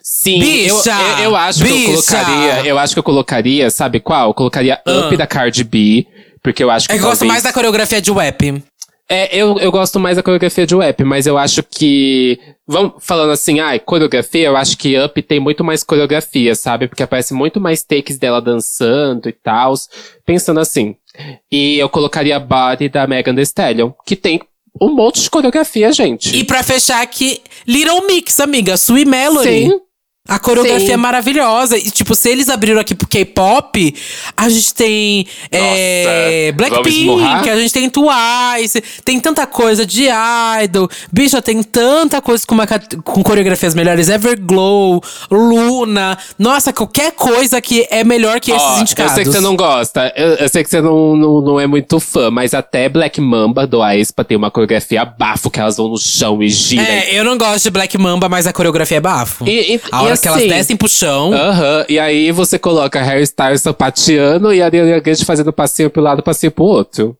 Sim, 0.04 0.40
Bicha! 0.40 0.92
eu, 0.92 1.18
eu, 1.18 1.24
eu 1.30 1.36
acho 1.36 1.64
que 1.64 1.70
eu 1.70 1.76
Bicha! 1.76 1.92
colocaria, 2.24 2.66
eu 2.66 2.80
acho 2.80 2.94
que 2.94 3.00
eu 3.00 3.04
colocaria, 3.04 3.70
sabe 3.72 4.00
qual? 4.00 4.30
Eu 4.30 4.34
colocaria 4.34 4.82
Ah. 4.86 4.92
Up 5.08 5.16
da 5.18 5.28
Cardi 5.28 5.64
B, 5.64 6.06
porque 6.44 6.64
eu 6.64 6.70
acho 6.72 6.88
que 6.88 6.94
eu 6.96 7.00
gosto 7.00 7.20
talvez- 7.20 7.32
mais 7.32 7.44
da 7.44 7.54
coreografia 7.54 8.02
de 8.02 8.12
Wap. 8.12 8.64
É, 9.10 9.34
eu, 9.38 9.58
eu 9.60 9.72
gosto 9.72 10.02
mais 10.02 10.18
da 10.18 10.24
coreografia 10.24 10.68
de 10.68 10.76
Up, 10.76 11.04
mas 11.06 11.26
eu 11.26 11.38
acho 11.38 11.64
que. 11.64 12.38
Vamos 12.68 12.96
falando 13.00 13.32
assim, 13.32 13.62
ai, 13.62 13.80
coreografia, 13.80 14.48
eu 14.48 14.58
acho 14.58 14.78
que 14.78 15.00
Up 15.00 15.22
tem 15.22 15.40
muito 15.40 15.64
mais 15.64 15.82
coreografia, 15.82 16.54
sabe? 16.56 16.90
Porque 16.90 17.02
aparece 17.04 17.34
muito 17.34 17.62
mais 17.62 17.82
takes 17.84 18.18
dela 18.18 18.42
dançando 18.42 19.30
e 19.30 19.32
tal. 19.32 19.74
Pensando 20.26 20.60
assim. 20.60 20.98
E 21.52 21.78
eu 21.78 21.90
colocaria 21.90 22.40
Body 22.40 22.90
da 22.90 23.08
Megan 23.08 23.36
Thee 23.36 23.44
Stallion, 23.44 23.92
que 24.06 24.16
tem 24.16 24.40
um 24.80 24.94
monte 24.94 25.22
de 25.22 25.30
coreografia, 25.30 25.92
gente. 25.92 26.36
E 26.36 26.44
pra 26.44 26.62
fechar 26.64 27.02
aqui, 27.02 27.42
Little 27.66 28.06
Mix, 28.08 28.40
amiga, 28.40 28.74
Sweet 28.74 29.10
Melody. 29.10 29.50
Sim. 29.50 29.82
A 30.28 30.40
coreografia 30.40 30.88
Sim. 30.88 30.94
é 30.94 30.98
maravilhosa. 30.98 31.78
E, 31.78 31.90
tipo, 31.90 32.14
se 32.14 32.30
eles 32.30 32.50
abriram 32.50 32.80
aqui 32.80 32.94
pro 32.94 33.08
K-pop, 33.08 33.96
a 34.36 34.50
gente 34.50 34.74
tem 34.74 35.28
é, 35.52 36.52
Blackpink, 36.52 37.50
a 37.50 37.58
gente 37.58 37.74
tem 37.74 37.90
Twice, 37.90 38.84
tem 39.06 39.20
tanta 39.20 39.48
coisa 39.48 39.86
de 39.86 40.08
idol. 40.64 40.90
Bicha, 41.12 41.42
tem 41.42 41.64
tanta 41.64 42.22
coisa 42.22 42.46
com, 42.46 42.56
uma, 42.56 42.68
com 43.04 43.24
coreografias 43.24 43.74
melhores. 43.74 44.10
Everglow, 44.10 45.02
Luna. 45.32 46.18
Nossa, 46.38 46.74
qualquer 46.74 47.12
coisa 47.12 47.62
que 47.62 47.88
é 47.90 48.04
melhor 48.04 48.40
que 48.40 48.52
esses 48.52 48.82
indicados. 48.82 49.12
Eu 49.12 49.16
sei 49.16 49.24
que 49.26 49.32
você 49.32 49.40
não 49.40 49.56
gosta, 49.56 50.14
eu, 50.16 50.28
eu 50.36 50.50
sei 50.50 50.64
que 50.64 50.70
você 50.70 50.82
não, 50.82 51.16
não, 51.16 51.42
não 51.42 51.60
é 51.60 51.68
muito 51.68 52.00
fã, 52.00 52.30
mas 52.30 52.54
até 52.54 52.90
Black 52.90 53.22
Mamba 53.22 53.66
do 53.66 53.82
Aespa 53.82 54.24
tem 54.24 54.36
uma 54.36 54.52
coreografia 54.52 55.06
bafo, 55.06 55.50
que 55.50 55.60
elas 55.60 55.78
vão 55.78 55.90
no 55.90 55.98
chão 55.98 56.42
e 56.44 56.50
giram. 56.50 56.84
É, 56.84 57.14
eu 57.14 57.24
não 57.24 57.38
gosto 57.38 57.64
de 57.64 57.70
Black 57.70 57.98
Mamba, 57.98 58.28
mas 58.28 58.46
a 58.46 58.54
coreografia 58.54 58.98
é 58.98 59.02
bafo. 59.02 59.48
E- 59.48 59.76
e- 59.76 59.82
a 59.92 60.04
e 60.04 60.17
hora 60.18 60.40
que 60.40 60.46
elas 60.48 60.58
descem 60.58 60.76
pro 60.76 60.88
chão. 60.88 61.34
Aham, 61.34 61.86
e 61.88 62.00
aí 62.00 62.32
você 62.32 62.58
coloca 62.58 63.02
Harry 63.02 63.24
Styles 63.24 63.62
sapateando 63.62 64.54
e 64.54 64.62
a 64.62 64.66
Ariana 64.66 65.00
Grande 65.00 65.26
fazendo 65.26 65.54
passeio 65.54 65.90
pro 65.90 66.02
lado, 66.02 66.24
passeio 66.24 66.52
pro 66.52 66.66
outro. 66.66 67.18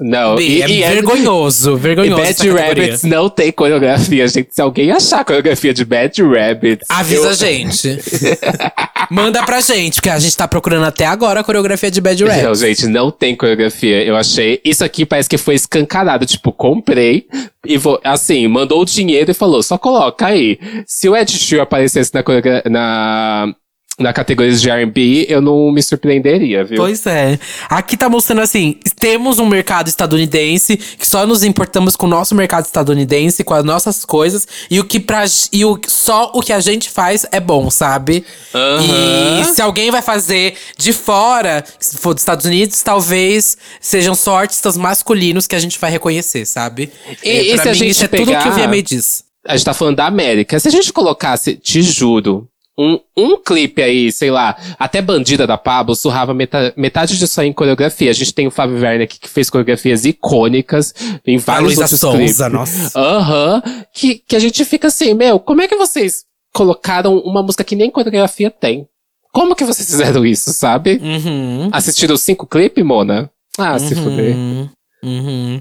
Não, 0.00 0.36
Bi, 0.36 0.58
e, 0.58 0.62
é 0.62 0.68
e 0.70 0.80
vergonhoso, 0.82 1.76
E 1.76 1.78
vergonhoso. 1.78 2.22
essa 2.22 2.44
Bad. 2.44 2.58
Rabbits 2.80 3.02
não 3.04 3.28
tem 3.28 3.52
coreografia, 3.52 4.26
gente. 4.26 4.48
Se 4.52 4.60
alguém 4.62 4.90
achar 4.90 5.20
a 5.20 5.24
coreografia 5.24 5.74
de 5.74 5.84
Bad 5.84 6.22
Rabbits. 6.22 6.86
Avisa 6.88 7.22
eu- 7.26 7.28
a 7.30 7.32
gente. 7.34 7.98
Manda 9.10 9.42
pra 9.44 9.60
gente, 9.60 9.96
porque 9.96 10.08
a 10.08 10.18
gente 10.18 10.36
tá 10.36 10.46
procurando 10.46 10.84
até 10.84 11.04
agora 11.04 11.40
a 11.40 11.44
coreografia 11.44 11.90
de 11.90 12.00
Bad 12.00 12.24
Rap. 12.24 12.42
Não, 12.44 12.54
gente, 12.54 12.86
não 12.86 13.10
tem 13.10 13.34
coreografia. 13.34 14.04
Eu 14.04 14.16
achei. 14.16 14.60
Isso 14.64 14.84
aqui 14.84 15.04
parece 15.04 15.28
que 15.28 15.36
foi 15.36 15.54
escancarado. 15.56 16.24
Tipo, 16.24 16.52
comprei 16.52 17.26
e 17.66 17.76
vou. 17.76 18.00
Assim, 18.04 18.46
mandou 18.46 18.80
o 18.80 18.84
dinheiro 18.84 19.30
e 19.30 19.34
falou: 19.34 19.62
só 19.62 19.76
coloca 19.76 20.26
aí. 20.26 20.58
Se 20.86 21.08
o 21.08 21.16
Ed 21.16 21.30
Sheeran 21.32 21.64
aparecesse 21.64 22.12
na, 22.14 22.22
na, 22.70 23.54
na 24.00 24.12
categoria 24.12 24.52
de 24.52 24.70
RB, 24.70 25.26
eu 25.28 25.40
não 25.40 25.70
me 25.70 25.82
surpreenderia, 25.82 26.64
viu? 26.64 26.76
Pois 26.78 27.06
é. 27.06 27.38
Aqui 27.68 27.96
tá 27.96 28.08
mostrando 28.08 28.40
assim: 28.40 28.76
temos 28.98 29.38
um 29.38 29.46
mercado 29.46 29.88
estadunidense, 29.88 30.76
que 30.76 31.06
só 31.06 31.26
nos 31.26 31.44
importamos 31.44 31.96
com 31.96 32.06
o 32.06 32.08
nosso 32.08 32.34
mercado 32.34 32.64
estadunidense, 32.64 33.44
com 33.44 33.54
as 33.54 33.64
nossas 33.64 34.04
coisas, 34.04 34.46
e 34.70 34.80
o 34.80 34.84
que 34.84 34.98
pra, 34.98 35.24
e 35.52 35.64
o, 35.64 35.78
só 35.86 36.30
o 36.34 36.40
que 36.40 36.52
a 36.52 36.60
gente 36.60 36.88
faz 36.90 37.26
é 37.30 37.38
bom, 37.38 37.70
sabe? 37.70 38.24
Aham. 38.54 39.40
E 39.40 39.44
se 39.44 39.60
alguém 39.62 39.90
vai 39.90 40.02
fazer 40.02 40.54
de 40.78 40.92
fora, 40.92 41.64
se 41.78 41.96
for 41.98 42.14
dos 42.14 42.22
Estados 42.22 42.46
Unidos, 42.46 42.82
talvez 42.82 43.56
sejam 43.80 44.14
só 44.14 44.38
artistas 44.38 44.76
masculinos 44.76 45.46
que 45.46 45.54
a 45.54 45.58
gente 45.60 45.78
vai 45.78 45.90
reconhecer, 45.90 46.46
sabe? 46.46 46.90
E- 47.22 47.28
É, 47.28 47.42
e 47.54 47.58
se 47.58 47.68
a 47.68 47.72
mim, 47.72 47.78
gente 47.78 47.90
isso 47.90 48.04
é 48.04 48.08
tudo 48.08 48.24
que 48.26 48.32
o 48.32 48.42
pegar- 48.42 48.50
VMA 48.50 48.82
diz. 48.82 49.24
A 49.46 49.56
gente 49.56 49.64
tá 49.64 49.72
falando 49.72 49.96
da 49.96 50.06
América. 50.06 50.60
Se 50.60 50.68
a 50.68 50.70
gente 50.70 50.92
colocasse, 50.92 51.54
te 51.56 51.80
juro, 51.80 52.46
um, 52.80 52.98
um 53.16 53.36
clipe 53.36 53.82
aí, 53.82 54.10
sei 54.10 54.30
lá, 54.30 54.56
até 54.78 55.02
Bandida 55.02 55.46
da 55.46 55.58
Pablo 55.58 55.94
surrava 55.94 56.32
meta- 56.32 56.72
metade 56.76 57.18
disso 57.18 57.40
aí 57.40 57.48
em 57.48 57.52
coreografia. 57.52 58.10
A 58.10 58.14
gente 58.14 58.32
tem 58.32 58.46
o 58.46 58.50
Fábio 58.50 58.76
Werner 58.80 59.02
aqui 59.02 59.18
que 59.20 59.28
fez 59.28 59.50
coreografias 59.50 60.04
icônicas 60.06 60.94
em 61.26 61.36
vários 61.36 61.66
Luísa 61.76 61.82
outros 61.82 62.00
Sonza, 62.00 62.16
clipes. 62.16 62.38
nossa. 62.52 62.98
Aham. 62.98 63.62
que, 63.92 64.14
que 64.26 64.34
a 64.34 64.38
gente 64.38 64.64
fica 64.64 64.88
assim, 64.88 65.12
meu, 65.12 65.38
como 65.38 65.60
é 65.60 65.68
que 65.68 65.76
vocês 65.76 66.24
colocaram 66.54 67.18
uma 67.18 67.42
música 67.42 67.62
que 67.64 67.76
nem 67.76 67.90
coreografia 67.90 68.50
tem? 68.50 68.86
Como 69.32 69.54
que 69.54 69.64
vocês 69.64 69.88
fizeram 69.88 70.24
isso, 70.26 70.52
sabe? 70.52 70.98
Uhum. 71.02 71.68
Assistiram 71.72 72.16
cinco 72.16 72.46
clipes, 72.46 72.84
Mona? 72.84 73.30
Ah, 73.58 73.78
se 73.78 73.94
fuder. 73.94 74.34
Uhum. 74.34 74.68
Uhum. 75.04 75.60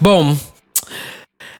Bom, 0.00 0.36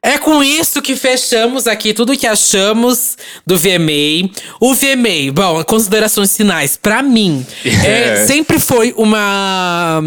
é 0.09 0.17
com 0.17 0.43
isso 0.43 0.81
que 0.81 0.95
fechamos 0.95 1.67
aqui 1.67 1.93
tudo 1.93 2.17
que 2.17 2.25
achamos 2.27 3.17
do 3.45 3.57
VMA. 3.57 4.29
O 4.59 4.73
VMA, 4.73 5.31
bom, 5.33 5.63
considerações 5.63 6.35
finais, 6.35 6.77
pra 6.77 7.01
mim, 7.03 7.45
É. 7.85 8.25
sempre 8.25 8.59
foi 8.59 8.93
uma 8.97 10.01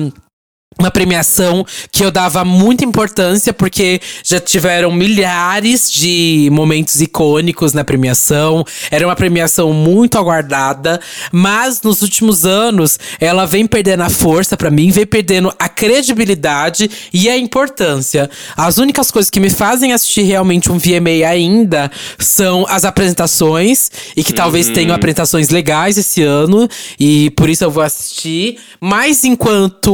uma 0.78 0.90
premiação 0.90 1.64
que 1.90 2.04
eu 2.04 2.10
dava 2.10 2.44
muita 2.44 2.84
importância, 2.84 3.52
porque 3.52 4.00
já 4.24 4.40
tiveram 4.40 4.90
milhares 4.92 5.90
de 5.90 6.48
momentos 6.52 7.00
icônicos 7.00 7.72
na 7.72 7.84
premiação. 7.84 8.64
Era 8.90 9.06
uma 9.06 9.16
premiação 9.16 9.72
muito 9.72 10.18
aguardada, 10.18 11.00
mas 11.30 11.80
nos 11.82 12.02
últimos 12.02 12.44
anos 12.44 12.98
ela 13.20 13.46
vem 13.46 13.66
perdendo 13.66 14.02
a 14.02 14.10
força 14.10 14.56
para 14.56 14.70
mim, 14.70 14.90
vem 14.90 15.06
perdendo 15.06 15.52
a 15.58 15.68
credibilidade 15.68 16.90
e 17.12 17.28
a 17.28 17.36
importância. 17.36 18.30
As 18.56 18.78
únicas 18.78 19.10
coisas 19.10 19.30
que 19.30 19.40
me 19.40 19.50
fazem 19.50 19.92
assistir 19.92 20.22
realmente 20.22 20.70
um 20.70 20.78
VMA 20.78 21.26
ainda 21.28 21.90
são 22.18 22.64
as 22.68 22.84
apresentações, 22.84 23.90
e 24.16 24.24
que 24.24 24.32
talvez 24.32 24.68
Uhum. 24.68 24.74
tenham 24.74 24.94
apresentações 24.94 25.48
legais 25.50 25.96
esse 25.98 26.22
ano, 26.22 26.68
e 26.98 27.30
por 27.30 27.48
isso 27.48 27.64
eu 27.64 27.70
vou 27.70 27.82
assistir. 27.82 28.58
Mas 28.80 29.24
enquanto. 29.24 29.92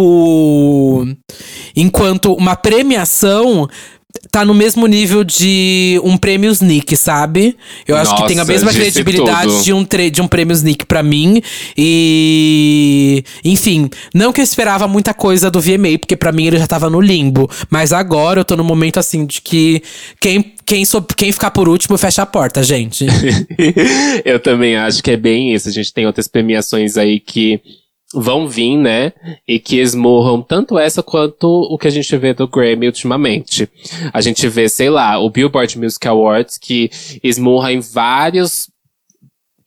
Enquanto 1.76 2.32
uma 2.34 2.56
premiação. 2.56 3.68
Tá 4.32 4.42
no 4.44 4.54
mesmo 4.54 4.86
nível 4.86 5.22
de 5.22 6.00
um 6.02 6.16
prêmio 6.16 6.50
Sneak, 6.50 6.96
sabe? 6.96 7.56
Eu 7.86 7.94
acho 7.94 8.16
que 8.16 8.26
tem 8.26 8.36
a 8.36 8.40
Nossa, 8.40 8.52
mesma 8.52 8.72
credibilidade 8.72 9.52
tudo. 9.52 9.62
de 9.62 9.72
um, 9.72 9.86
de 10.10 10.22
um 10.22 10.26
prêmio 10.26 10.54
Sneak 10.54 10.86
pra 10.86 11.02
mim. 11.02 11.40
E. 11.76 13.22
Enfim, 13.44 13.88
não 14.14 14.32
que 14.32 14.40
eu 14.40 14.44
esperava 14.44 14.88
muita 14.88 15.14
coisa 15.14 15.50
do 15.50 15.60
VMA, 15.60 15.98
porque 16.00 16.16
pra 16.16 16.32
mim 16.32 16.46
ele 16.46 16.58
já 16.58 16.66
tava 16.66 16.90
no 16.90 17.00
limbo. 17.00 17.48
Mas 17.70 17.92
agora 17.92 18.40
eu 18.40 18.44
tô 18.44 18.56
no 18.56 18.64
momento 18.64 18.98
assim 18.98 19.24
de 19.24 19.40
que 19.42 19.82
quem, 20.20 20.54
quem, 20.66 20.84
sou, 20.84 21.02
quem 21.02 21.30
ficar 21.30 21.50
por 21.50 21.68
último 21.68 21.96
fecha 21.96 22.22
a 22.22 22.26
porta, 22.26 22.62
gente. 22.62 23.06
eu 24.24 24.40
também 24.40 24.76
acho 24.76 25.02
que 25.02 25.10
é 25.10 25.16
bem 25.16 25.54
isso. 25.54 25.68
A 25.68 25.72
gente 25.72 25.92
tem 25.92 26.06
outras 26.06 26.26
premiações 26.26 26.96
aí 26.96 27.20
que 27.20 27.60
vão 28.14 28.48
vir, 28.48 28.76
né? 28.76 29.12
E 29.46 29.58
que 29.58 29.78
esmurram 29.78 30.40
tanto 30.42 30.78
essa 30.78 31.02
quanto 31.02 31.46
o 31.46 31.76
que 31.76 31.86
a 31.86 31.90
gente 31.90 32.16
vê 32.16 32.32
do 32.32 32.48
Grammy 32.48 32.86
ultimamente. 32.86 33.68
A 34.12 34.20
gente 34.20 34.48
vê, 34.48 34.68
sei 34.68 34.88
lá, 34.88 35.18
o 35.18 35.28
Billboard 35.28 35.78
Music 35.78 36.06
Awards 36.08 36.58
que 36.58 36.90
esmurra 37.22 37.72
em 37.72 37.80
vários 37.80 38.70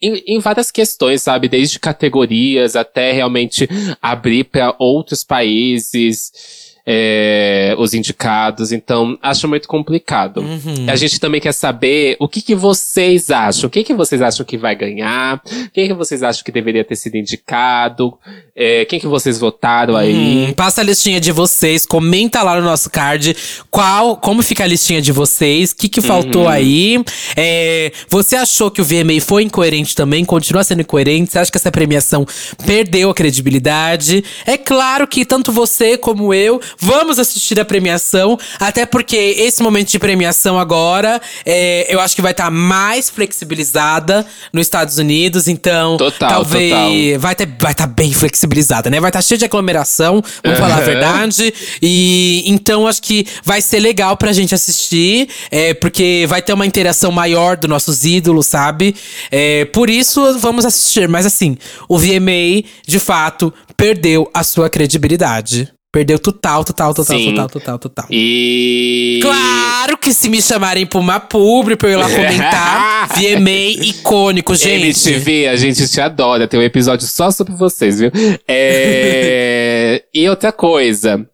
em, 0.01 0.23
em 0.25 0.39
várias 0.39 0.71
questões, 0.71 1.21
sabe? 1.21 1.47
Desde 1.47 1.79
categorias 1.79 2.75
até 2.75 3.11
realmente 3.11 3.69
abrir 4.01 4.45
para 4.45 4.75
outros 4.79 5.23
países 5.23 6.60
é, 6.93 7.73
os 7.77 7.93
indicados. 7.93 8.73
Então, 8.73 9.17
acho 9.21 9.47
muito 9.47 9.65
complicado. 9.65 10.41
Uhum. 10.41 10.89
A 10.89 10.95
gente 10.97 11.21
também 11.21 11.39
quer 11.39 11.53
saber 11.53 12.17
o 12.19 12.27
que, 12.27 12.41
que 12.41 12.53
vocês 12.53 13.31
acham. 13.31 13.67
O 13.67 13.69
que, 13.69 13.81
que 13.81 13.93
vocês 13.93 14.21
acham 14.21 14.45
que 14.45 14.57
vai 14.57 14.75
ganhar? 14.75 15.41
Quem 15.73 15.87
que 15.87 15.93
vocês 15.93 16.21
acham 16.21 16.43
que 16.43 16.51
deveria 16.51 16.83
ter 16.83 16.97
sido 16.97 17.15
indicado? 17.15 18.13
É, 18.53 18.83
quem 18.83 18.99
que 18.99 19.07
vocês 19.07 19.39
votaram 19.39 19.95
aí? 19.95 20.49
Hum, 20.49 20.53
passa 20.53 20.81
a 20.81 20.83
listinha 20.83 21.21
de 21.21 21.31
vocês, 21.31 21.85
comenta 21.85 22.43
lá 22.43 22.57
no 22.57 22.63
nosso 22.63 22.89
card 22.89 23.37
qual, 23.69 24.17
como 24.17 24.43
fica 24.43 24.65
a 24.65 24.67
listinha 24.67 25.01
de 25.01 25.13
vocês, 25.13 25.71
o 25.71 25.77
que, 25.77 25.87
que 25.87 26.01
faltou 26.01 26.49
aí. 26.49 27.01
É, 27.37 27.93
você 28.09 28.35
achou 28.35 28.69
que 28.69 28.81
o 28.81 28.83
VMA 28.83 29.21
foi 29.21 29.43
incoerente 29.43 29.95
também? 29.95 30.25
Continua 30.25 30.65
sendo 30.65 30.81
incoerente? 30.81 31.31
Você 31.31 31.39
acha 31.39 31.49
que 31.49 31.57
essa 31.57 31.71
premiação 31.71 32.25
perdeu 32.65 33.09
a 33.09 33.13
credibilidade? 33.13 34.25
É 34.45 34.57
claro 34.57 35.07
que 35.07 35.23
tanto 35.23 35.53
você 35.53 35.97
como 35.97 36.33
eu 36.33 36.59
vamos 36.81 37.19
assistir 37.19 37.59
a 37.59 37.65
premiação, 37.65 38.37
até 38.59 38.85
porque 38.85 39.15
esse 39.15 39.61
momento 39.61 39.89
de 39.89 39.99
premiação 39.99 40.59
agora, 40.59 41.21
é, 41.45 41.93
eu 41.93 41.99
acho 41.99 42.15
que 42.15 42.21
vai 42.21 42.31
estar 42.31 42.49
mais 42.49 43.09
flexibilizada 43.09 44.25
nos 44.51 44.65
Estados 44.65 44.97
Unidos, 44.97 45.47
então 45.47 45.97
Total, 45.97 46.29
talvez 46.29 46.71
total. 46.71 47.19
vai 47.19 47.33
estar 47.33 47.47
vai 47.59 47.75
tá 47.75 47.85
bem 47.85 48.11
flexibilizada, 48.11 48.89
né? 48.89 48.99
Vai 48.99 49.09
estar 49.09 49.21
cheio 49.21 49.37
de 49.37 49.45
aglomeração, 49.45 50.23
vamos 50.43 50.59
falar 50.59 50.77
a 50.77 50.81
verdade. 50.81 51.53
E 51.81 52.43
então 52.47 52.87
acho 52.87 53.01
que 53.01 53.25
vai 53.43 53.61
ser 53.61 53.79
legal 53.79 54.17
pra 54.17 54.33
gente 54.33 54.55
assistir, 54.55 55.29
é, 55.51 55.73
porque 55.73 56.25
vai 56.27 56.41
ter 56.41 56.53
uma 56.53 56.65
interação 56.65 57.11
maior 57.11 57.55
dos 57.57 57.69
nossos 57.69 58.03
ídolos, 58.05 58.47
sabe? 58.47 58.95
É, 59.29 59.65
por 59.65 59.89
isso 59.89 60.39
vamos 60.39 60.65
assistir. 60.65 61.07
Mas 61.07 61.25
assim, 61.25 61.57
o 61.87 61.97
VMA, 61.97 62.63
de 62.87 62.99
fato, 62.99 63.53
perdeu 63.77 64.29
a 64.33 64.43
sua 64.43 64.69
credibilidade. 64.69 65.71
Perdeu 65.91 66.17
total, 66.17 66.63
total, 66.63 66.93
total, 66.93 67.17
Sim. 67.17 67.31
total, 67.31 67.49
total, 67.49 67.79
total. 67.79 68.05
E. 68.09 69.19
Claro 69.21 69.97
que 69.97 70.13
se 70.13 70.29
me 70.29 70.41
chamarem 70.41 70.85
pra 70.85 70.97
uma 70.97 71.19
publi 71.19 71.75
pra 71.75 71.89
eu 71.89 71.93
ir 71.93 71.95
lá 71.97 72.09
comentar, 72.09 73.09
VMA 73.19 73.85
icônico, 73.85 74.55
gente. 74.55 75.09
MTV, 75.09 75.47
a 75.49 75.57
gente 75.57 75.85
te 75.89 75.99
adora. 75.99 76.47
Tem 76.47 76.57
um 76.57 76.63
episódio 76.63 77.05
só 77.05 77.29
sobre 77.29 77.53
vocês, 77.55 77.99
viu? 77.99 78.09
É... 78.47 80.01
e 80.15 80.29
outra 80.29 80.53
coisa. 80.53 81.27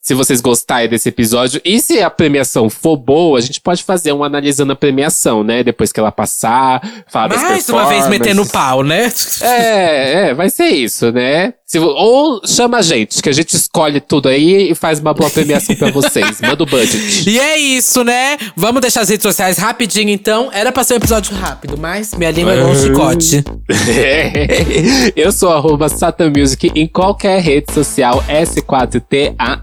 Se 0.00 0.12
vocês 0.12 0.42
gostarem 0.42 0.86
desse 0.86 1.08
episódio, 1.08 1.62
e 1.64 1.80
se 1.80 1.98
a 2.02 2.10
premiação 2.10 2.68
for 2.68 2.94
boa, 2.94 3.38
a 3.38 3.40
gente 3.40 3.58
pode 3.58 3.82
fazer 3.82 4.12
um 4.12 4.22
analisando 4.22 4.74
a 4.74 4.76
premiação, 4.76 5.42
né? 5.42 5.64
Depois 5.64 5.90
que 5.92 5.98
ela 5.98 6.12
passar, 6.12 6.82
falar 7.08 7.28
das 7.28 7.42
Mais 7.42 7.68
uma 7.70 7.86
vez 7.86 8.06
metendo 8.08 8.42
performances. 8.42 9.38
pau, 9.38 9.48
né? 9.50 9.58
É, 9.58 10.28
é, 10.28 10.34
vai 10.34 10.50
ser 10.50 10.66
isso, 10.66 11.10
né? 11.10 11.54
Se, 11.66 11.78
ou 11.78 12.42
chama 12.46 12.76
a 12.76 12.82
gente, 12.82 13.22
que 13.22 13.28
a 13.30 13.32
gente 13.32 13.56
escolhe 13.56 13.98
tudo 13.98 14.28
aí 14.28 14.70
e 14.70 14.74
faz 14.74 15.00
uma 15.00 15.14
boa 15.14 15.30
premiação 15.30 15.74
pra 15.74 15.90
vocês. 15.90 16.38
Manda 16.46 16.62
o 16.62 16.66
budget. 16.66 17.26
E 17.26 17.40
é 17.40 17.56
isso, 17.56 18.04
né? 18.04 18.36
Vamos 18.54 18.82
deixar 18.82 19.00
as 19.00 19.08
redes 19.08 19.22
sociais 19.22 19.56
rapidinho, 19.56 20.10
então. 20.10 20.50
Era 20.52 20.70
pra 20.70 20.84
ser 20.84 20.92
um 20.92 20.96
episódio 20.98 21.34
rápido, 21.34 21.78
mas 21.78 22.12
minha 22.12 22.30
língua 22.30 22.52
é 22.52 22.58
igual 22.58 22.70
um 22.70 22.74
chicote. 22.74 23.42
Eu 25.16 25.32
sou 25.32 25.50
arroba 25.54 25.88
Satan 25.88 26.30
Music 26.36 26.70
em 26.74 26.86
qualquer 26.86 27.40
rede 27.40 27.72
social, 27.72 28.22
S4TAN. 28.28 29.62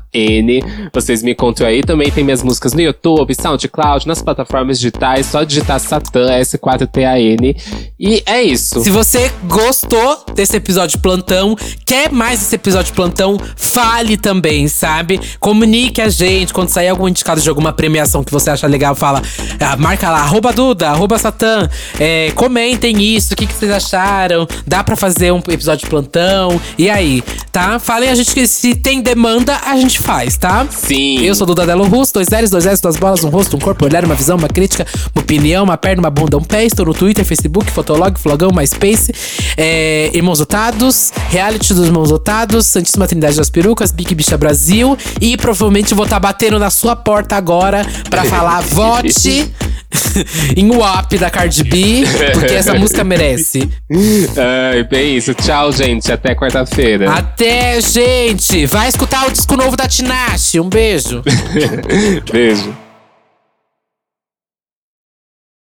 Vocês 0.91 1.21
me 1.21 1.33
encontram 1.33 1.67
aí. 1.67 1.83
Também 1.83 2.09
tem 2.09 2.23
minhas 2.23 2.41
músicas 2.41 2.73
no 2.73 2.81
YouTube, 2.81 3.35
SoundCloud, 3.39 4.07
nas 4.07 4.23
plataformas 4.23 4.79
digitais. 4.79 5.27
Só 5.27 5.43
digitar 5.43 5.79
Satan, 5.79 6.31
S4TAN. 6.39 7.55
E 7.99 8.23
é 8.25 8.41
isso. 8.41 8.81
Se 8.81 8.89
você 8.89 9.31
gostou 9.43 10.25
desse 10.33 10.57
episódio 10.57 10.97
de 10.97 11.03
plantão, 11.03 11.55
quer 11.91 12.09
mais 12.09 12.41
esse 12.41 12.55
episódio 12.55 12.85
de 12.85 12.93
plantão, 12.93 13.37
fale 13.53 14.15
também, 14.15 14.65
sabe? 14.69 15.19
Comunique 15.41 15.99
a 15.99 16.07
gente 16.07 16.53
quando 16.53 16.69
sair 16.69 16.87
algum 16.87 17.05
indicado 17.05 17.41
de 17.41 17.49
alguma 17.49 17.73
premiação 17.73 18.23
que 18.23 18.31
você 18.31 18.49
acha 18.49 18.65
legal, 18.65 18.95
fala, 18.95 19.21
ah, 19.59 19.75
marca 19.75 20.09
lá, 20.09 20.19
arroba 20.19 20.53
Duda, 20.53 20.87
arroba 20.87 21.19
Satã, 21.19 21.69
é, 21.99 22.31
comentem 22.33 23.03
isso, 23.03 23.33
o 23.33 23.35
que, 23.35 23.45
que 23.45 23.53
vocês 23.53 23.69
acharam, 23.69 24.47
dá 24.65 24.81
pra 24.85 24.95
fazer 24.95 25.33
um 25.33 25.39
episódio 25.49 25.83
de 25.83 25.89
plantão, 25.89 26.61
e 26.77 26.89
aí, 26.89 27.21
tá? 27.51 27.77
Falem 27.77 28.09
a 28.09 28.15
gente 28.15 28.33
que 28.33 28.47
se 28.47 28.73
tem 28.73 29.01
demanda, 29.01 29.59
a 29.65 29.75
gente 29.75 29.99
faz, 29.99 30.37
tá? 30.37 30.65
Sim. 30.69 31.19
Eu 31.19 31.35
sou 31.35 31.45
Duda 31.45 31.65
Delo 31.65 31.83
Russo, 31.89 32.13
dois 32.13 32.29
L's, 32.29 32.49
dois 32.49 32.65
S, 32.65 32.81
duas 32.81 32.95
bolas, 32.95 33.21
um 33.25 33.29
rosto, 33.29 33.57
um 33.57 33.59
corpo, 33.59 33.83
um 33.83 33.89
olhar, 33.89 34.05
uma 34.05 34.15
visão, 34.15 34.37
uma 34.37 34.47
crítica, 34.47 34.87
uma 35.13 35.21
opinião, 35.21 35.65
uma 35.65 35.75
perna, 35.75 36.03
uma 36.03 36.09
bunda, 36.09 36.37
um 36.37 36.43
pé. 36.43 36.63
Estou 36.63 36.85
no 36.85 36.93
Twitter, 36.93 37.25
Facebook, 37.25 37.69
Fotolog, 37.69 38.17
Flogão, 38.17 38.49
MySpace, 38.55 39.11
é, 39.57 40.09
Irmãos 40.13 40.39
Otados, 40.39 41.11
Reality 41.29 41.80
dos 41.81 41.87
Irmãos 41.87 42.11
Otados, 42.11 42.67
Santíssima 42.67 43.07
Trindade 43.07 43.35
das 43.35 43.49
Perucas, 43.49 43.91
Big 43.91 44.13
Bicha 44.13 44.37
Brasil. 44.37 44.97
E 45.19 45.35
provavelmente 45.35 45.93
vou 45.93 46.05
estar 46.05 46.19
batendo 46.19 46.59
na 46.59 46.69
sua 46.69 46.95
porta 46.95 47.35
agora 47.35 47.85
pra 48.09 48.23
falar 48.25 48.61
vote 48.71 49.51
em 50.55 50.75
WAP 50.75 51.13
da 51.17 51.29
Cardi 51.29 51.63
B, 51.63 52.03
porque 52.33 52.53
essa 52.53 52.73
música 52.73 53.03
merece. 53.03 53.69
Ai, 54.37 54.83
bem 54.83 55.17
isso. 55.17 55.33
Tchau, 55.33 55.71
gente. 55.71 56.11
Até 56.11 56.35
quarta-feira. 56.35 57.11
Até, 57.11 57.81
gente! 57.81 58.65
Vai 58.65 58.87
escutar 58.87 59.27
o 59.27 59.31
disco 59.31 59.55
novo 59.55 59.75
da 59.75 59.87
Tinashe. 59.87 60.59
Um 60.59 60.69
beijo. 60.69 61.23
Beijo. 62.31 62.90